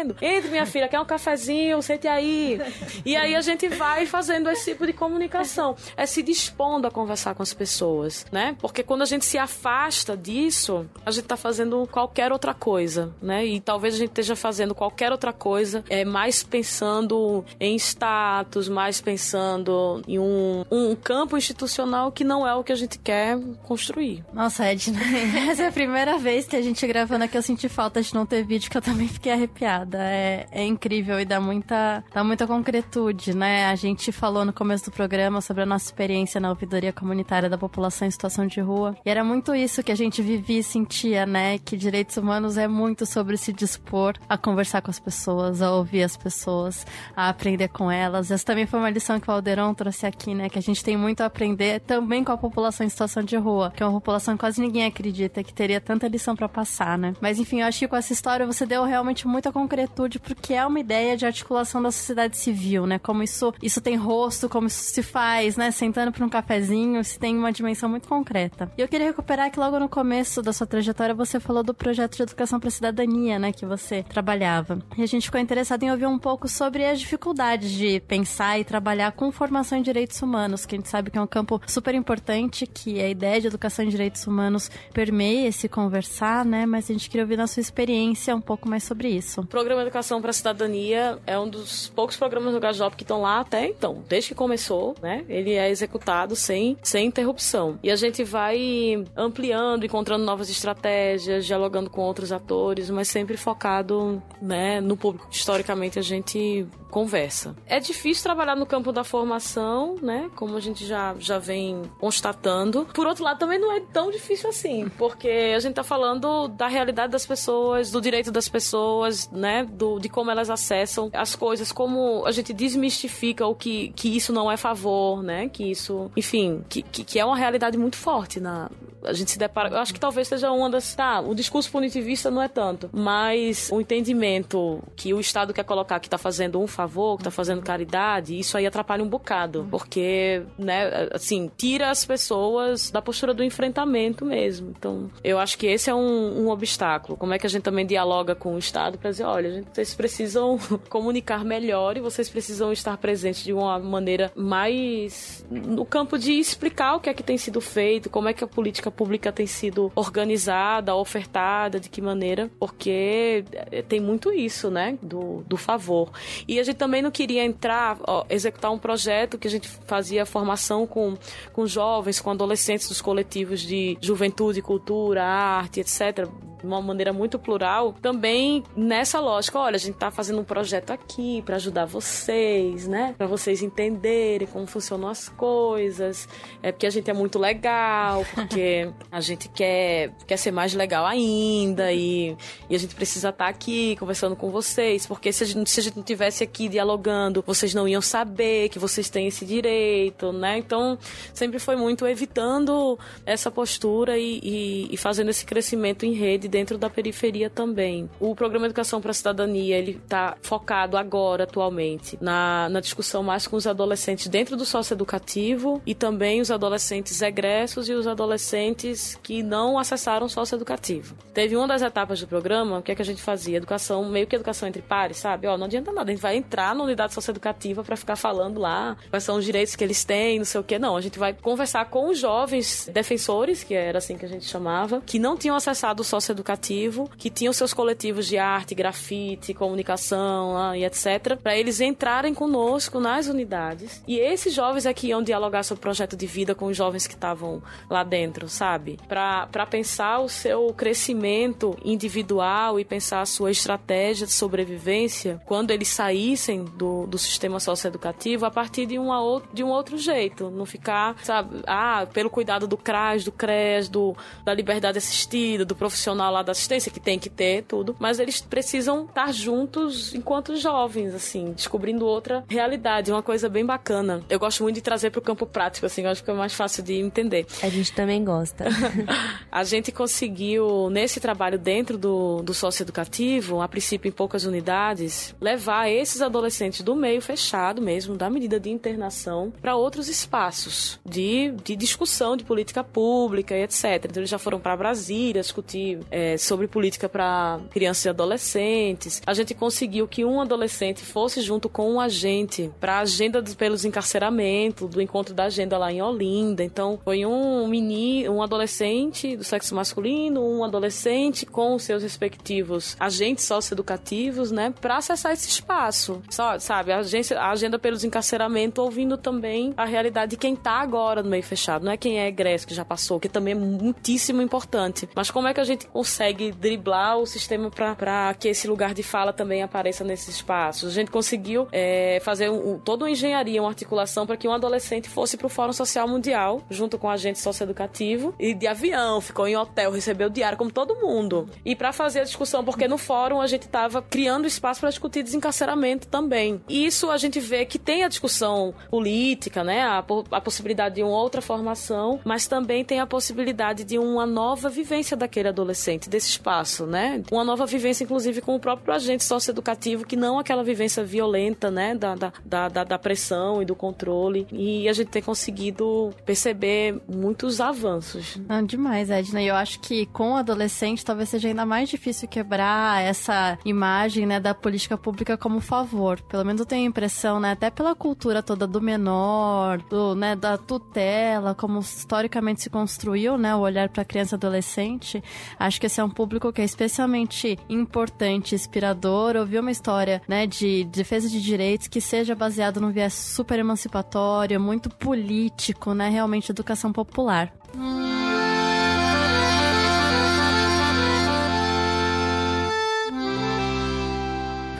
sabendo? 0.00 0.16
Entre, 0.20 0.50
minha 0.50 0.66
filha, 0.66 0.88
quer 0.88 1.00
um 1.00 1.04
cafezinho, 1.04 1.80
sente 1.82 2.08
aí. 2.08 2.60
E 3.04 3.16
aí 3.16 3.34
a 3.34 3.40
gente 3.40 3.68
vai 3.68 4.06
fazendo 4.06 4.48
esse 4.50 4.72
tipo 4.72 4.86
de 4.86 4.92
comunicação. 4.92 5.76
É 5.96 6.06
se 6.06 6.22
dispondo 6.22 6.86
a 6.86 6.90
conversar 6.90 7.34
com 7.34 7.42
as 7.42 7.52
pessoas, 7.52 8.26
né? 8.32 8.56
Porque 8.60 8.82
quando 8.82 9.02
a 9.02 9.06
gente 9.06 9.24
se 9.24 9.38
afasta 9.38 10.16
disso, 10.16 10.86
a 11.04 11.10
gente 11.10 11.24
tá 11.24 11.36
fazendo 11.36 11.86
qualquer 11.90 12.32
outra 12.32 12.54
coisa, 12.54 13.14
né? 13.20 13.44
E 13.44 13.60
talvez 13.60 13.94
a 13.94 13.98
gente 13.98 14.10
esteja 14.10 14.34
fazendo 14.34 14.74
qualquer 14.74 15.12
outra 15.12 15.32
coisa, 15.32 15.84
é 15.88 16.04
mais 16.04 16.42
pensando 16.42 17.44
em 17.58 17.76
status, 17.76 18.68
mais 18.68 19.00
pensando 19.00 20.02
em 20.06 20.18
um, 20.18 20.64
um 20.70 20.96
campo 20.96 21.36
institucional 21.36 22.12
que 22.12 22.24
não 22.24 22.46
é 22.46 22.54
o 22.54 22.64
que 22.64 22.72
a 22.72 22.76
gente 22.76 22.98
quer 22.98 23.38
construir. 23.62 24.24
Nossa, 24.32 24.64
Edna, 24.64 24.98
essa 25.50 25.64
é 25.64 25.68
a 25.68 25.72
primeira 25.72 26.18
vez 26.18 26.46
que 26.46 26.56
a 26.56 26.62
gente 26.62 26.86
gravando 26.86 27.24
aqui 27.24 27.36
eu 27.36 27.42
senti 27.42 27.68
falta 27.68 28.02
de 28.02 28.14
não 28.14 28.26
ter 28.26 28.44
vídeo, 28.44 28.70
que 28.70 28.76
eu 28.76 28.82
também 28.82 29.08
fiquei 29.08 29.32
arrepiada. 29.32 29.79
É, 29.92 30.46
é 30.50 30.64
incrível 30.64 31.20
e 31.20 31.24
dá 31.24 31.40
muita, 31.40 32.04
dá 32.12 32.22
muita 32.24 32.46
concretude, 32.46 33.36
né? 33.36 33.66
A 33.66 33.74
gente 33.74 34.12
falou 34.12 34.44
no 34.44 34.52
começo 34.52 34.86
do 34.86 34.90
programa 34.90 35.40
sobre 35.40 35.62
a 35.62 35.66
nossa 35.66 35.86
experiência 35.86 36.40
na 36.40 36.50
ouvidoria 36.50 36.92
comunitária 36.92 37.48
da 37.48 37.58
população 37.58 38.06
em 38.06 38.10
situação 38.10 38.46
de 38.46 38.60
rua. 38.60 38.96
E 39.04 39.10
era 39.10 39.24
muito 39.24 39.54
isso 39.54 39.82
que 39.82 39.92
a 39.92 39.94
gente 39.94 40.22
vivia 40.22 40.60
e 40.60 40.62
sentia, 40.62 41.26
né? 41.26 41.58
Que 41.58 41.76
direitos 41.76 42.16
humanos 42.16 42.56
é 42.56 42.68
muito 42.68 43.06
sobre 43.06 43.36
se 43.36 43.52
dispor 43.52 44.14
a 44.28 44.36
conversar 44.36 44.82
com 44.82 44.90
as 44.90 44.98
pessoas, 44.98 45.62
a 45.62 45.72
ouvir 45.72 46.02
as 46.02 46.16
pessoas, 46.16 46.86
a 47.16 47.28
aprender 47.28 47.68
com 47.68 47.90
elas. 47.90 48.30
Essa 48.30 48.44
também 48.44 48.66
foi 48.66 48.78
uma 48.78 48.90
lição 48.90 49.18
que 49.20 49.30
o 49.30 49.32
Alderon 49.32 49.74
trouxe 49.74 50.06
aqui, 50.06 50.34
né? 50.34 50.48
Que 50.48 50.58
a 50.58 50.62
gente 50.62 50.82
tem 50.82 50.96
muito 50.96 51.20
a 51.22 51.26
aprender 51.26 51.80
também 51.80 52.24
com 52.24 52.32
a 52.32 52.38
população 52.38 52.86
em 52.86 52.90
situação 52.90 53.22
de 53.22 53.36
rua, 53.36 53.72
que 53.74 53.82
é 53.82 53.86
uma 53.86 53.92
população 54.00 54.34
que 54.34 54.40
quase 54.40 54.60
ninguém 54.60 54.84
acredita 54.84 55.42
que 55.42 55.52
teria 55.52 55.80
tanta 55.80 56.08
lição 56.08 56.34
para 56.34 56.48
passar, 56.48 56.98
né? 56.98 57.14
Mas 57.20 57.38
enfim, 57.38 57.60
eu 57.60 57.66
acho 57.66 57.78
que 57.78 57.88
com 57.88 57.96
essa 57.96 58.12
história 58.12 58.46
você 58.46 58.66
deu 58.66 58.84
realmente 58.84 59.26
muita 59.26 59.52
concretude, 59.70 60.18
porque 60.18 60.52
é 60.52 60.66
uma 60.66 60.80
ideia 60.80 61.16
de 61.16 61.24
articulação 61.24 61.80
da 61.80 61.92
sociedade 61.92 62.36
civil, 62.36 62.86
né? 62.86 62.98
Como 62.98 63.22
isso, 63.22 63.54
isso 63.62 63.80
tem 63.80 63.94
rosto, 63.94 64.48
como 64.48 64.66
isso 64.66 64.82
se 64.82 65.02
faz, 65.02 65.56
né? 65.56 65.70
Sentando 65.70 66.10
para 66.10 66.26
um 66.26 66.28
cafezinho, 66.28 67.04
se 67.04 67.18
tem 67.18 67.38
uma 67.38 67.52
dimensão 67.52 67.88
muito 67.88 68.08
concreta. 68.08 68.70
E 68.76 68.82
eu 68.82 68.88
queria 68.88 69.06
recuperar 69.06 69.50
que 69.50 69.60
logo 69.60 69.78
no 69.78 69.88
começo 69.88 70.42
da 70.42 70.52
sua 70.52 70.66
trajetória 70.66 71.14
você 71.14 71.38
falou 71.38 71.62
do 71.62 71.72
projeto 71.72 72.16
de 72.16 72.22
educação 72.22 72.58
para 72.58 72.68
cidadania, 72.68 73.38
né? 73.38 73.52
Que 73.52 73.64
você 73.64 74.02
trabalhava. 74.02 74.80
E 74.98 75.02
a 75.02 75.06
gente 75.06 75.26
ficou 75.26 75.40
interessado 75.40 75.84
em 75.84 75.90
ouvir 75.90 76.06
um 76.06 76.18
pouco 76.18 76.48
sobre 76.48 76.84
as 76.84 76.98
dificuldades 76.98 77.70
de 77.70 78.00
pensar 78.00 78.58
e 78.58 78.64
trabalhar 78.64 79.12
com 79.12 79.30
formação 79.30 79.78
em 79.78 79.82
direitos 79.82 80.20
humanos, 80.20 80.66
que 80.66 80.74
a 80.74 80.78
gente 80.78 80.88
sabe 80.88 81.10
que 81.12 81.18
é 81.18 81.22
um 81.22 81.26
campo 81.28 81.60
super 81.66 81.94
importante, 81.94 82.66
que 82.66 83.00
a 83.00 83.08
ideia 83.08 83.40
de 83.40 83.46
educação 83.46 83.84
em 83.84 83.88
direitos 83.88 84.26
humanos 84.26 84.68
permeia 84.92 85.46
esse 85.46 85.68
conversar, 85.68 86.44
né? 86.44 86.66
Mas 86.66 86.90
a 86.90 86.92
gente 86.92 87.08
queria 87.08 87.22
ouvir 87.22 87.36
na 87.36 87.46
sua 87.46 87.60
experiência 87.60 88.34
um 88.34 88.40
pouco 88.40 88.68
mais 88.68 88.82
sobre 88.82 89.08
isso. 89.08 89.44
Programa 89.60 89.82
Educação 89.82 90.22
para 90.22 90.30
a 90.30 90.32
Cidadania 90.32 91.18
é 91.26 91.38
um 91.38 91.46
dos 91.46 91.90
poucos 91.90 92.16
programas 92.16 92.54
do 92.54 92.60
Gajop 92.60 92.96
que 92.96 93.02
estão 93.02 93.20
lá 93.20 93.40
até 93.40 93.66
então, 93.66 94.02
desde 94.08 94.30
que 94.30 94.34
começou, 94.34 94.94
né? 95.02 95.22
Ele 95.28 95.52
é 95.52 95.68
executado 95.68 96.34
sem, 96.34 96.78
sem 96.82 97.06
interrupção. 97.06 97.78
E 97.82 97.90
a 97.90 97.96
gente 97.96 98.24
vai 98.24 99.04
ampliando, 99.14 99.84
encontrando 99.84 100.24
novas 100.24 100.48
estratégias, 100.48 101.44
dialogando 101.44 101.90
com 101.90 102.00
outros 102.00 102.32
atores, 102.32 102.88
mas 102.88 103.08
sempre 103.08 103.36
focado, 103.36 104.22
né, 104.40 104.80
no 104.80 104.96
público 104.96 105.28
que 105.28 105.36
historicamente 105.36 105.98
a 105.98 106.02
gente 106.02 106.66
conversa. 106.90 107.54
É 107.66 107.78
difícil 107.78 108.22
trabalhar 108.22 108.56
no 108.56 108.66
campo 108.66 108.92
da 108.92 109.04
formação, 109.04 109.96
né? 110.02 110.28
Como 110.34 110.56
a 110.56 110.60
gente 110.60 110.84
já, 110.84 111.14
já 111.18 111.38
vem 111.38 111.82
constatando. 111.98 112.86
Por 112.92 113.06
outro 113.06 113.24
lado, 113.24 113.38
também 113.38 113.58
não 113.58 113.72
é 113.72 113.80
tão 113.80 114.10
difícil 114.10 114.50
assim, 114.50 114.88
porque 114.98 115.52
a 115.54 115.58
gente 115.60 115.74
tá 115.74 115.84
falando 115.84 116.48
da 116.48 116.66
realidade 116.66 117.12
das 117.12 117.24
pessoas, 117.24 117.90
do 117.90 118.00
direito 118.00 118.30
das 118.30 118.48
pessoas, 118.48 119.30
né? 119.30 119.49
Do, 119.64 119.98
de 119.98 120.08
como 120.08 120.30
elas 120.30 120.50
acessam 120.50 121.10
as 121.12 121.34
coisas, 121.34 121.72
como 121.72 122.24
a 122.26 122.32
gente 122.32 122.52
desmistifica 122.52 123.46
o 123.46 123.54
que, 123.54 123.92
que 123.96 124.16
isso 124.16 124.32
não 124.32 124.50
é 124.50 124.56
favor, 124.56 125.22
né? 125.22 125.48
Que 125.48 125.70
isso, 125.70 126.10
enfim, 126.16 126.64
que, 126.68 126.82
que, 126.82 127.04
que 127.04 127.18
é 127.18 127.24
uma 127.24 127.36
realidade 127.36 127.76
muito 127.76 127.96
forte 127.96 128.40
na, 128.40 128.70
a 129.04 129.12
gente 129.12 129.30
se 129.30 129.38
depara. 129.38 129.70
Eu 129.70 129.78
acho 129.78 129.92
que 129.92 130.00
talvez 130.00 130.28
seja 130.28 130.50
uma 130.50 130.68
das. 130.68 130.94
Tá, 130.94 131.20
o 131.20 131.34
discurso 131.34 131.70
punitivista 131.70 132.30
não 132.30 132.42
é 132.42 132.48
tanto, 132.48 132.90
mas 132.92 133.70
o 133.72 133.80
entendimento 133.80 134.82
que 134.96 135.14
o 135.14 135.20
Estado 135.20 135.52
quer 135.52 135.64
colocar 135.64 136.00
que 136.00 136.06
está 136.06 136.18
fazendo 136.18 136.60
um 136.60 136.66
favor, 136.66 137.16
que 137.16 137.22
está 137.22 137.30
fazendo 137.30 137.62
caridade, 137.62 138.38
isso 138.38 138.56
aí 138.56 138.66
atrapalha 138.66 139.02
um 139.02 139.08
bocado, 139.08 139.66
porque, 139.70 140.42
né, 140.58 141.08
assim, 141.12 141.50
tira 141.56 141.90
as 141.90 142.04
pessoas 142.04 142.90
da 142.90 143.00
postura 143.00 143.32
do 143.32 143.42
enfrentamento 143.42 144.24
mesmo. 144.24 144.70
Então, 144.76 145.10
eu 145.22 145.38
acho 145.38 145.56
que 145.56 145.66
esse 145.66 145.88
é 145.88 145.94
um, 145.94 146.44
um 146.44 146.48
obstáculo. 146.50 147.16
Como 147.16 147.32
é 147.32 147.38
que 147.38 147.46
a 147.46 147.50
gente 147.50 147.62
também 147.62 147.86
dialoga 147.86 148.34
com 148.34 148.54
o 148.54 148.58
Estado 148.58 148.98
para 148.98 149.10
dizer, 149.10 149.24
olha, 149.40 149.64
vocês 149.72 149.94
precisam 149.94 150.58
comunicar 150.88 151.44
melhor 151.44 151.96
e 151.96 152.00
vocês 152.00 152.28
precisam 152.28 152.72
estar 152.72 152.96
presentes 152.98 153.42
de 153.42 153.52
uma 153.52 153.78
maneira 153.78 154.30
mais 154.36 155.44
no 155.50 155.84
campo 155.84 156.18
de 156.18 156.32
explicar 156.32 156.96
o 156.96 157.00
que 157.00 157.08
é 157.08 157.14
que 157.14 157.22
tem 157.22 157.38
sido 157.38 157.60
feito, 157.60 158.10
como 158.10 158.28
é 158.28 158.32
que 158.32 158.44
a 158.44 158.46
política 158.46 158.90
pública 158.90 159.32
tem 159.32 159.46
sido 159.46 159.90
organizada, 159.94 160.94
ofertada, 160.94 161.80
de 161.80 161.88
que 161.88 162.00
maneira, 162.00 162.50
porque 162.58 163.44
eh, 163.70 163.82
tem 163.82 164.00
muito 164.00 164.32
isso, 164.32 164.70
né, 164.70 164.98
do, 165.02 165.42
do 165.46 165.56
favor. 165.56 166.10
E 166.46 166.58
a 166.60 166.62
gente 166.62 166.76
também 166.76 167.02
não 167.02 167.10
queria 167.10 167.44
entrar, 167.44 167.98
ó, 168.06 168.24
executar 168.28 168.70
um 168.70 168.78
projeto 168.78 169.38
que 169.38 169.48
a 169.48 169.50
gente 169.50 169.68
fazia 169.86 170.26
formação 170.26 170.86
com, 170.86 171.16
com 171.52 171.66
jovens, 171.66 172.20
com 172.20 172.30
adolescentes 172.30 172.88
dos 172.88 173.00
coletivos 173.00 173.60
de 173.60 173.96
juventude, 174.00 174.60
cultura, 174.60 175.24
arte, 175.24 175.80
etc 175.80 176.28
de 176.60 176.66
uma 176.66 176.80
maneira 176.80 177.12
muito 177.12 177.38
plural, 177.38 177.94
também 178.00 178.62
nessa 178.76 179.18
lógica, 179.20 179.58
olha, 179.58 179.76
a 179.76 179.78
gente 179.78 179.96
tá 179.96 180.10
fazendo 180.10 180.40
um 180.40 180.44
projeto 180.44 180.90
aqui 180.90 181.42
para 181.42 181.56
ajudar 181.56 181.86
vocês, 181.86 182.86
né? 182.86 183.14
Para 183.16 183.26
vocês 183.26 183.62
entenderem 183.62 184.46
como 184.46 184.66
funcionam 184.66 185.08
as 185.08 185.28
coisas. 185.28 186.28
É 186.62 186.70
porque 186.72 186.86
a 186.86 186.90
gente 186.90 187.10
é 187.10 187.14
muito 187.14 187.38
legal, 187.38 188.24
porque 188.34 188.90
a 189.10 189.20
gente 189.20 189.48
quer, 189.48 190.12
quer 190.26 190.36
ser 190.36 190.50
mais 190.50 190.74
legal 190.74 191.06
ainda 191.06 191.92
e, 191.92 192.36
e 192.68 192.74
a 192.74 192.78
gente 192.78 192.94
precisa 192.94 193.30
estar 193.30 193.44
tá 193.44 193.50
aqui 193.50 193.96
conversando 193.96 194.36
com 194.36 194.50
vocês, 194.50 195.06
porque 195.06 195.32
se 195.32 195.44
a, 195.44 195.46
gente, 195.46 195.70
se 195.70 195.80
a 195.80 195.82
gente 195.82 195.96
não 195.96 196.04
tivesse 196.04 196.44
aqui 196.44 196.68
dialogando, 196.68 197.42
vocês 197.46 197.74
não 197.74 197.88
iam 197.88 198.02
saber 198.02 198.68
que 198.68 198.78
vocês 198.78 199.08
têm 199.08 199.26
esse 199.26 199.44
direito, 199.44 200.32
né? 200.32 200.58
Então, 200.58 200.98
sempre 201.32 201.58
foi 201.58 201.76
muito 201.76 202.06
evitando 202.06 202.98
essa 203.24 203.50
postura 203.50 204.18
e, 204.18 204.40
e, 204.42 204.88
e 204.94 204.96
fazendo 204.96 205.30
esse 205.30 205.44
crescimento 205.44 206.04
em 206.04 206.12
rede 206.12 206.49
dentro 206.50 206.76
da 206.76 206.90
periferia 206.90 207.48
também. 207.48 208.10
O 208.18 208.34
programa 208.34 208.66
Educação 208.66 209.00
para 209.00 209.12
a 209.12 209.14
Cidadania, 209.14 209.78
ele 209.78 209.92
está 209.92 210.36
focado 210.42 210.96
agora, 210.96 211.44
atualmente, 211.44 212.18
na, 212.20 212.68
na 212.68 212.80
discussão 212.80 213.22
mais 213.22 213.46
com 213.46 213.56
os 213.56 213.66
adolescentes 213.66 214.26
dentro 214.26 214.56
do 214.56 214.64
socioeducativo 214.66 215.80
e 215.86 215.94
também 215.94 216.40
os 216.40 216.50
adolescentes 216.50 217.22
egressos 217.22 217.88
e 217.88 217.92
os 217.92 218.06
adolescentes 218.06 219.18
que 219.22 219.42
não 219.42 219.78
acessaram 219.78 220.26
o 220.26 220.28
socioeducativo. 220.28 221.14
Teve 221.32 221.56
uma 221.56 221.68
das 221.68 221.82
etapas 221.82 222.20
do 222.20 222.26
programa, 222.26 222.78
o 222.78 222.82
que 222.82 222.92
é 222.92 222.94
que 222.94 223.02
a 223.02 223.04
gente 223.04 223.22
fazia? 223.22 223.56
Educação, 223.56 224.04
meio 224.04 224.26
que 224.26 224.34
educação 224.34 224.68
entre 224.68 224.82
pares, 224.82 225.18
sabe? 225.18 225.46
Ó, 225.46 225.56
não 225.56 225.66
adianta 225.66 225.92
nada, 225.92 226.10
a 226.10 226.14
gente 226.14 226.22
vai 226.22 226.36
entrar 226.36 226.74
na 226.74 226.82
unidade 226.82 227.14
socioeducativa 227.14 227.84
para 227.84 227.96
ficar 227.96 228.16
falando 228.16 228.60
lá 228.60 228.96
quais 229.08 229.24
são 229.24 229.36
os 229.36 229.44
direitos 229.44 229.76
que 229.76 229.84
eles 229.84 230.04
têm, 230.04 230.38
não 230.38 230.44
sei 230.44 230.60
o 230.60 230.64
que. 230.64 230.78
Não, 230.78 230.96
a 230.96 231.00
gente 231.00 231.18
vai 231.18 231.32
conversar 231.32 231.84
com 231.86 232.10
os 232.10 232.18
jovens 232.18 232.90
defensores, 232.92 233.62
que 233.62 233.74
era 233.74 233.98
assim 233.98 234.16
que 234.16 234.24
a 234.24 234.28
gente 234.28 234.44
chamava, 234.44 235.00
que 235.06 235.18
não 235.18 235.36
tinham 235.36 235.56
acessado 235.56 236.00
o 236.00 236.04
socioeducativo 236.04 236.39
educativo, 236.40 237.08
que 237.16 237.30
tinham 237.30 237.52
seus 237.52 237.72
coletivos 237.72 238.26
de 238.26 238.38
arte, 238.38 238.74
grafite, 238.74 239.54
comunicação 239.54 240.74
e 240.74 240.84
etc., 240.84 241.36
para 241.40 241.56
eles 241.56 241.80
entrarem 241.80 242.34
conosco 242.34 242.98
nas 242.98 243.26
unidades. 243.28 244.02
E 244.08 244.18
esses 244.18 244.52
jovens 244.54 244.86
é 244.86 244.94
iam 245.02 245.22
dialogar 245.22 245.62
sobre 245.62 245.80
o 245.80 245.82
projeto 245.82 246.16
de 246.16 246.26
vida 246.26 246.54
com 246.54 246.66
os 246.66 246.76
jovens 246.76 247.06
que 247.06 247.14
estavam 247.14 247.62
lá 247.88 248.02
dentro, 248.02 248.48
sabe? 248.48 248.98
Para 249.08 249.66
pensar 249.66 250.20
o 250.20 250.28
seu 250.28 250.72
crescimento 250.74 251.76
individual 251.84 252.78
e 252.78 252.84
pensar 252.84 253.20
a 253.20 253.26
sua 253.26 253.50
estratégia 253.50 254.26
de 254.26 254.32
sobrevivência 254.32 255.40
quando 255.46 255.70
eles 255.70 255.88
saíssem 255.88 256.64
do, 256.64 257.06
do 257.06 257.18
sistema 257.18 257.60
socioeducativo 257.60 258.46
a 258.46 258.50
partir 258.50 258.86
de, 258.86 258.98
uma, 258.98 259.42
de 259.52 259.62
um 259.62 259.68
outro 259.68 259.98
jeito. 259.98 260.50
Não 260.50 260.66
ficar, 260.66 261.16
sabe, 261.22 261.62
ah, 261.66 262.06
pelo 262.12 262.30
cuidado 262.30 262.66
do 262.66 262.76
CRAS, 262.76 263.24
do 263.24 263.32
CRES, 263.32 263.88
do, 263.88 264.16
da 264.44 264.54
liberdade 264.54 264.98
assistida, 264.98 265.64
do 265.64 265.74
profissional 265.74 266.29
lá 266.30 266.42
da 266.42 266.52
assistência, 266.52 266.90
que 266.90 267.00
tem 267.00 267.18
que 267.18 267.28
ter 267.28 267.64
tudo, 267.64 267.96
mas 267.98 268.18
eles 268.18 268.40
precisam 268.40 269.04
estar 269.04 269.32
juntos 269.32 270.14
enquanto 270.14 270.56
jovens, 270.56 271.14
assim, 271.14 271.52
descobrindo 271.52 272.06
outra 272.06 272.44
realidade, 272.48 273.12
uma 273.12 273.22
coisa 273.22 273.48
bem 273.48 273.64
bacana. 273.64 274.22
Eu 274.28 274.38
gosto 274.38 274.62
muito 274.62 274.76
de 274.76 274.82
trazer 274.82 275.10
para 275.10 275.18
o 275.18 275.22
campo 275.22 275.46
prático, 275.46 275.86
assim, 275.86 276.02
eu 276.02 276.10
acho 276.10 276.22
que 276.22 276.30
é 276.30 276.34
mais 276.34 276.54
fácil 276.54 276.82
de 276.82 276.94
entender. 276.94 277.46
A 277.62 277.68
gente 277.68 277.92
também 277.92 278.24
gosta. 278.24 278.64
a 279.50 279.64
gente 279.64 279.92
conseguiu, 279.92 280.88
nesse 280.90 281.20
trabalho 281.20 281.58
dentro 281.58 281.98
do, 281.98 282.42
do 282.42 282.54
socioeducativo, 282.54 283.60
a 283.60 283.68
princípio 283.68 284.08
em 284.08 284.12
poucas 284.12 284.44
unidades, 284.44 285.34
levar 285.40 285.90
esses 285.90 286.22
adolescentes 286.22 286.82
do 286.82 286.94
meio 286.94 287.20
fechado 287.20 287.82
mesmo, 287.82 288.16
da 288.16 288.30
medida 288.30 288.58
de 288.58 288.70
internação, 288.70 289.52
para 289.60 289.76
outros 289.76 290.08
espaços 290.08 290.98
de, 291.04 291.52
de 291.64 291.76
discussão 291.76 292.36
de 292.36 292.44
política 292.44 292.82
pública 292.84 293.56
e 293.56 293.62
etc. 293.62 294.04
Então 294.04 294.20
eles 294.20 294.30
já 294.30 294.38
foram 294.38 294.58
para 294.58 294.76
Brasília 294.76 295.42
discutir 295.42 295.98
é, 296.10 296.19
é, 296.20 296.36
sobre 296.36 296.68
política 296.68 297.08
para 297.08 297.58
crianças 297.70 298.04
e 298.04 298.08
adolescentes. 298.10 299.22
A 299.26 299.32
gente 299.32 299.54
conseguiu 299.54 300.06
que 300.06 300.24
um 300.24 300.40
adolescente 300.40 301.00
fosse 301.02 301.40
junto 301.40 301.68
com 301.68 301.90
um 301.90 302.00
agente 302.00 302.70
para 302.78 302.96
a 302.96 303.00
agenda 303.00 303.40
dos, 303.40 303.54
pelos 303.54 303.84
encarceramentos, 303.84 304.88
do 304.88 305.00
encontro 305.00 305.32
da 305.32 305.44
agenda 305.44 305.78
lá 305.78 305.90
em 305.90 306.02
Olinda. 306.02 306.62
Então, 306.62 306.98
foi 307.02 307.24
um 307.24 307.66
menino, 307.66 308.34
um 308.34 308.42
adolescente 308.42 309.36
do 309.36 309.44
sexo 309.44 309.74
masculino, 309.74 310.42
um 310.42 310.62
adolescente 310.62 311.46
com 311.46 311.78
seus 311.78 312.02
respectivos 312.02 312.96
agentes 313.00 313.44
socioeducativos, 313.44 314.50
né, 314.50 314.74
para 314.80 314.98
acessar 314.98 315.32
esse 315.32 315.48
espaço. 315.48 316.22
Só, 316.28 316.58
sabe, 316.58 316.92
a, 316.92 316.98
agência, 316.98 317.40
a 317.40 317.50
agenda 317.50 317.78
pelos 317.78 318.04
encarceramentos, 318.04 318.82
ouvindo 318.82 319.16
também 319.16 319.72
a 319.76 319.86
realidade 319.86 320.32
de 320.32 320.36
quem 320.36 320.54
tá 320.54 320.80
agora 320.80 321.22
no 321.22 321.30
meio 321.30 321.42
fechado, 321.42 321.84
não 321.84 321.92
é 321.92 321.96
quem 321.96 322.20
é 322.20 322.28
egresso 322.28 322.66
que 322.66 322.74
já 322.74 322.84
passou, 322.84 323.18
que 323.18 323.28
também 323.28 323.52
é 323.52 323.56
muitíssimo 323.56 324.42
importante. 324.42 325.08
Mas 325.14 325.30
como 325.30 325.48
é 325.48 325.54
que 325.54 325.60
a 325.60 325.64
gente 325.64 325.86
consegue 325.86 326.09
driblar 326.58 327.18
o 327.18 327.26
sistema 327.26 327.70
para 327.70 328.34
que 328.34 328.48
esse 328.48 328.66
lugar 328.68 328.94
de 328.94 329.02
fala 329.02 329.32
também 329.32 329.62
apareça 329.62 330.04
nesses 330.04 330.36
espaços. 330.36 330.90
A 330.90 330.94
gente 330.94 331.10
conseguiu 331.10 331.68
é, 331.72 332.20
fazer 332.22 332.50
um, 332.50 332.78
toda 332.78 333.04
uma 333.04 333.10
engenharia, 333.10 333.60
uma 333.60 333.68
articulação 333.68 334.26
para 334.26 334.36
que 334.36 334.48
um 334.48 334.52
adolescente 334.52 335.08
fosse 335.08 335.36
para 335.36 335.46
o 335.46 335.50
Fórum 335.50 335.72
Social 335.72 336.08
Mundial, 336.08 336.62
junto 336.70 336.98
com 336.98 337.08
agente 337.08 337.38
socioeducativo, 337.38 338.34
e 338.38 338.54
de 338.54 338.66
avião, 338.66 339.20
ficou 339.20 339.46
em 339.46 339.56
hotel, 339.56 339.90
recebeu 339.90 340.28
diário, 340.28 340.56
como 340.56 340.70
todo 340.70 340.96
mundo. 340.96 341.48
E 341.64 341.74
para 341.74 341.92
fazer 341.92 342.20
a 342.20 342.24
discussão, 342.24 342.64
porque 342.64 342.86
no 342.88 342.98
fórum 342.98 343.40
a 343.40 343.46
gente 343.46 343.62
estava 343.62 344.00
criando 344.00 344.46
espaço 344.46 344.80
para 344.80 344.90
discutir 344.90 345.22
desencarceramento 345.22 346.06
também. 346.06 346.60
E 346.68 346.86
isso 346.86 347.10
a 347.10 347.16
gente 347.16 347.40
vê 347.40 347.64
que 347.64 347.78
tem 347.78 348.04
a 348.04 348.08
discussão 348.08 348.74
política, 348.88 349.64
né, 349.64 349.82
a, 349.82 350.04
a 350.30 350.40
possibilidade 350.40 350.96
de 350.96 351.02
uma 351.02 351.16
outra 351.16 351.40
formação, 351.40 352.20
mas 352.24 352.46
também 352.46 352.84
tem 352.84 353.00
a 353.00 353.06
possibilidade 353.06 353.84
de 353.84 353.98
uma 353.98 354.26
nova 354.26 354.68
vivência 354.68 355.16
daquele 355.16 355.48
adolescente 355.48 355.99
adolescente 356.00 356.08
desse 356.08 356.30
espaço, 356.30 356.86
né? 356.86 357.22
Uma 357.30 357.44
nova 357.44 357.66
vivência, 357.66 358.04
inclusive, 358.04 358.40
com 358.40 358.54
o 358.54 358.60
próprio 358.60 358.94
agente 358.94 359.24
socioeducativo, 359.24 360.06
que 360.06 360.16
não 360.16 360.38
aquela 360.38 360.64
vivência 360.64 361.04
violenta, 361.04 361.70
né? 361.70 361.94
Da, 361.94 362.14
da, 362.14 362.32
da, 362.68 362.84
da 362.84 362.98
pressão 362.98 363.60
e 363.60 363.64
do 363.64 363.74
controle. 363.74 364.46
E 364.50 364.88
a 364.88 364.92
gente 364.92 365.08
tem 365.08 365.22
conseguido 365.22 366.10
perceber 366.24 367.00
muitos 367.08 367.60
avanços. 367.60 368.36
Não, 368.48 368.64
demais, 368.64 369.10
Edna. 369.10 369.42
E 369.42 369.48
eu 369.48 369.54
acho 369.54 369.80
que 369.80 370.06
com 370.06 370.32
o 370.32 370.36
adolescente 370.36 371.04
talvez 371.04 371.28
seja 371.28 371.48
ainda 371.48 371.66
mais 371.66 371.88
difícil 371.88 372.28
quebrar 372.28 373.02
essa 373.02 373.58
imagem, 373.64 374.26
né, 374.26 374.40
da 374.40 374.54
política 374.54 374.96
pública 374.96 375.36
como 375.36 375.60
favor. 375.60 376.20
Pelo 376.22 376.44
menos 376.44 376.60
eu 376.60 376.66
tenho 376.66 376.84
a 376.84 376.88
impressão, 376.88 377.40
né, 377.40 377.52
até 377.52 377.70
pela 377.70 377.94
cultura 377.94 378.42
toda 378.42 378.66
do 378.66 378.80
menor, 378.80 379.78
do, 379.82 380.14
né, 380.14 380.36
da 380.36 380.56
tutela, 380.56 381.54
como 381.54 381.80
historicamente 381.80 382.62
se 382.62 382.70
construiu, 382.70 383.36
né, 383.36 383.54
o 383.54 383.60
olhar 383.60 383.88
para 383.88 384.04
criança 384.04 384.34
e 384.34 384.36
adolescente. 384.36 385.22
Acho 385.58 385.79
que 385.80 385.86
esse 385.86 386.00
é 386.00 386.04
um 386.04 386.10
público 386.10 386.52
que 386.52 386.60
é 386.60 386.64
especialmente 386.64 387.58
importante, 387.68 388.54
inspirador, 388.54 389.34
ouvir 389.36 389.58
uma 389.58 389.70
história, 389.70 390.22
né, 390.28 390.46
de 390.46 390.84
defesa 390.84 391.28
de 391.28 391.40
direitos 391.40 391.88
que 391.88 392.00
seja 392.00 392.34
baseado 392.34 392.80
num 392.80 392.92
viés 392.92 393.14
super 393.14 393.58
emancipatório, 393.58 394.60
muito 394.60 394.90
político, 394.90 395.94
né, 395.94 396.08
realmente 396.08 396.50
educação 396.50 396.92
popular. 396.92 397.52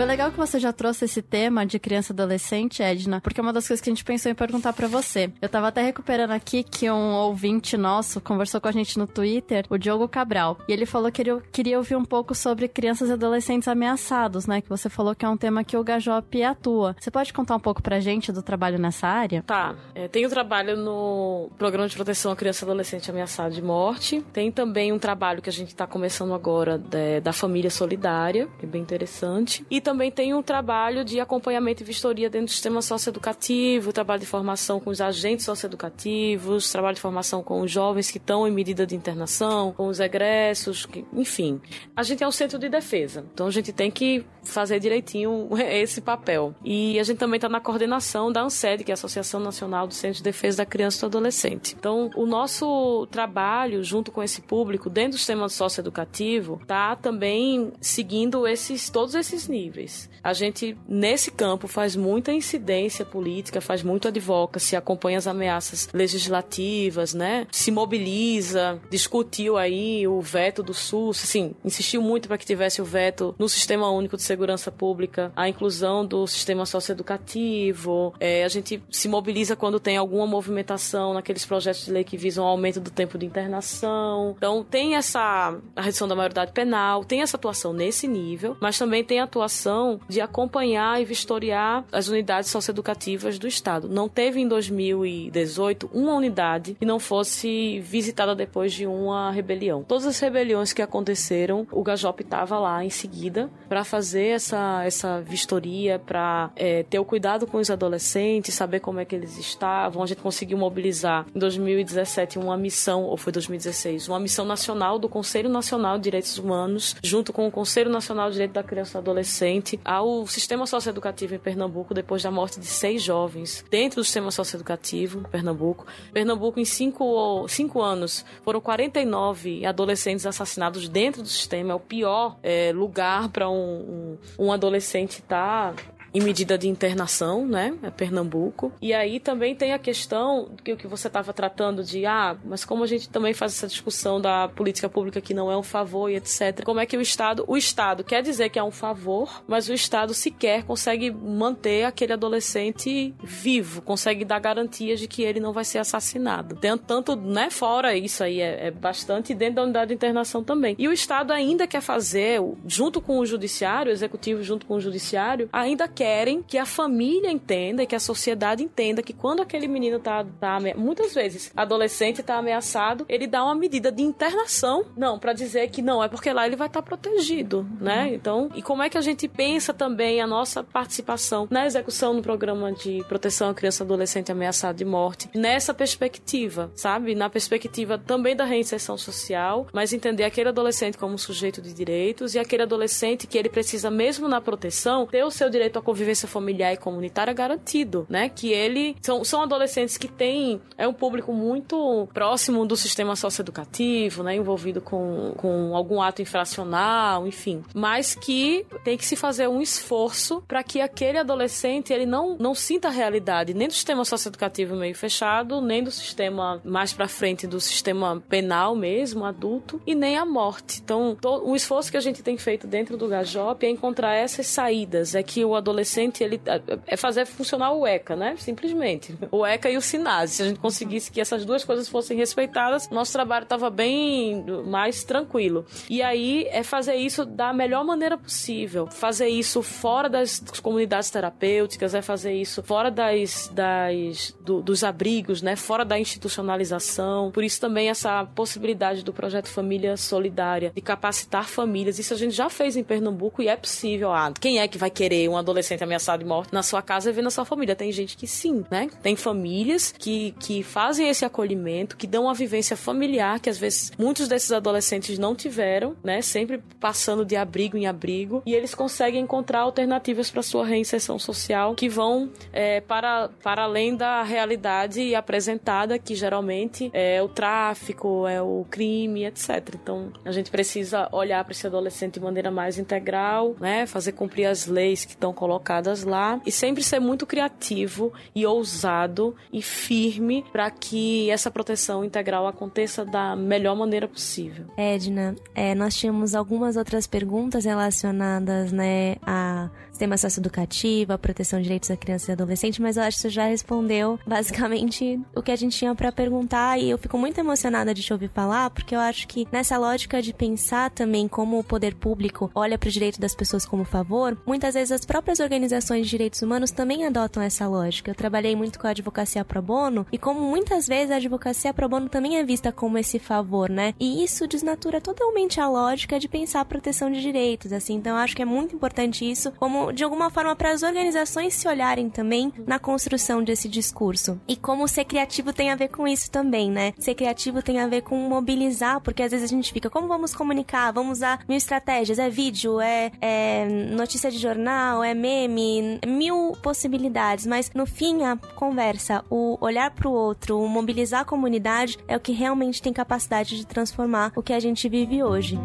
Foi 0.01 0.07
legal 0.07 0.31
que 0.31 0.37
você 0.39 0.59
já 0.59 0.73
trouxe 0.73 1.05
esse 1.05 1.21
tema 1.21 1.67
de 1.67 1.79
criança 1.79 2.11
e 2.11 2.15
adolescente, 2.15 2.83
Edna, 2.83 3.21
porque 3.21 3.39
é 3.39 3.43
uma 3.43 3.53
das 3.53 3.69
coisas 3.69 3.83
que 3.85 3.91
a 3.91 3.93
gente 3.93 4.03
pensou 4.03 4.33
em 4.33 4.35
perguntar 4.35 4.73
para 4.73 4.89
você. 4.89 5.31
Eu 5.43 5.49
tava 5.51 5.69
até 5.69 5.83
recuperando 5.83 6.31
aqui 6.31 6.63
que 6.63 6.91
um 6.91 7.13
ouvinte 7.13 7.77
nosso 7.77 8.19
conversou 8.19 8.63
com 8.63 8.69
a 8.69 8.73
gente 8.73 8.99
no 8.99 9.07
Twitter, 9.07 9.67
o 9.69 9.77
Diogo 9.77 10.09
Cabral, 10.09 10.57
e 10.67 10.73
ele 10.73 10.87
falou 10.87 11.13
que 11.13 11.21
ele 11.21 11.39
queria 11.53 11.77
ouvir 11.77 11.97
um 11.97 12.05
pouco 12.07 12.35
sobre 12.35 12.67
crianças 12.67 13.11
e 13.11 13.13
adolescentes 13.13 13.69
ameaçados, 13.69 14.47
né? 14.47 14.63
Que 14.63 14.71
você 14.71 14.89
falou 14.89 15.15
que 15.15 15.23
é 15.23 15.29
um 15.29 15.37
tema 15.37 15.63
que 15.63 15.77
o 15.77 15.85
Gajop 15.85 16.43
atua. 16.45 16.97
Você 16.99 17.11
pode 17.11 17.31
contar 17.35 17.57
um 17.57 17.61
pouco 17.61 17.83
pra 17.83 18.01
gente 18.01 18.33
do 18.33 18.43
trabalho 18.43 18.79
nessa 18.79 19.07
área? 19.07 19.43
Tá. 19.43 19.77
É, 19.95 20.09
tem 20.09 20.25
um 20.25 20.31
trabalho 20.31 20.79
no 20.79 21.51
Programa 21.59 21.87
de 21.87 21.95
Proteção 21.95 22.33
à 22.33 22.37
Criança 22.37 22.65
e 22.65 22.67
Adolescente 22.67 23.11
Ameaçado 23.11 23.55
de 23.55 23.61
Morte. 23.61 24.25
Tem 24.33 24.51
também 24.51 24.95
um 24.95 24.99
trabalho 24.99 25.43
que 25.43 25.51
a 25.51 25.53
gente 25.53 25.69
está 25.69 25.87
começando 25.87 26.33
agora 26.33 26.79
de, 26.79 27.21
da 27.21 27.35
Família 27.35 27.69
Solidária, 27.69 28.49
que 28.59 28.65
é 28.65 28.69
bem 28.69 28.81
interessante. 28.81 29.63
E 29.71 29.89
também 29.91 30.09
tem 30.09 30.32
um 30.32 30.41
trabalho 30.41 31.05
de 31.05 31.18
acompanhamento 31.18 31.82
e 31.82 31.86
vistoria 31.86 32.30
dentro 32.30 32.47
do 32.47 32.53
sistema 32.53 32.80
socioeducativo, 32.80 33.93
trabalho 33.93 34.20
de 34.20 34.26
formação 34.26 34.78
com 34.78 34.88
os 34.88 35.01
agentes 35.01 35.45
socioeducativos, 35.45 36.70
trabalho 36.70 36.95
de 36.95 37.01
formação 37.01 37.43
com 37.43 37.61
os 37.61 37.72
jovens 37.72 38.09
que 38.09 38.18
estão 38.18 38.47
em 38.47 38.53
medida 38.53 38.86
de 38.86 38.95
internação, 38.95 39.72
com 39.72 39.88
os 39.88 39.99
egressos, 39.99 40.86
enfim. 41.12 41.61
A 41.97 42.05
gente 42.05 42.22
é 42.22 42.28
um 42.28 42.30
centro 42.30 42.57
de 42.57 42.68
defesa, 42.68 43.26
então 43.34 43.49
a 43.49 43.51
gente 43.51 43.72
tem 43.72 43.91
que 43.91 44.24
fazer 44.45 44.78
direitinho 44.78 45.49
esse 45.59 46.01
papel. 46.01 46.55
E 46.64 46.97
a 47.01 47.03
gente 47.03 47.18
também 47.18 47.38
está 47.38 47.49
na 47.49 47.61
coordenação 47.61 48.30
da 48.30 48.43
ANSED, 48.43 48.84
que 48.84 48.93
é 48.93 48.95
a 48.95 48.95
Associação 48.95 49.41
Nacional 49.41 49.88
do 49.88 49.95
Centro 49.95 50.18
de 50.18 50.22
Defesa 50.22 50.59
da 50.59 50.66
Criança 50.66 50.99
e 50.99 51.01
do 51.01 51.07
Adolescente. 51.18 51.74
Então, 51.76 52.11
o 52.14 52.26
nosso 52.26 53.09
trabalho 53.11 53.82
junto 53.82 54.12
com 54.12 54.22
esse 54.22 54.41
público 54.41 54.88
dentro 54.88 55.12
do 55.12 55.18
sistema 55.18 55.49
socioeducativo 55.49 56.61
está 56.62 56.95
também 56.95 57.72
seguindo 57.80 58.47
esses 58.47 58.88
todos 58.88 59.16
esses 59.16 59.49
níveis. 59.49 59.80
A 60.22 60.33
gente, 60.33 60.76
nesse 60.89 61.31
campo, 61.31 61.66
faz 61.66 61.97
muita 61.97 62.33
incidência 62.33 63.05
política, 63.05 63.61
faz 63.61 63.83
muito 63.83 64.09
advocacy, 64.09 64.76
acompanha 64.76 65.18
as 65.18 65.26
ameaças 65.26 65.89
legislativas, 65.93 67.14
né? 67.14 67.47
Se 67.51 67.70
mobiliza, 67.70 68.81
discutiu 68.91 69.57
aí 69.57 70.07
o 70.07 70.20
veto 70.20 70.62
do 70.62 70.74
SUS, 70.74 71.22
assim, 71.24 71.55
insistiu 71.64 72.03
muito 72.03 72.28
para 72.28 72.39
que 72.39 72.47
tivesse 72.47 72.83
o 72.83 72.85
veto 72.85 73.35
no 73.39 73.49
Sistema 73.49 73.91
Único 73.91 74.16
de 74.16 74.22
Segurança 74.22 74.70
Pública, 74.70 75.33
a 75.35 75.49
inclusão 75.49 76.05
do 76.05 76.26
sistema 76.26 76.66
socioeducativo. 76.66 78.14
É, 78.20 78.45
a 78.45 78.49
gente 78.49 78.83
se 78.91 79.09
mobiliza 79.09 79.57
quando 79.57 79.81
tem 79.81 79.97
alguma 79.97 80.26
movimentação 80.26 81.14
naqueles 81.14 81.45
projetos 81.45 81.87
de 81.87 81.93
lei 81.93 82.05
que 82.05 82.16
visam 82.16 82.45
o 82.45 82.49
aumento 82.49 82.81
do 82.81 82.91
tempo 82.91 83.16
de 83.16 83.26
internação. 83.26 84.35
Então, 84.37 84.64
tem 84.64 84.97
essa 84.97 85.57
a 85.74 85.83
redução 85.83 86.09
da 86.09 86.14
maioridade 86.14 86.53
penal, 86.53 87.05
tem 87.05 87.22
essa 87.22 87.37
atuação 87.37 87.72
nesse 87.72 88.07
nível, 88.07 88.57
mas 88.61 88.78
também 88.78 89.05
tem 89.05 89.20
a 89.20 89.24
atuação 89.71 90.01
de 90.09 90.21
acompanhar 90.21 91.01
e 91.01 91.05
vistoriar 91.05 91.85
as 91.93 92.09
unidades 92.09 92.51
socioeducativas 92.51 93.39
do 93.39 93.47
Estado. 93.47 93.89
Não 93.89 94.09
teve 94.09 94.41
em 94.41 94.49
2018 94.49 95.91
uma 95.93 96.14
unidade 96.14 96.75
que 96.75 96.85
não 96.85 96.99
fosse 96.99 97.81
visitada 97.81 98.35
depois 98.35 98.73
de 98.73 98.87
uma 98.87 99.31
rebelião. 99.31 99.85
Todas 99.85 100.07
as 100.07 100.18
rebeliões 100.18 100.73
que 100.73 100.83
aconteceram, 100.83 101.66
o 101.71 101.83
Gajop 101.83 102.23
estava 102.23 102.59
lá 102.59 102.85
em 102.85 102.91
seguida 102.91 103.49
para 103.68 103.85
fazer 103.85 104.29
essa, 104.29 104.83
essa 104.85 105.21
vistoria, 105.21 105.99
para 105.99 106.51
é, 106.57 106.83
ter 106.83 106.99
o 106.99 107.05
cuidado 107.05 107.47
com 107.47 107.59
os 107.59 107.71
adolescentes, 107.71 108.55
saber 108.55 108.81
como 108.81 109.01
é 109.01 109.05
que 109.05 109.14
eles 109.14 109.39
estavam. 109.39 110.03
A 110.03 110.07
gente 110.07 110.23
conseguiu 110.23 110.59
mobilizar 110.59 111.27
em 111.35 111.39
2017 111.39 112.39
uma 112.39 112.57
missão, 112.57 113.05
ou 113.05 113.16
foi 113.16 113.33
2016, 113.33 114.09
uma 114.09 114.18
missão 114.18 114.45
nacional 114.45 114.99
do 114.99 115.09
Conselho 115.09 115.49
Nacional 115.49 115.97
de 115.97 116.05
Direitos 116.05 116.39
Humanos, 116.39 116.97
junto 117.03 117.33
com 117.33 117.47
o 117.47 117.51
Conselho 117.51 117.91
Nacional 117.91 118.29
de 118.29 118.35
Direito 118.35 118.53
da 118.53 118.62
Criança 118.62 118.99
e 118.99 119.03
do 119.03 119.11
Adolescente, 119.11 119.50
ao 119.85 120.27
sistema 120.27 120.67
socioeducativo 120.67 121.35
em 121.35 121.39
Pernambuco 121.39 121.95
depois 121.95 122.23
da 122.23 122.31
morte 122.31 122.61
de 122.61 122.67
seis 122.67 123.03
jovens 123.03 123.65
dentro 123.71 124.01
do 124.01 124.05
sistema 124.05 124.31
socioeducativo 124.31 125.21
em 125.21 125.23
Pernambuco. 125.25 125.87
Pernambuco, 126.13 126.61
em 126.61 126.65
cinco, 126.65 127.47
cinco 127.49 127.81
anos, 127.83 128.25
foram 128.43 128.61
49 128.61 129.65
adolescentes 129.67 130.27
assassinados 130.27 130.89
dentro 130.89 131.23
do 131.23 131.29
sistema. 131.29 131.73
É 131.73 131.75
o 131.75 131.81
pior 131.81 132.37
é, 132.43 132.73
lugar 132.73 133.29
para 133.29 133.49
um, 133.49 134.19
um, 134.39 134.47
um 134.47 134.53
adolescente 134.53 135.21
estar 135.21 135.75
tá 135.75 136.00
em 136.13 136.21
medida 136.21 136.59
de 136.59 136.69
internação, 136.69 137.47
né? 137.47 137.75
É 137.83 137.91
Pernambuco. 137.91 138.73
E 138.81 138.93
aí 138.93 139.21
também 139.21 139.55
tem 139.55 139.73
a 139.73 139.79
questão 139.79 140.51
que 140.63 140.73
o 140.73 140.77
que 140.77 140.87
você 140.87 141.07
estava 141.07 141.33
tratando 141.33 141.83
de, 141.83 142.07
ah, 142.07 142.37
mas 142.45 142.65
como 142.65 142.85
a 142.85 142.87
gente 142.87 143.09
também 143.09 143.33
faz 143.33 143.53
essa 143.53 143.67
discussão 143.67 144.21
da 144.21 144.49
política 144.49 144.89
pública 144.89 145.21
que 145.21 145.35
não 145.35 145.51
é 145.51 145.57
um 145.57 145.63
favor 145.63 146.11
e 146.11 146.17
etc. 146.17 146.63
Como 146.65 146.81
é 146.81 146.87
que 146.87 146.97
o 146.97 147.01
Estado, 147.01 147.45
o 147.47 147.57
Estado 147.57 148.03
quer 148.03 148.23
dizer 148.23 148.49
que 148.49 148.59
é 148.59 148.63
um 148.63 148.71
favor, 148.71 149.43
mas 149.47 149.69
o 149.69 149.73
Estado 149.73 150.13
sequer 150.15 150.65
consegue 150.65 151.11
manter 151.11 151.85
aquele 151.85 152.13
adolescente 152.13 153.15
vivo, 153.23 153.83
consegue 153.83 154.25
dar 154.25 154.39
garantias 154.39 155.01
de 155.01 155.07
que 155.07 155.23
ele 155.23 155.41
não 155.41 155.53
vai 155.53 155.65
ser 155.65 155.79
assassinado. 155.79 156.59
Tanto, 156.87 157.17
né, 157.17 157.51
fora 157.51 157.95
isso 157.97 158.25
aí, 158.25 158.41
é, 158.41 158.67
é 158.67 158.71
bastante 158.71 159.35
dentro 159.35 159.57
da 159.57 159.63
unidade 159.63 159.89
de 159.89 159.95
internação 159.95 160.43
também. 160.43 160.75
E 160.79 160.89
o 160.89 160.93
Estado 160.93 161.33
ainda 161.33 161.67
quer 161.67 161.81
fazer, 161.81 162.41
junto 162.67 163.01
com 163.01 163.19
o 163.19 163.27
judiciário, 163.27 163.91
o 163.91 163.93
executivo 163.93 164.43
junto 164.43 164.67
com 164.67 164.75
o 164.75 164.81
judiciário, 164.81 165.49
ainda 165.53 165.87
querem 166.01 166.43
que 166.43 166.57
a 166.57 166.65
família 166.65 167.31
entenda 167.31 167.83
e 167.83 167.87
que 167.87 167.95
a 167.95 168.01
sociedade 168.01 168.65
entenda 168.65 169.03
que 169.03 169.13
quando 169.13 169.43
aquele 169.43 169.69
menino 169.69 169.99
tá, 169.99 170.25
tá 170.41 170.59
muitas 170.75 171.13
vezes 171.13 171.53
adolescente 171.55 172.23
tá 172.23 172.39
ameaçado, 172.39 173.05
ele 173.07 173.27
dá 173.27 173.45
uma 173.45 173.55
medida 173.55 173.93
de 173.93 174.03
internação, 174.03 174.87
não, 174.97 175.19
para 175.19 175.35
dizer 175.35 175.69
que 175.69 175.83
não, 175.83 176.03
é 176.03 176.09
porque 176.09 176.33
lá 176.33 176.47
ele 176.47 176.57
vai 176.57 176.69
estar 176.69 176.81
tá 176.81 176.87
protegido, 176.87 177.69
né? 177.79 178.15
Então, 178.15 178.51
e 178.55 178.63
como 178.63 178.83
é 178.83 178.89
que 178.89 178.97
a 178.97 179.03
gente 179.03 179.29
pensa 179.29 179.75
também 179.75 180.23
a 180.23 180.27
nossa 180.27 180.65
participação 180.65 181.47
na 181.51 181.67
execução 181.67 182.17
do 182.17 182.23
programa 182.23 182.73
de 182.73 183.05
proteção 183.07 183.51
à 183.51 183.55
criança 183.55 183.83
e 183.83 183.85
adolescente 183.85 184.33
ameaçado 184.33 184.77
de 184.77 184.87
morte 184.87 185.29
nessa 185.35 185.75
perspectiva, 185.75 186.73
sabe? 186.77 187.15
Na 187.15 187.29
perspectiva 187.29 187.99
também 187.99 188.35
da 188.35 188.47
reinserção 188.47 188.97
social, 188.97 189.67
mas 189.71 189.93
entender 189.93 190.25
aquele 190.25 190.49
adolescente 190.49 190.97
como 190.97 191.19
sujeito 191.19 191.61
de 191.61 191.75
direitos 191.75 192.35
e 192.35 192.39
aquele 192.39 192.63
adolescente 192.63 193.27
que 193.27 193.37
ele 193.37 193.51
precisa 193.51 193.91
mesmo 193.91 194.27
na 194.29 194.41
proteção 194.41 195.07
ter 195.07 195.23
o 195.25 195.31
seu 195.31 195.51
direito 195.51 195.79
à 195.79 195.89
convivência 195.91 196.28
familiar 196.28 196.72
e 196.72 196.76
comunitária 196.76 197.32
garantido, 197.32 198.07
né? 198.09 198.28
Que 198.28 198.53
ele 198.53 198.97
são, 199.03 199.24
são 199.24 199.43
adolescentes 199.43 199.99
que 199.99 200.07
têm 200.07 200.61
é 200.78 200.86
um 200.86 200.93
público 200.93 201.32
muito 201.32 202.09
próximo 202.14 202.64
do 202.64 202.76
sistema 202.76 203.16
socioeducativo, 203.16 204.22
né? 204.22 204.36
Envolvido 204.36 204.80
com, 204.80 205.34
com 205.36 205.74
algum 205.74 206.01
ato 206.01 206.22
infracional, 206.22 207.26
enfim, 207.26 207.64
mas 207.74 208.14
que 208.14 208.64
tem 208.84 208.97
que 208.97 209.05
se 209.05 209.16
fazer 209.16 209.49
um 209.49 209.61
esforço 209.61 210.43
para 210.47 210.62
que 210.62 210.80
aquele 210.80 211.18
adolescente 211.18 211.93
ele 211.93 212.07
não 212.07 212.36
não 212.38 212.55
sinta 212.55 212.88
a 212.88 212.91
realidade 212.91 213.53
nem 213.53 213.66
do 213.66 213.74
sistema 213.74 214.05
socioeducativo 214.05 214.76
meio 214.76 214.95
fechado, 214.95 215.61
nem 215.61 215.82
do 215.82 215.91
sistema 215.91 216.61
mais 216.64 216.93
para 216.93 217.09
frente 217.09 217.47
do 217.47 217.61
sistema 217.61 218.22
penal 218.28 218.76
mesmo, 218.76 219.24
adulto, 219.24 219.80
e 219.86 219.95
nem 219.95 220.16
a 220.16 220.24
morte. 220.24 220.80
Então, 220.82 221.16
o 221.45 221.57
esforço 221.57 221.91
que 221.91 221.97
a 221.97 222.01
gente 222.01 222.22
tem 222.22 222.38
feito 222.38 222.66
dentro 222.66 222.97
do 222.97 223.09
Gajop 223.09 223.66
é 223.66 223.68
encontrar 223.68 224.14
essas 224.14 224.47
saídas, 224.47 225.14
é 225.14 225.22
que 225.22 225.45
o 225.45 225.55
adolescente 225.55 225.80
adolescente, 225.81 226.22
ele 226.22 226.41
é 226.87 226.97
fazer 226.97 227.26
funcionar 227.26 227.72
o 227.72 227.87
ECA, 227.87 228.14
né? 228.14 228.35
Simplesmente. 228.39 229.16
O 229.31 229.45
ECA 229.47 229.70
e 229.70 229.76
o 229.76 229.81
SINASE. 229.81 230.35
Se 230.35 230.43
a 230.43 230.47
gente 230.47 230.61
conseguisse 230.61 231.11
que 231.11 231.20
essas 231.20 231.45
duas 231.45 231.64
coisas 231.64 231.89
fossem 231.89 232.16
respeitadas, 232.16 232.89
nosso 232.91 233.12
trabalho 233.12 233.45
estava 233.45 233.70
bem 233.70 234.45
mais 234.66 235.03
tranquilo. 235.03 235.64
E 235.89 236.03
aí 236.03 236.47
é 236.51 236.62
fazer 236.62 236.95
isso 236.95 237.24
da 237.24 237.53
melhor 237.53 237.85
maneira 237.85 238.16
possível. 238.16 238.87
Fazer 238.87 239.28
isso 239.28 239.62
fora 239.62 240.09
das 240.09 240.41
comunidades 240.62 241.11
terapêuticas, 241.11 241.95
é 241.95 242.03
fazer 242.03 242.35
isso 242.35 242.62
fora 242.62 242.91
das, 242.91 243.51
das 243.53 244.37
do, 244.41 244.61
dos 244.62 244.85
abrigos, 244.85 245.43
né? 245.43 245.57
Fora 245.57 245.85
da 245.85 245.99
institucionalização. 245.99 247.31
Por 247.31 247.43
isso 247.43 247.61
também 247.61 247.89
essa 247.89 248.24
possibilidade 248.26 249.03
do 249.03 249.12
projeto 249.12 249.49
Família 249.49 249.97
Solidária 249.97 250.72
de 250.74 250.81
capacitar 250.81 251.49
famílias. 251.49 251.99
Isso 251.99 252.14
a 252.14 252.16
gente 252.16 252.35
já 252.35 252.51
fez 252.51 252.76
em 252.76 252.85
Pernambuco 252.85 253.43
e 253.43 253.49
é 253.49 253.57
possível. 253.57 254.12
Ah, 254.12 254.33
quem 254.39 254.59
é 254.59 254.68
que 254.68 254.78
vai 254.78 254.91
querer 254.91 255.28
um 255.28 255.37
adolescente 255.37 255.70
adolescente 255.71 255.85
ameaçado 255.85 256.21
de 256.21 256.29
morte 256.29 256.53
na 256.53 256.62
sua 256.62 256.83
casa 256.83 257.12
ver 257.12 257.23
na 257.23 257.31
sua 257.31 257.45
família. 257.45 257.77
Tem 257.77 257.93
gente 257.93 258.16
que 258.16 258.27
sim, 258.27 258.64
né? 258.71 258.89
Tem 259.03 259.14
famílias 259.16 259.93
que, 259.97 260.33
que 260.39 260.62
fazem 260.62 261.09
esse 261.09 261.25
acolhimento, 261.25 261.97
que 261.97 262.07
dão 262.07 262.25
uma 262.25 262.35
vivência 262.35 262.77
familiar 262.77 263.41
que 263.41 263.49
às 263.49 263.59
vezes 263.59 263.93
muitos 263.99 264.29
desses 264.29 264.51
adolescentes 264.53 265.18
não 265.18 265.35
tiveram, 265.35 265.97
né? 266.03 266.21
Sempre 266.23 266.62
passando 266.81 267.25
de 267.25 267.37
abrigo 267.37 267.77
em 267.77 267.87
abrigo 267.87 268.43
e 268.45 268.55
eles 268.55 268.75
conseguem 268.75 269.23
encontrar 269.23 269.61
alternativas 269.61 270.31
para 270.31 270.43
sua 270.43 270.64
reinserção 270.66 271.18
social 271.18 271.75
que 271.75 271.89
vão 271.89 272.31
é, 272.53 272.81
para, 272.81 273.29
para 273.43 273.64
além 273.64 273.95
da 273.95 274.23
realidade 274.23 275.14
apresentada, 275.14 275.99
que 275.99 276.14
geralmente 276.14 276.91
é 276.93 277.23
o 277.23 277.29
tráfico, 277.29 278.27
é 278.27 278.43
o 278.43 278.66
crime, 278.71 279.25
etc. 279.25 279.75
Então 279.75 280.12
a 280.25 280.33
gente 280.33 280.51
precisa 280.51 281.09
olhar 281.12 281.45
para 281.45 281.53
esse 281.53 281.66
adolescente 281.66 282.14
de 282.14 282.21
maneira 282.21 282.51
mais 282.51 282.79
integral, 282.79 283.55
né? 283.61 283.87
Fazer 283.87 284.12
cumprir 284.12 284.47
as 284.47 284.66
leis 284.66 285.05
que 285.05 285.12
estão 285.12 285.33
colocadas 285.33 285.60
colocadas 285.61 286.03
lá 286.03 286.41
e 286.45 286.51
sempre 286.51 286.83
ser 286.83 286.99
muito 286.99 287.27
criativo 287.27 288.13
e 288.35 288.47
ousado 288.47 289.37
e 289.53 289.61
firme 289.61 290.45
para 290.51 290.71
que 290.71 291.31
essa 291.31 291.51
proteção 291.51 292.05
integral 292.05 292.47
aconteça 292.47 293.05
da 293.05 293.37
melhor 293.37 293.77
maneira 293.77 294.09
possível. 294.09 294.67
Edna, 294.77 295.37
é, 295.55 295.75
nós 295.75 295.95
tínhamos 295.95 296.35
algumas 296.35 296.77
outras 296.77 297.07
perguntas 297.07 297.65
relacionadas 297.65 298.73
né, 298.73 299.17
a 299.23 299.69
sistema 300.01 300.17
socioeducativo, 300.17 301.13
a 301.13 301.19
proteção 301.19 301.59
de 301.59 301.65
direitos 301.65 301.91
da 301.91 301.97
criança 301.97 302.31
e 302.31 302.33
adolescente, 302.33 302.81
mas 302.81 302.97
eu 302.97 303.03
acho 303.03 303.19
que 303.19 303.23
você 303.23 303.29
já 303.29 303.45
respondeu 303.45 304.19
basicamente 304.27 305.21
o 305.37 305.43
que 305.43 305.53
a 305.53 305.57
gente 305.57 305.77
tinha 305.77 305.95
para 305.95 306.11
perguntar 306.11 306.81
e 306.81 306.89
eu 306.89 306.97
fico 306.97 307.19
muito 307.19 307.39
emocionada 307.39 307.93
de 307.93 308.03
te 308.03 308.11
ouvir 308.11 308.31
falar, 308.31 308.71
porque 308.71 308.97
eu 308.97 309.01
acho 309.01 309.29
que 309.29 309.47
nessa 309.53 309.77
lógica 309.77 310.23
de 310.23 310.33
pensar 310.33 310.89
também 310.89 311.29
como 311.29 311.59
o 311.59 311.65
poder 311.65 311.95
público 311.95 312.51
olha 312.55 312.79
para 312.79 312.89
o 312.89 312.91
direito 312.91 313.21
das 313.21 313.35
pessoas 313.35 313.67
como 313.67 313.85
favor, 313.85 314.39
muitas 314.47 314.73
vezes 314.73 314.91
as 314.91 315.05
próprias 315.05 315.39
organizações 315.39 316.07
de 316.07 316.11
direitos 316.11 316.41
humanos 316.41 316.71
também 316.71 317.05
adotam 317.05 317.43
essa 317.43 317.69
lógica. 317.69 318.11
Eu 318.11 318.15
trabalhei 318.15 318.57
muito 318.57 318.79
com 318.79 318.87
a 318.87 318.91
advocacia 318.91 319.45
pro 319.45 319.61
bono 319.61 320.07
e 320.11 320.17
como 320.17 320.41
muitas 320.41 320.89
vezes 320.89 321.11
a 321.11 321.17
advocacia 321.17 321.75
pro 321.75 321.91
bono 321.91 322.09
também 322.09 322.39
é 322.39 322.43
vista 322.43 322.73
como 322.73 322.97
esse 322.97 323.19
favor, 323.19 323.69
né? 323.69 323.93
E 324.01 324.25
isso 324.25 324.47
desnatura 324.47 324.99
totalmente 324.99 325.61
a 325.61 325.69
lógica 325.69 326.19
de 326.19 326.27
pensar 326.27 326.63
a 326.63 326.65
proteção 326.65 327.13
de 327.13 327.21
direitos, 327.21 327.71
assim. 327.71 327.97
Então 327.97 328.13
eu 328.13 328.19
acho 328.19 328.35
que 328.35 328.41
é 328.41 328.47
muito 328.47 328.75
importante 328.75 329.31
isso, 329.31 329.53
como 329.59 329.89
de 329.93 330.05
alguma 330.05 330.30
forma 330.30 330.55
para 330.57 330.72
as 330.72 330.82
organizações 330.82 331.55
se 331.55 331.68
olharem 331.68 332.09
também 332.09 332.53
na 332.66 332.78
construção 332.78 333.43
desse 333.43 333.68
discurso. 333.68 334.41
E 334.47 334.57
como 334.57 334.88
ser 334.88 335.05
criativo 335.05 335.53
tem 335.53 335.70
a 335.70 335.76
ver 335.76 335.88
com 335.88 336.07
isso 336.07 336.30
também, 336.30 336.70
né? 336.70 336.93
Ser 336.99 337.14
criativo 337.14 337.62
tem 337.62 337.80
a 337.80 337.86
ver 337.86 338.03
com 338.03 338.16
mobilizar, 338.16 339.01
porque 339.01 339.22
às 339.22 339.30
vezes 339.30 339.51
a 339.51 339.55
gente 339.55 339.72
fica, 339.72 339.91
como 339.91 340.09
vamos 340.09 340.34
comunicar? 340.34 340.93
Vamos 340.93 341.18
usar 341.18 341.45
mil 341.49 341.57
estratégias, 341.57 342.18
é 342.18 342.28
vídeo, 342.28 342.80
é, 342.80 343.11
é 343.20 343.66
notícia 343.91 344.30
de 344.30 344.38
jornal, 344.38 345.03
é 345.03 345.14
meme, 345.14 346.01
mil 346.07 346.57
possibilidades, 346.62 347.47
mas 347.47 347.70
no 347.74 347.86
fim 347.86 348.22
a 348.24 348.36
conversa, 348.36 349.24
o 349.30 349.59
olhar 349.61 349.91
para 349.91 350.09
o 350.09 350.12
outro, 350.12 350.59
o 350.59 350.68
mobilizar 350.68 351.20
a 351.20 351.24
comunidade 351.24 351.99
é 352.07 352.16
o 352.16 352.20
que 352.20 352.32
realmente 352.32 352.82
tem 352.82 352.93
capacidade 352.93 353.57
de 353.57 353.66
transformar 353.66 354.32
o 354.36 354.43
que 354.43 354.53
a 354.53 354.61
gente 354.61 354.88
vive 354.88 355.22
hoje. 355.22 355.59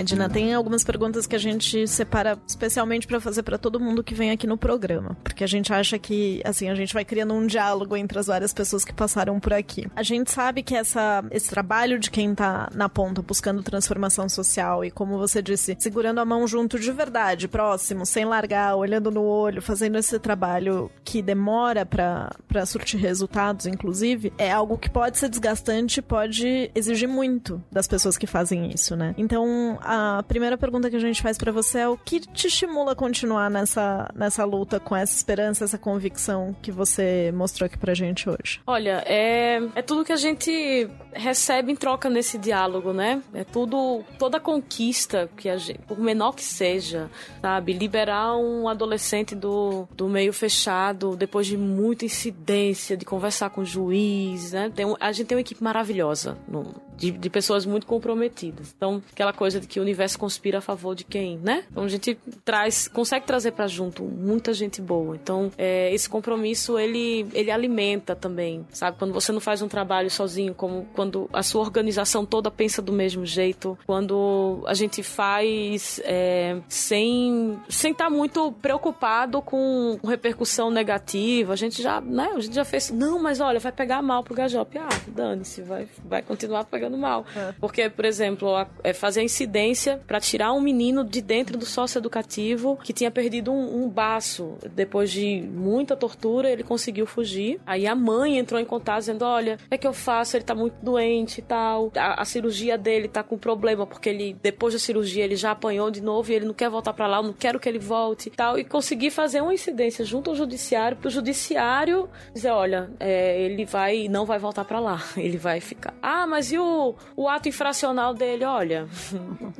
Edna, 0.00 0.30
tem 0.30 0.54
algumas 0.54 0.82
perguntas 0.82 1.26
que 1.26 1.36
a 1.36 1.38
gente 1.38 1.86
separa 1.86 2.38
especialmente 2.46 3.06
para 3.06 3.20
fazer 3.20 3.42
para 3.42 3.58
todo 3.58 3.78
mundo 3.78 4.02
que 4.02 4.14
vem 4.14 4.30
aqui 4.30 4.46
no 4.46 4.56
programa, 4.56 5.16
porque 5.22 5.44
a 5.44 5.46
gente 5.46 5.72
acha 5.72 5.98
que 5.98 6.40
assim 6.44 6.70
a 6.70 6.74
gente 6.74 6.94
vai 6.94 7.04
criando 7.04 7.34
um 7.34 7.46
diálogo 7.46 7.96
entre 7.96 8.18
as 8.18 8.26
várias 8.26 8.52
pessoas 8.52 8.84
que 8.84 8.92
passaram 8.92 9.38
por 9.38 9.52
aqui. 9.52 9.86
A 9.94 10.02
gente 10.02 10.30
sabe 10.30 10.62
que 10.62 10.74
essa 10.74 11.22
esse 11.30 11.50
trabalho 11.50 11.98
de 11.98 12.10
quem 12.10 12.34
tá 12.34 12.68
na 12.74 12.88
ponta 12.88 13.20
buscando 13.20 13.62
transformação 13.62 14.28
social 14.28 14.84
e 14.84 14.90
como 14.90 15.18
você 15.18 15.42
disse, 15.42 15.76
segurando 15.78 16.20
a 16.20 16.24
mão 16.24 16.46
junto 16.46 16.78
de 16.78 16.90
verdade, 16.92 17.46
próximo, 17.46 18.06
sem 18.06 18.24
largar, 18.24 18.76
olhando 18.76 19.10
no 19.10 19.22
olho, 19.22 19.60
fazendo 19.60 19.98
esse 19.98 20.18
trabalho 20.18 20.90
que 21.04 21.20
demora 21.20 21.84
para 21.84 22.66
surtir 22.66 22.98
resultados, 23.00 23.66
inclusive, 23.66 24.32
é 24.38 24.50
algo 24.50 24.78
que 24.78 24.88
pode 24.88 25.18
ser 25.18 25.28
desgastante, 25.28 26.00
pode 26.00 26.70
exigir 26.74 27.08
muito 27.08 27.62
das 27.70 27.86
pessoas 27.86 28.16
que 28.16 28.26
fazem 28.26 28.70
isso, 28.70 28.96
né? 28.96 29.14
Então, 29.18 29.78
a 29.92 30.22
primeira 30.22 30.56
pergunta 30.56 30.88
que 30.88 30.94
a 30.94 31.00
gente 31.00 31.20
faz 31.20 31.36
para 31.36 31.50
você 31.50 31.80
é 31.80 31.88
o 31.88 31.96
que 31.96 32.20
te 32.20 32.46
estimula 32.46 32.92
a 32.92 32.94
continuar 32.94 33.50
nessa, 33.50 34.08
nessa 34.14 34.44
luta 34.44 34.78
com 34.78 34.94
essa 34.94 35.16
esperança, 35.16 35.64
essa 35.64 35.76
convicção 35.76 36.54
que 36.62 36.70
você 36.70 37.32
mostrou 37.34 37.66
aqui 37.66 37.76
pra 37.76 37.92
gente 37.92 38.30
hoje? 38.30 38.60
Olha, 38.64 39.02
é, 39.04 39.60
é 39.74 39.82
tudo 39.82 40.04
que 40.04 40.12
a 40.12 40.16
gente 40.16 40.88
recebe 41.12 41.72
em 41.72 41.74
troca 41.74 42.08
nesse 42.08 42.38
diálogo, 42.38 42.92
né? 42.92 43.20
É 43.34 43.42
tudo, 43.42 44.04
toda 44.16 44.38
conquista 44.38 45.28
que 45.36 45.48
a 45.48 45.56
gente, 45.56 45.80
por 45.80 45.98
menor 45.98 46.36
que 46.36 46.44
seja, 46.44 47.10
sabe? 47.42 47.72
Liberar 47.72 48.36
um 48.36 48.68
adolescente 48.68 49.34
do, 49.34 49.88
do 49.96 50.08
meio 50.08 50.32
fechado 50.32 51.16
depois 51.16 51.48
de 51.48 51.56
muita 51.56 52.04
incidência, 52.04 52.96
de 52.96 53.04
conversar 53.04 53.50
com 53.50 53.62
o 53.62 53.64
juiz, 53.64 54.52
né? 54.52 54.70
Tem, 54.72 54.86
a 55.00 55.10
gente 55.10 55.26
tem 55.26 55.36
uma 55.36 55.40
equipe 55.40 55.64
maravilhosa 55.64 56.38
no, 56.46 56.72
de, 56.96 57.10
de 57.10 57.30
pessoas 57.30 57.66
muito 57.66 57.86
comprometidas. 57.86 58.72
Então, 58.76 59.02
aquela 59.10 59.32
coisa 59.32 59.58
de 59.58 59.66
que 59.66 59.79
o 59.80 59.82
universo 59.82 60.18
conspira 60.18 60.58
a 60.58 60.60
favor 60.60 60.94
de 60.94 61.04
quem, 61.04 61.38
né? 61.38 61.64
Então 61.70 61.84
a 61.84 61.88
gente 61.88 62.18
traz, 62.44 62.88
consegue 62.88 63.26
trazer 63.26 63.52
para 63.52 63.66
junto 63.66 64.02
muita 64.04 64.52
gente 64.52 64.80
boa. 64.80 65.16
Então 65.16 65.50
é, 65.56 65.92
esse 65.92 66.08
compromisso 66.08 66.78
ele 66.78 67.26
ele 67.32 67.50
alimenta 67.50 68.14
também, 68.14 68.66
sabe? 68.70 68.98
Quando 68.98 69.12
você 69.12 69.32
não 69.32 69.40
faz 69.40 69.62
um 69.62 69.68
trabalho 69.68 70.10
sozinho, 70.10 70.54
como 70.54 70.86
quando 70.94 71.28
a 71.32 71.42
sua 71.42 71.60
organização 71.60 72.24
toda 72.24 72.50
pensa 72.50 72.82
do 72.82 72.92
mesmo 72.92 73.24
jeito, 73.24 73.78
quando 73.86 74.62
a 74.66 74.74
gente 74.74 75.02
faz 75.02 76.00
é, 76.04 76.58
sem 76.68 77.58
sem 77.68 77.92
estar 77.92 78.04
tá 78.04 78.10
muito 78.10 78.52
preocupado 78.52 79.42
com 79.42 79.98
repercussão 80.04 80.70
negativa, 80.70 81.52
a 81.52 81.56
gente 81.56 81.82
já, 81.82 82.00
né? 82.00 82.30
A 82.34 82.40
gente 82.40 82.54
já 82.54 82.64
fez, 82.64 82.90
não, 82.90 83.18
mas 83.18 83.40
olha, 83.40 83.58
vai 83.58 83.72
pegar 83.72 84.02
mal 84.02 84.22
pro 84.22 84.34
Gajop. 84.34 84.78
Ah, 84.78 84.88
dane-se, 85.08 85.62
vai 85.62 85.88
vai 86.04 86.22
continuar 86.22 86.64
pegando 86.64 86.96
mal. 86.96 87.24
É. 87.36 87.52
Porque, 87.60 87.88
por 87.88 88.04
exemplo, 88.04 88.54
a, 88.54 88.66
é 88.82 88.92
fazer 88.92 89.22
incidência 89.22 89.69
para 90.06 90.20
tirar 90.20 90.52
um 90.52 90.60
menino 90.60 91.04
de 91.04 91.20
dentro 91.20 91.56
do 91.58 91.64
sócio 91.64 91.98
educativo 91.98 92.78
que 92.82 92.92
tinha 92.92 93.10
perdido 93.10 93.52
um, 93.52 93.84
um 93.84 93.88
baço. 93.88 94.56
Depois 94.74 95.10
de 95.10 95.42
muita 95.42 95.96
tortura, 95.96 96.50
ele 96.50 96.62
conseguiu 96.62 97.06
fugir. 97.06 97.60
Aí 97.66 97.86
a 97.86 97.94
mãe 97.94 98.38
entrou 98.38 98.60
em 98.60 98.64
contato 98.64 99.00
dizendo: 99.00 99.24
Olha, 99.24 99.54
o 99.54 99.68
que 99.68 99.74
é 99.74 99.78
que 99.78 99.86
eu 99.86 99.92
faço? 99.92 100.36
Ele 100.36 100.44
tá 100.44 100.54
muito 100.54 100.74
doente 100.82 101.38
e 101.38 101.42
tal. 101.42 101.92
A, 101.96 102.22
a, 102.22 102.24
cirurgia 102.24 102.76
dele 102.78 103.08
tá 103.08 103.22
com 103.22 103.36
problema 103.36 103.86
porque 103.86 104.08
ele, 104.08 104.36
depois 104.42 104.74
da 104.74 104.80
cirurgia, 104.80 105.24
ele 105.24 105.36
já 105.36 105.50
apanhou 105.50 105.90
de 105.90 106.00
novo 106.00 106.30
e 106.30 106.34
ele 106.34 106.46
não 106.46 106.54
quer 106.54 106.70
voltar 106.70 106.92
para 106.92 107.06
lá. 107.06 107.18
Eu 107.18 107.24
não 107.24 107.32
quero 107.32 107.58
que 107.58 107.68
ele 107.68 107.78
volte 107.78 108.28
e 108.28 108.30
tal. 108.30 108.58
E 108.58 108.64
consegui 108.64 109.10
fazer 109.10 109.40
uma 109.40 109.54
incidência 109.54 110.04
junto 110.04 110.30
ao 110.30 110.36
judiciário 110.36 110.96
pro 110.96 111.10
judiciário 111.10 112.08
dizer: 112.34 112.50
Olha, 112.50 112.90
é, 112.98 113.40
ele 113.42 113.64
vai, 113.64 114.08
não 114.08 114.24
vai 114.24 114.38
voltar 114.38 114.64
para 114.64 114.80
lá. 114.80 115.02
Ele 115.16 115.36
vai 115.36 115.60
ficar. 115.60 115.94
Ah, 116.02 116.26
mas 116.26 116.50
e 116.50 116.58
o, 116.58 116.94
o 117.16 117.28
ato 117.28 117.48
infracional 117.48 118.14
dele? 118.14 118.44
Olha, 118.44 118.88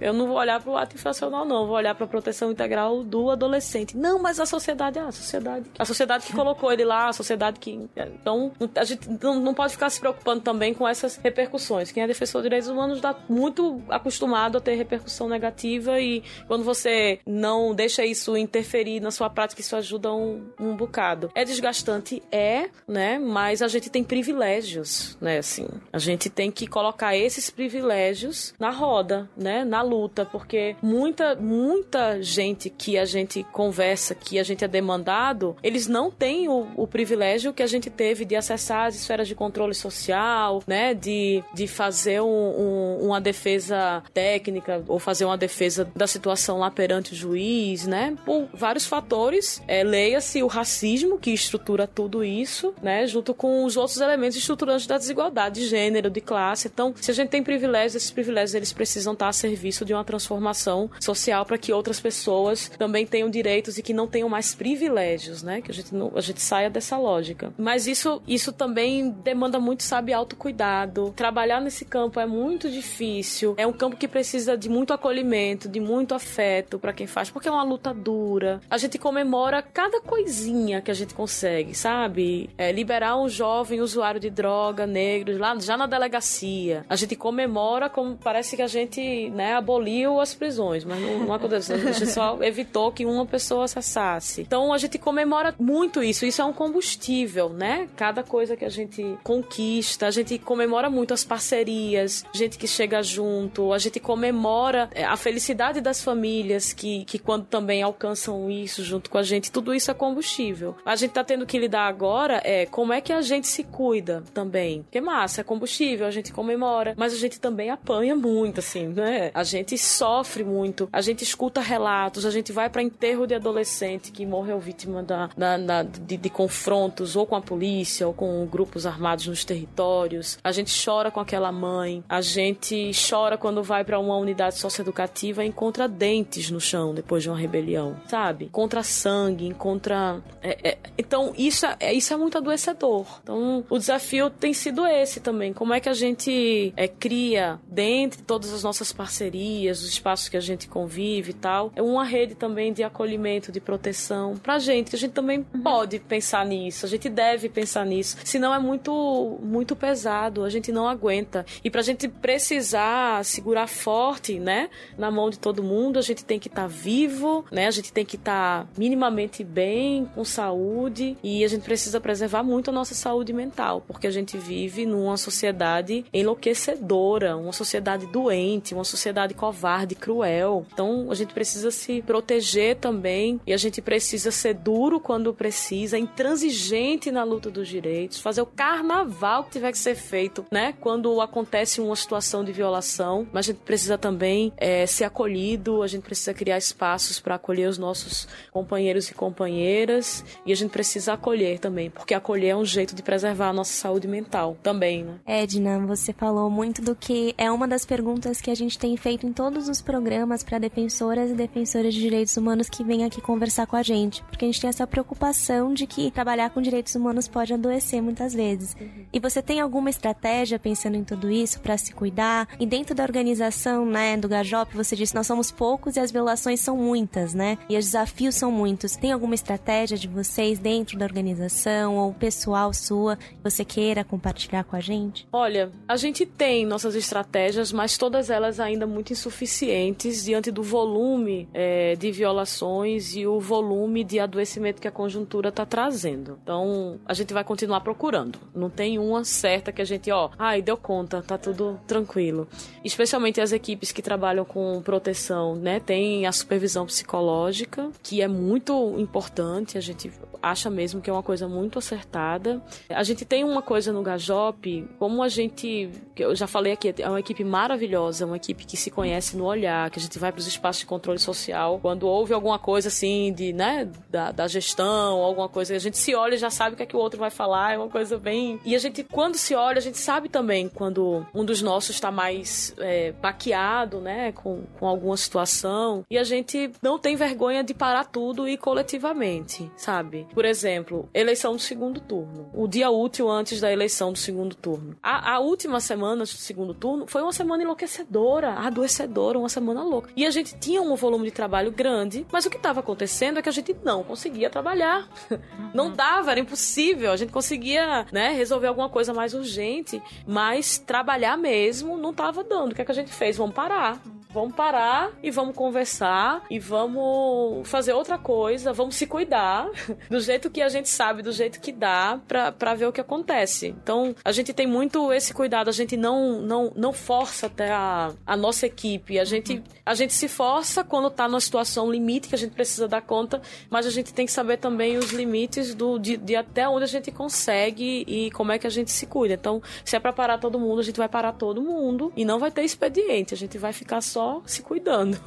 Eu 0.01 0.13
não 0.13 0.27
vou 0.27 0.37
olhar 0.37 0.61
para 0.61 0.71
o 0.71 0.77
ato 0.77 0.95
infracional, 0.97 1.45
não. 1.45 1.63
Eu 1.63 1.67
vou 1.67 1.77
olhar 1.77 1.95
para 1.95 2.05
a 2.05 2.09
proteção 2.09 2.51
integral 2.51 3.03
do 3.03 3.31
adolescente. 3.31 3.97
Não, 3.97 4.19
mas 4.19 4.41
a 4.41 4.47
sociedade, 4.47 4.99
ah, 4.99 5.07
a 5.07 5.13
sociedade. 5.13 5.67
A 5.79 5.85
sociedade 5.85 6.27
que 6.27 6.33
colocou 6.33 6.73
ele 6.73 6.85
lá, 6.85 7.09
a 7.09 7.13
sociedade 7.13 7.59
que. 7.59 7.89
Então, 7.97 8.53
a 8.75 8.85
gente 8.85 9.09
não, 9.23 9.39
não 9.41 9.55
pode 9.55 9.73
ficar 9.73 9.91
se 9.91 10.01
preocupando 10.01 10.41
também 10.41 10.73
com 10.73 10.87
essas 10.87 11.17
repercussões. 11.17 11.93
Quem 11.93 12.03
é 12.03 12.07
defensor 12.07 12.43
de 12.43 12.47
direitos 12.47 12.69
humanos 12.69 12.97
está 12.97 13.15
muito 13.29 13.83
acostumado 13.89 14.59
a 14.59 14.61
ter 14.61 14.75
repercussão 14.75 15.29
negativa 15.29 16.01
e 16.01 16.23
quando 16.47 16.65
você 16.65 17.21
não 17.27 17.75
deixa 17.75 18.05
isso 18.05 18.37
interferir 18.37 19.01
na 19.01 19.11
sua 19.11 19.29
prática, 19.29 19.61
isso 19.61 19.77
ajuda 19.77 20.13
um, 20.13 20.47
um 20.59 20.75
bocado. 20.75 21.31
É 21.35 21.45
desgastante? 21.45 22.23
É, 22.31 22.69
né? 22.87 23.19
Mas 23.19 23.63
a 23.63 23.69
gente 23.69 23.91
tem 23.91 24.03
privilégios, 24.03 25.17
né? 25.21 25.39
Assim, 25.39 25.67
a 25.93 25.99
gente 25.99 26.31
tem 26.31 26.51
que 26.51 26.67
colocar 26.67 27.17
esses 27.17 27.51
privilégios 27.51 28.55
na 28.59 28.71
roda, 28.71 29.29
né? 29.37 29.65
Na 29.65 29.83
luta, 29.91 30.25
porque 30.25 30.77
muita, 30.81 31.35
muita 31.35 32.23
gente 32.23 32.71
que 32.71 32.97
a 32.97 33.05
gente 33.05 33.43
conversa, 33.53 34.15
que 34.15 34.39
a 34.39 34.43
gente 34.43 34.65
é 34.65 34.69
demandado, 34.69 35.57
eles 35.63 35.87
não 35.87 36.11
têm 36.11 36.49
o, 36.49 36.69
o 36.77 36.87
privilégio 36.87 37.53
que 37.53 37.63
a 37.63 37.67
gente 37.67 37.91
teve 37.91 38.25
de 38.25 38.37
acessar 38.37 38.87
as 38.87 38.95
esferas 38.95 39.27
de 39.27 39.35
controle 39.35 39.75
social, 39.75 40.63
né? 40.67 40.95
De, 40.95 41.43
de 41.53 41.67
fazer 41.67 42.21
um, 42.21 42.27
um, 42.27 43.07
uma 43.07 43.21
defesa 43.21 44.03
técnica 44.15 44.83
ou 44.87 44.99
fazer 44.99 45.25
uma 45.25 45.37
defesa 45.37 45.91
da 45.95 46.07
situação 46.07 46.59
lá 46.59 46.71
perante 46.71 47.13
o 47.13 47.17
juiz, 47.17 47.87
né? 47.87 48.17
Por 48.25 48.49
vários 48.55 48.87
fatores. 48.87 49.63
É, 49.67 49.83
Leia-se 49.83 50.43
o 50.43 50.47
racismo 50.47 51.19
que 51.19 51.33
estrutura 51.33 51.87
tudo 51.87 52.23
isso, 52.23 52.73
né? 52.81 53.07
Junto 53.07 53.35
com 53.35 53.65
os 53.65 53.77
outros 53.77 54.01
elementos 54.01 54.37
estruturantes 54.37 54.87
da 54.87 54.97
desigualdade 54.99 55.61
de 55.61 55.67
gênero, 55.67 56.09
de 56.09 56.21
classe. 56.21 56.69
Então, 56.69 56.95
se 57.01 57.11
a 57.11 57.15
gente 57.15 57.31
tem 57.31 57.43
privilégios, 57.43 57.97
esses 57.97 58.11
privilégios 58.11 58.55
eles 58.55 58.73
precisam 58.73 59.13
estar 59.13 59.29
a 59.29 59.33
serviço 59.33 59.80
serviço 59.81 59.85
de 59.85 59.95
uma 59.95 60.05
transformação 60.05 60.91
social 61.01 61.45
para 61.45 61.59
que 61.59 61.73
outras 61.73 62.01
pessoas 62.01 62.69
também 62.79 63.07
tenham 63.07 63.31
direitos 63.31 63.79
e 63.79 63.83
que 63.83 63.93
não 63.93 64.07
tenham 64.07 64.29
mais 64.29 64.55
privilégios, 64.55 65.43
né? 65.43 65.61
Que 65.61 65.71
a 65.71 65.75
gente, 65.75 65.95
não, 65.95 66.13
a 66.15 66.21
gente 66.21 66.41
saia 66.41 66.71
dessa 66.71 66.97
lógica. 66.97 67.53
Mas 67.59 67.87
isso, 67.87 68.23
isso 68.27 68.53
também 68.53 69.11
demanda 69.11 69.59
muito, 69.59 69.83
sabe, 69.83 70.13
autocuidado. 70.13 71.13
Trabalhar 71.17 71.61
nesse 71.61 71.85
campo 71.85 72.21
é 72.21 72.27
muito 72.27 72.71
difícil. 72.71 73.55
É 73.57 73.67
um 73.67 73.73
campo 73.73 73.97
que 73.97 74.09
precisa 74.09 74.57
de 74.57 74.69
muito 74.69 74.93
acolhimento, 74.93 75.69
de 75.69 75.81
muito 75.81 76.15
afeto 76.15 76.79
para 76.79 76.93
quem 76.93 77.07
faz, 77.07 77.31
porque 77.31 77.49
é 77.49 77.53
uma 77.53 77.63
luta 77.63 77.93
dura. 77.95 78.61
A 78.71 78.79
gente 78.79 78.99
comemora 78.99 79.63
cada 79.63 80.01
coisinha 80.01 80.81
que 80.81 80.91
a 80.91 80.95
gente 80.95 81.15
consegue, 81.15 81.75
sabe? 81.75 82.51
É, 82.57 82.73
liberar 82.73 83.17
um 83.17 83.29
jovem 83.29 83.81
usuário 83.81 84.21
de 84.21 84.31
droga 84.31 84.87
negro 84.87 85.37
lá 85.39 85.59
já 85.59 85.77
na 85.77 85.87
delegacia. 85.87 86.85
A 86.89 86.97
gente 86.97 87.17
comemora 87.17 87.89
como 87.89 88.17
parece 88.17 88.57
que 88.57 88.63
a 88.63 88.67
gente, 88.67 89.31
né, 89.31 89.60
aboliu 89.61 90.21
as 90.21 90.35
prisões, 90.35 90.85
mas 90.85 91.01
não, 91.01 91.21
não 91.21 91.35
aconteceu. 91.35 91.77
A 91.77 91.93
gente 91.93 92.07
só 92.07 92.39
evitou 92.43 92.91
que 92.91 93.07
uma 93.07 93.25
pessoa 93.25 93.65
acessasse. 93.65 94.43
Então 94.43 94.73
a 94.73 94.79
gente 94.79 94.99
comemora 94.99 95.55
muito 95.59 96.03
isso. 96.03 96.27
Isso 96.27 96.43
é 96.43 96.45
um 96.45 96.53
combustível, 96.53 97.49
né? 97.49 97.89
Cada 97.97 98.23
coisa 98.23 98.57
que 98.57 98.65
a 98.65 98.69
gente 98.69 99.17
conquista, 99.23 100.07
a 100.07 100.11
gente 100.11 100.39
comemora 100.39 100.91
muito 100.91 101.15
as 101.15 101.25
parcerias, 101.25 102.25
gente 102.33 102.59
que 102.59 102.67
chega 102.67 103.03
junto, 103.03 103.73
a 103.73 103.79
gente 103.79 104.01
comemora 104.01 104.91
é, 104.95 105.05
a 105.05 105.17
felicidade 105.17 105.81
das 105.81 106.03
famílias 106.03 106.73
que, 106.73 107.05
que 107.05 107.19
quando 107.19 107.45
também 107.45 107.83
alcançam 107.83 108.51
isso 108.51 108.83
junto 108.83 109.11
com 109.11 109.19
a 109.19 109.23
gente, 109.23 109.53
tudo 109.53 109.75
isso 109.75 109.91
é 109.91 109.95
combustível. 109.95 110.77
A 110.85 110.97
gente 110.97 111.13
tá 111.13 111.23
tendo 111.23 111.47
que 111.47 111.59
lidar 111.59 111.87
agora 111.87 112.41
é 112.45 112.67
como 112.67 112.93
é 112.93 113.01
que 113.01 113.13
a 113.13 113.21
gente 113.21 113.47
se 113.47 113.65
cuida 113.65 114.23
também. 114.33 114.85
Que 114.91 115.01
massa, 115.01 115.41
é 115.41 115.45
combustível, 115.45 116.07
a 116.07 116.11
gente 116.11 116.33
comemora, 116.33 116.95
mas 116.97 117.13
a 117.13 117.17
gente 117.17 117.39
também 117.41 117.71
apanha 117.71 118.15
muito, 118.15 118.61
assim, 118.61 118.89
né? 118.89 119.31
A 119.35 119.45
gente 119.51 119.77
sofre 119.77 120.45
muito, 120.45 120.89
a 120.93 121.01
gente 121.01 121.23
escuta 121.23 121.61
relatos, 121.61 122.25
a 122.25 122.31
gente 122.31 122.53
vai 122.53 122.71
para 122.71 122.83
enterro 122.83 123.27
de 123.27 123.35
adolescente 123.35 124.13
que 124.13 124.25
morreu 124.25 124.59
vítima 124.61 125.03
da, 125.03 125.29
da, 125.37 125.59
da 125.59 125.83
de, 125.83 126.17
de 126.17 126.31
confrontos 126.31 127.17
ou 127.17 127.27
com 127.27 127.37
a 127.37 127.41
polícia 127.41 128.07
ou 128.07 128.15
com 128.15 128.47
grupos 128.47 128.87
armados 128.87 129.27
nos 129.27 129.45
territórios. 129.45 130.39
A 130.43 130.53
gente 130.53 130.73
chora 130.85 131.11
com 131.11 131.21
aquela 131.21 131.51
mãe, 131.51 132.03
a 132.09 132.21
gente 132.21 132.93
chora 133.09 133.37
quando 133.37 133.63
vai 133.63 133.85
para 133.85 133.99
uma 133.99 134.17
unidade 134.17 134.59
socioeducativa 134.59 135.45
e 135.45 135.49
encontra 135.49 135.89
dentes 135.89 136.51
no 136.51 136.61
chão 136.61 136.95
depois 136.95 137.23
de 137.23 137.29
uma 137.29 137.39
rebelião, 137.39 137.97
sabe? 138.07 138.47
Encontra 138.47 138.83
sangue, 138.83 139.47
encontra. 139.47 140.23
É, 140.43 140.71
é... 140.71 140.79
Então, 140.97 141.33
isso 141.37 141.67
é, 141.67 141.93
isso 141.93 142.13
é 142.13 142.17
muito 142.17 142.39
adoecedor. 142.39 143.07
Então, 143.23 143.65
o 143.69 143.79
desafio 143.79 144.31
tem 144.31 144.53
sido 144.53 144.87
esse 144.87 145.21
também. 145.21 145.53
Como 145.53 145.75
é 145.75 145.81
que 145.81 145.89
a 145.89 145.95
gente 145.95 146.73
é, 146.77 146.87
cria, 146.87 147.59
dentre 147.67 148.23
todas 148.23 148.53
as 148.53 148.63
nossas 148.63 148.93
parcerias, 148.93 149.40
os 149.71 149.83
espaços 149.83 150.29
que 150.29 150.37
a 150.37 150.41
gente 150.41 150.69
convive 150.69 151.31
e 151.31 151.35
tal, 151.35 151.73
é 151.75 151.83
uma 151.83 152.05
rede 152.05 152.35
também 152.35 152.73
de 152.73 152.83
acolhimento, 152.83 153.53
de 153.53 153.61
proteção 153.61 154.37
pra 154.37 154.59
gente, 154.59 154.91
que 154.91 154.97
a 154.97 154.99
gente 154.99 155.13
também 155.13 155.47
uhum. 155.55 155.63
pode 155.63 155.99
pensar 155.99 156.45
nisso, 156.45 156.87
a 156.87 156.89
gente 156.89 157.09
deve 157.09 157.49
pensar 157.49 157.85
nisso. 157.85 158.17
Senão 158.25 158.55
é 158.55 158.59
muito, 158.59 159.39
muito 159.43 159.75
pesado, 159.77 160.45
a 160.45 160.51
gente 160.51 160.73
não 160.73 160.89
aguenta. 160.89 161.45
E 161.65 161.71
pra 161.71 161.83
gente 161.83 162.09
precisar 162.09 163.25
segurar 163.25 163.67
forte, 163.67 164.39
né, 164.39 164.69
na 164.99 165.11
mão 165.11 165.31
de 165.31 165.39
todo 165.39 165.63
mundo, 165.63 165.99
a 165.99 166.03
gente 166.03 166.25
tem 166.25 166.39
que 166.39 166.49
estar 166.49 166.63
tá 166.63 166.69
vivo, 166.69 167.45
né, 167.51 167.67
a 167.67 167.71
gente 167.71 167.93
tem 167.93 168.05
que 168.05 168.17
estar 168.17 168.65
tá 168.65 168.69
minimamente 168.77 169.45
bem, 169.45 170.05
com 170.15 170.25
saúde, 170.25 171.17
e 171.23 171.45
a 171.45 171.49
gente 171.49 171.63
precisa 171.63 172.01
preservar 172.01 172.43
muito 172.43 172.71
a 172.71 172.73
nossa 172.73 172.95
saúde 172.95 173.33
mental, 173.33 173.83
porque 173.87 174.07
a 174.07 174.11
gente 174.11 174.37
vive 174.37 174.87
numa 174.87 175.17
sociedade 175.17 176.05
enlouquecedora, 176.13 177.37
uma 177.37 177.53
sociedade 177.53 178.07
doente, 178.07 178.75
uma 178.75 178.85
sociedade 178.85 179.30
covarde, 179.35 179.95
cruel. 179.95 180.67
Então 180.73 181.11
a 181.11 181.15
gente 181.15 181.33
precisa 181.33 181.71
se 181.71 182.03
proteger 182.03 182.77
também 182.77 183.41
e 183.47 183.53
a 183.53 183.57
gente 183.57 183.81
precisa 183.81 184.31
ser 184.31 184.55
duro 184.55 185.01
quando 185.01 185.33
precisa, 185.33 185.99
intransigente 185.99 187.11
na 187.11 187.25
luta 187.25 187.51
dos 187.51 187.69
direitos, 187.69 188.21
fazer 188.21 188.43
o 188.43 188.47
carnaval 188.47 189.45
que 189.45 189.53
tiver 189.53 189.73
que 189.73 189.79
ser 189.79 189.95
feito, 189.95 190.45
né? 190.51 190.75
Quando 190.81 191.21
acontece 191.21 191.81
uma 191.81 191.97
situação 191.97 192.45
de 192.45 192.53
violação, 192.53 193.27
mas 193.33 193.47
a 193.47 193.53
gente 193.53 193.63
precisa 193.63 193.97
também 193.99 194.53
é, 194.57 194.87
ser 194.87 195.05
acolhido, 195.05 195.83
a 195.83 195.87
gente 195.87 196.03
precisa 196.03 196.35
criar 196.35 196.59
espaços 196.59 197.21
para 197.21 197.35
acolher 197.35 197.69
os 197.69 197.79
nossos 197.79 198.29
companheiros 198.53 199.09
e 199.09 199.15
companheiras 199.15 200.25
e 200.45 200.53
a 200.53 200.57
gente 200.57 200.71
precisa 200.71 201.15
acolher 201.15 201.59
também, 201.59 201.91
porque 201.91 202.15
acolher 202.15 202.51
é 202.51 202.57
um 202.57 202.65
jeito 202.65 202.95
de 202.95 203.03
preservar 203.03 203.49
a 203.49 203.53
nossa 203.53 203.73
saúde 203.73 204.09
mental 204.09 204.57
também, 204.63 205.05
né? 205.05 205.15
Edna, 205.27 205.79
você 205.87 206.13
falou 206.13 206.51
muito 206.51 206.83
do 206.83 206.95
que 206.95 207.35
é 207.37 207.51
uma 207.51 207.67
das 207.67 207.85
perguntas 207.85 208.41
que 208.41 208.51
a 208.51 208.55
gente 208.55 208.79
tem 208.79 208.97
feito 208.97 209.20
em 209.27 209.33
todos 209.33 209.69
os 209.69 209.81
programas 209.81 210.43
para 210.43 210.59
defensoras 210.59 211.31
e 211.31 211.35
defensores 211.35 211.95
de 211.95 212.01
direitos 212.01 212.37
humanos 212.37 212.69
que 212.69 212.85
vêm 212.85 213.05
aqui 213.05 213.21
conversar 213.21 213.67
com 213.67 213.77
a 213.77 213.83
gente, 213.83 214.23
porque 214.25 214.45
a 214.45 214.49
gente 214.49 214.61
tem 214.61 214.69
essa 214.69 214.87
preocupação 214.87 215.73
de 215.73 215.87
que 215.87 216.11
trabalhar 216.11 216.51
com 216.51 216.61
direitos 216.61 216.95
humanos 216.95 217.29
pode 217.29 217.53
adoecer 217.55 218.03
muitas 218.03 218.35
vezes. 218.35 218.77
Uhum. 218.81 219.07
E 219.13 219.21
você 219.21 219.43
tem 219.43 219.61
alguma 219.61 219.91
estratégia 219.91 220.59
pensando 220.59 220.97
em 220.97 221.05
tudo 221.05 221.31
isso 221.31 221.61
para 221.61 221.77
se 221.77 221.93
cuidar? 221.93 222.49
E 222.59 222.67
dentro 222.67 222.95
da 222.95 223.03
organização, 223.03 223.85
né, 223.85 224.17
do 224.17 224.29
Gajop, 224.29 224.75
você 224.77 224.97
disse 224.97 225.15
nós 225.15 225.27
somos 225.27 225.51
poucos 225.51 225.97
e 225.97 226.01
as 226.01 226.11
violações 226.11 226.61
são 226.61 226.77
muitas, 226.77 227.35
né? 227.35 227.59
E 227.69 227.77
os 227.77 227.85
desafios 227.87 228.35
são 228.35 228.51
muitos. 228.51 228.97
Tem 228.97 229.13
alguma 229.13 229.35
estratégia 229.35 229.97
de 229.97 230.09
vocês 230.09 230.59
dentro 230.59 230.99
da 230.99 231.05
organização 231.05 231.97
ou 231.97 232.13
pessoal 232.13 232.73
sua 232.73 233.17
que 233.17 233.37
você 233.43 233.65
queira 233.65 234.05
compartilhar 234.05 234.65
com 234.65 234.77
a 234.77 234.81
gente? 234.81 235.27
Olha, 235.33 235.73
a 235.87 235.97
gente 235.97 236.25
tem 236.27 236.67
nossas 236.67 236.95
estratégias, 236.95 237.73
mas 237.73 237.97
todas 237.97 238.31
elas 238.31 238.61
ainda 238.61 238.87
muito 238.87 239.10
insuficientes 239.13 240.25
diante 240.25 240.51
do 240.51 240.63
volume 240.63 241.49
é, 241.53 241.97
de 241.97 242.11
violações 242.11 243.15
e 243.15 243.27
o 243.27 243.41
volume 243.41 244.05
de 244.05 244.19
adoecimento 244.19 244.81
que 244.81 244.89
a 244.89 244.93
conjuntura 244.93 245.49
está 245.49 245.65
trazendo. 245.67 246.39
Então, 246.43 246.99
a 247.07 247.15
gente 247.15 247.33
vai 247.33 247.45
continuar 247.45 247.81
procurando. 247.81 248.39
Não 248.55 248.71
tem 248.71 248.99
uma 248.99 249.25
certa 249.25 249.73
que 249.73 249.83
a 249.83 249.85
gente, 249.85 250.11
ó, 250.11 250.31
ai, 250.39 250.63
deu 250.63 250.77
conta, 250.77 251.23
tá 251.23 251.37
tudo 251.37 251.81
tranquilo. 251.87 252.49
Especialmente 252.85 253.41
as 253.41 253.53
equipes 253.53 253.93
que 253.93 254.03
trabalham 254.03 254.45
com 254.45 254.81
proteção, 254.83 255.55
né? 255.57 255.81
Tem 255.81 256.27
a 256.27 256.33
supervisão 256.33 256.87
psicológica, 256.87 257.91
que 258.03 258.23
é 258.23 258.29
muito 258.29 258.99
importante, 258.99 259.77
a 259.77 259.81
gente 259.81 260.11
acha 260.43 260.71
mesmo 260.71 261.01
que 261.01 261.11
é 261.11 261.13
uma 261.13 261.23
coisa 261.23 261.49
muito 261.49 261.79
acertada. 261.79 262.63
A 262.89 263.03
gente 263.03 263.25
tem 263.25 263.45
uma 263.45 263.63
coisa 263.63 263.93
no 263.93 264.03
Gajop, 264.03 264.89
como 264.99 265.23
a 265.23 265.29
gente, 265.29 265.91
que 266.15 266.25
eu 266.25 266.35
já 266.35 266.47
falei 266.47 266.73
aqui, 266.73 266.95
é 266.99 267.09
uma 267.09 267.21
equipe 267.21 267.45
maravilhosa, 267.45 268.27
uma 268.27 268.37
equipe 268.37 268.65
que 268.65 268.77
se 268.77 268.91
conhece 268.91 269.37
no 269.37 269.45
olhar, 269.45 269.91
que 269.91 269.99
a 269.99 270.03
gente 270.03 270.19
vai 270.19 270.33
para 270.33 270.41
os 270.41 270.47
espaços 270.47 270.81
de 270.81 270.87
controle 270.87 271.19
social, 271.19 271.79
quando 271.81 272.07
houve 272.07 272.33
alguma 272.35 272.59
coisa 272.59 272.89
assim 272.89 273.33
de, 273.33 273.53
né, 273.53 273.89
da, 274.09 274.31
da 274.31 274.47
gestão, 274.47 275.19
alguma 275.19 275.49
coisa, 275.49 275.75
a 275.75 275.79
gente 275.79 275.99
se 275.99 276.15
olha 276.15 276.35
e 276.35 276.39
já 276.39 276.51
sabe 276.51 276.75
o 276.75 276.77
que 276.77 276.83
é 276.83 276.87
que 276.87 276.97
o 276.97 277.01
outro 277.01 277.19
vai 277.19 277.31
falar, 277.31 277.75
é 277.75 277.79
uma 277.79 277.89
coisa 277.89 278.19
bem... 278.19 278.59
E 278.65 278.75
a 278.75 278.79
gente, 278.79 279.05
quando 279.05 279.37
se 279.37 279.55
olha, 279.55 279.79
a 279.79 279.83
gente 279.83 279.99
sabe 279.99 280.29
também 280.29 280.69
quando 280.69 281.27
um 281.35 281.45
dos 281.45 281.63
nossos 281.63 281.97
está 281.97 282.11
mais 282.11 282.75
é, 282.79 283.13
baqueado, 283.13 284.01
né, 284.01 284.33
com, 284.33 284.63
com 284.79 284.87
alguma 284.87 285.17
situação, 285.17 286.05
e 286.11 286.19
a 286.19 286.25
gente 286.25 286.71
não 286.83 286.99
tem 286.99 287.17
vergonha 287.17 287.63
de 287.63 287.75
parar 287.75 288.05
tudo 288.05 288.49
e 288.49 288.57
coletivamente, 288.57 289.71
sabe? 289.77 290.27
Por 290.33 290.45
exemplo, 290.45 291.09
eleição 291.13 291.55
do 291.55 291.59
segundo 291.59 292.01
turno. 292.01 292.51
O 292.55 292.67
dia 292.67 292.91
útil 292.91 293.29
antes 293.29 293.61
da 293.61 293.73
eleição 293.73 294.13
do 294.13 294.19
segundo 294.19 294.55
turno. 294.55 294.97
A, 295.03 295.35
a 295.35 295.39
última 295.41 295.81
semana 295.81 296.23
do 296.23 296.27
segundo 296.27 296.75
turno 296.75 297.07
foi 297.07 297.23
uma 297.23 297.33
semana 297.33 297.63
enlouquecedora, 297.63 298.53
adoecedora, 298.55 299.39
uma 299.39 299.49
semana 299.49 299.83
louca. 299.83 300.11
E 300.17 300.25
a 300.27 300.31
gente 300.31 300.59
tinha 300.59 300.81
um 300.81 300.95
volume 300.95 301.27
de 301.27 301.33
trabalho 301.33 301.73
grande, 301.73 302.27
mas 302.33 302.47
o 302.47 302.51
que 302.51 302.57
estava 302.57 302.81
acontecendo 302.81 303.39
é 303.39 303.43
que 303.43 303.49
a 303.49 303.53
gente 303.53 303.77
não 303.85 304.03
conseguia 304.03 304.51
trabalhar. 304.51 305.09
Uhum. 305.41 305.71
Não 305.75 305.91
dava, 305.91 306.31
era 306.33 306.41
impossível. 306.41 307.11
A 307.11 307.17
gente 307.17 307.33
conseguia, 307.33 308.07
né, 308.13 308.31
resolver 308.33 308.67
alguma 308.67 308.89
coisa 308.89 309.15
mais 309.15 309.33
urgente, 309.35 310.03
mas 310.27 310.79
trabalhar 310.79 311.37
mesmo 311.37 311.97
não 311.97 312.11
estava 312.11 312.45
dando. 312.45 312.73
O 312.73 312.75
que, 312.75 312.83
é 312.83 312.85
que 312.85 312.91
a 312.91 312.95
gente 312.95 313.11
fez? 313.11 313.37
Vamos 313.37 313.55
parar. 313.55 314.01
Vamos 314.33 314.55
parar 314.55 315.11
e 315.21 315.31
vamos 315.31 315.57
conversar 315.57 316.45
e 316.49 316.59
vamos 316.61 317.69
fazer 317.69 317.93
outra 317.93 318.17
coisa, 318.17 318.73
vamos 318.73 318.95
se 318.95 319.05
cuidar 319.05 319.69
do 320.09 320.21
jeito 320.21 320.49
que 320.49 320.63
a 320.63 320.69
gente 320.69 320.89
sabe, 320.89 321.21
do 321.21 321.33
jeito 321.33 321.61
que 321.61 321.73
dá 321.73 322.21
para 322.29 322.75
ver 322.77 322.87
o 322.87 322.93
que 322.93 323.01
acontece. 323.01 323.75
Então, 323.83 324.15
a 324.25 324.31
gente 324.31 324.53
tem 324.53 324.69
muito 324.69 325.13
esse 325.13 325.35
cuidado, 325.35 325.69
a 325.69 325.73
gente 325.73 325.97
não 325.97 326.41
não, 326.43 326.73
não 326.77 326.93
força 326.93 327.47
até 327.47 327.73
a, 327.73 328.13
a 328.25 328.37
nossa 328.37 328.67
equipe, 328.67 329.19
a 329.19 329.25
gente 329.25 329.63
a 329.85 329.95
gente 329.95 330.13
se 330.13 330.29
força 330.29 330.85
quando 330.85 331.11
tá 331.11 331.27
numa 331.27 331.41
situação 331.41 331.91
limite 331.91 332.29
que 332.29 332.35
a 332.37 332.39
gente 332.39 332.53
precisa 332.53 332.87
dar 332.87 333.03
conta, 333.03 333.43
mas 333.69 333.85
a 333.85 333.91
gente 333.91 334.15
tem 334.15 334.27
que 334.27 334.33
saber 334.33 334.59
também 334.59 334.97
os 334.97 335.11
limites 335.11 335.75
do 335.75 335.99
de, 335.99 336.17
de 336.17 336.37
até 336.37 336.69
onde 336.69 336.85
a 336.85 336.89
gente 336.89 337.11
consegue 337.11 338.05
e 338.07 338.31
como 338.31 338.53
é 338.53 338.59
que 338.61 338.67
a 338.67 338.71
gente 338.71 338.93
se 338.93 339.07
cuida. 339.07 339.35
Então, 339.35 339.61
se 339.85 339.97
é 339.97 339.99
para 339.99 340.13
parar 340.13 340.39
todo 340.39 340.57
mundo, 340.57 340.79
a 340.79 340.85
gente 340.85 340.99
vai 340.99 341.09
parar 341.09 341.33
todo 341.33 341.61
mundo 341.61 342.13
e 342.17 342.25
não 342.25 342.39
vai 342.39 342.53
ter 342.53 342.63
expediente, 342.63 343.35
a 343.35 343.37
gente 343.37 343.59
vai 343.59 343.73
ficar 343.73 344.01
só 344.01 344.20
só 344.21 344.43
se 344.45 344.63
cuidando. 344.63 345.19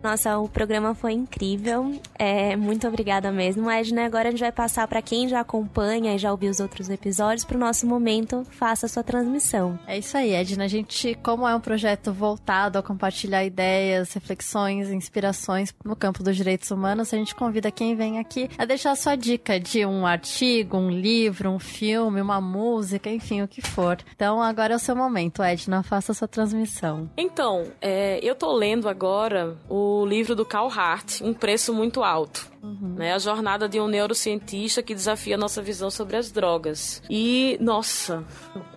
Nossa, 0.00 0.38
o 0.38 0.48
programa 0.48 0.94
foi 0.94 1.12
incrível. 1.12 2.00
É, 2.16 2.56
muito 2.56 2.86
obrigada 2.86 3.32
mesmo, 3.32 3.68
Edna. 3.68 4.06
Agora 4.06 4.28
a 4.28 4.30
gente 4.30 4.40
vai 4.40 4.52
passar 4.52 4.86
para 4.86 5.02
quem 5.02 5.28
já 5.28 5.40
acompanha 5.40 6.14
e 6.14 6.18
já 6.18 6.30
ouviu 6.30 6.50
os 6.50 6.60
outros 6.60 6.88
episódios 6.88 7.44
para 7.44 7.56
o 7.56 7.60
nosso 7.60 7.86
momento 7.86 8.46
Faça 8.50 8.86
a 8.86 8.88
sua 8.88 9.02
transmissão. 9.02 9.78
É 9.86 9.98
isso 9.98 10.16
aí, 10.16 10.32
Edna. 10.32 10.64
A 10.64 10.68
gente, 10.68 11.14
como 11.22 11.46
é 11.46 11.54
um 11.54 11.60
projeto 11.60 12.12
voltado 12.12 12.78
a 12.78 12.82
compartilhar 12.82 13.44
ideias, 13.44 14.12
reflexões, 14.12 14.90
inspirações 14.90 15.74
no 15.84 15.96
campo 15.96 16.22
dos 16.22 16.36
direitos 16.36 16.70
humanos, 16.70 17.12
a 17.12 17.16
gente 17.16 17.34
convida 17.34 17.70
quem 17.70 17.96
vem 17.96 18.18
aqui 18.18 18.48
a 18.56 18.64
deixar 18.64 18.92
a 18.92 18.96
sua 18.96 19.16
dica 19.16 19.58
de 19.58 19.84
um 19.84 20.06
artigo, 20.06 20.76
um 20.76 20.90
livro, 20.90 21.50
um 21.50 21.58
filme, 21.58 22.20
uma 22.20 22.40
música, 22.40 23.10
enfim, 23.10 23.42
o 23.42 23.48
que 23.48 23.60
for. 23.62 23.98
Então 24.14 24.42
agora 24.42 24.74
é 24.74 24.76
o 24.76 24.80
seu 24.80 24.94
momento, 24.94 25.42
Edna. 25.42 25.82
Faça 25.82 26.12
a 26.12 26.14
sua 26.14 26.28
transmissão. 26.28 27.10
Então, 27.16 27.64
é, 27.80 28.19
eu 28.22 28.34
tô 28.34 28.52
lendo 28.52 28.88
agora 28.88 29.56
o 29.68 30.04
livro 30.06 30.34
do 30.34 30.44
Carl 30.44 30.68
Hart, 30.68 31.20
Um 31.20 31.32
Preço 31.32 31.72
Muito 31.72 32.02
Alto. 32.02 32.46
Uhum. 32.62 32.94
Né? 32.96 33.14
A 33.14 33.18
jornada 33.18 33.68
de 33.68 33.80
um 33.80 33.88
neurocientista 33.88 34.82
que 34.82 34.94
desafia 34.94 35.34
a 35.34 35.38
nossa 35.38 35.62
visão 35.62 35.90
sobre 35.90 36.16
as 36.16 36.30
drogas. 36.30 37.02
E, 37.08 37.56
nossa, 37.60 38.24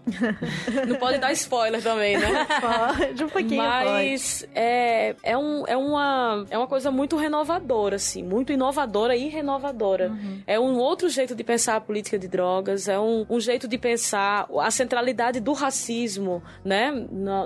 não 0.87 0.95
pode 0.95 1.17
dar 1.17 1.31
spoiler 1.33 1.81
também, 1.81 2.17
né? 2.17 2.47
Pode, 2.61 3.23
um 3.23 3.29
pouquinho 3.29 3.61
Mas 3.61 4.47
é, 4.55 5.15
é, 5.21 5.37
um, 5.37 5.67
é, 5.67 5.75
uma, 5.75 6.45
é 6.49 6.57
uma 6.57 6.67
coisa 6.67 6.91
muito 6.91 7.17
renovadora, 7.17 7.97
assim, 7.97 8.23
muito 8.23 8.53
inovadora 8.53 9.15
e 9.15 9.27
renovadora. 9.27 10.09
Uhum. 10.09 10.41
É 10.47 10.59
um 10.59 10.77
outro 10.77 11.09
jeito 11.09 11.35
de 11.35 11.43
pensar 11.43 11.75
a 11.75 11.81
política 11.81 12.17
de 12.17 12.27
drogas, 12.27 12.87
é 12.87 12.99
um, 12.99 13.25
um 13.29 13.39
jeito 13.39 13.67
de 13.67 13.77
pensar 13.77 14.47
a 14.59 14.71
centralidade 14.71 15.39
do 15.39 15.53
racismo, 15.53 16.41
né? 16.63 16.91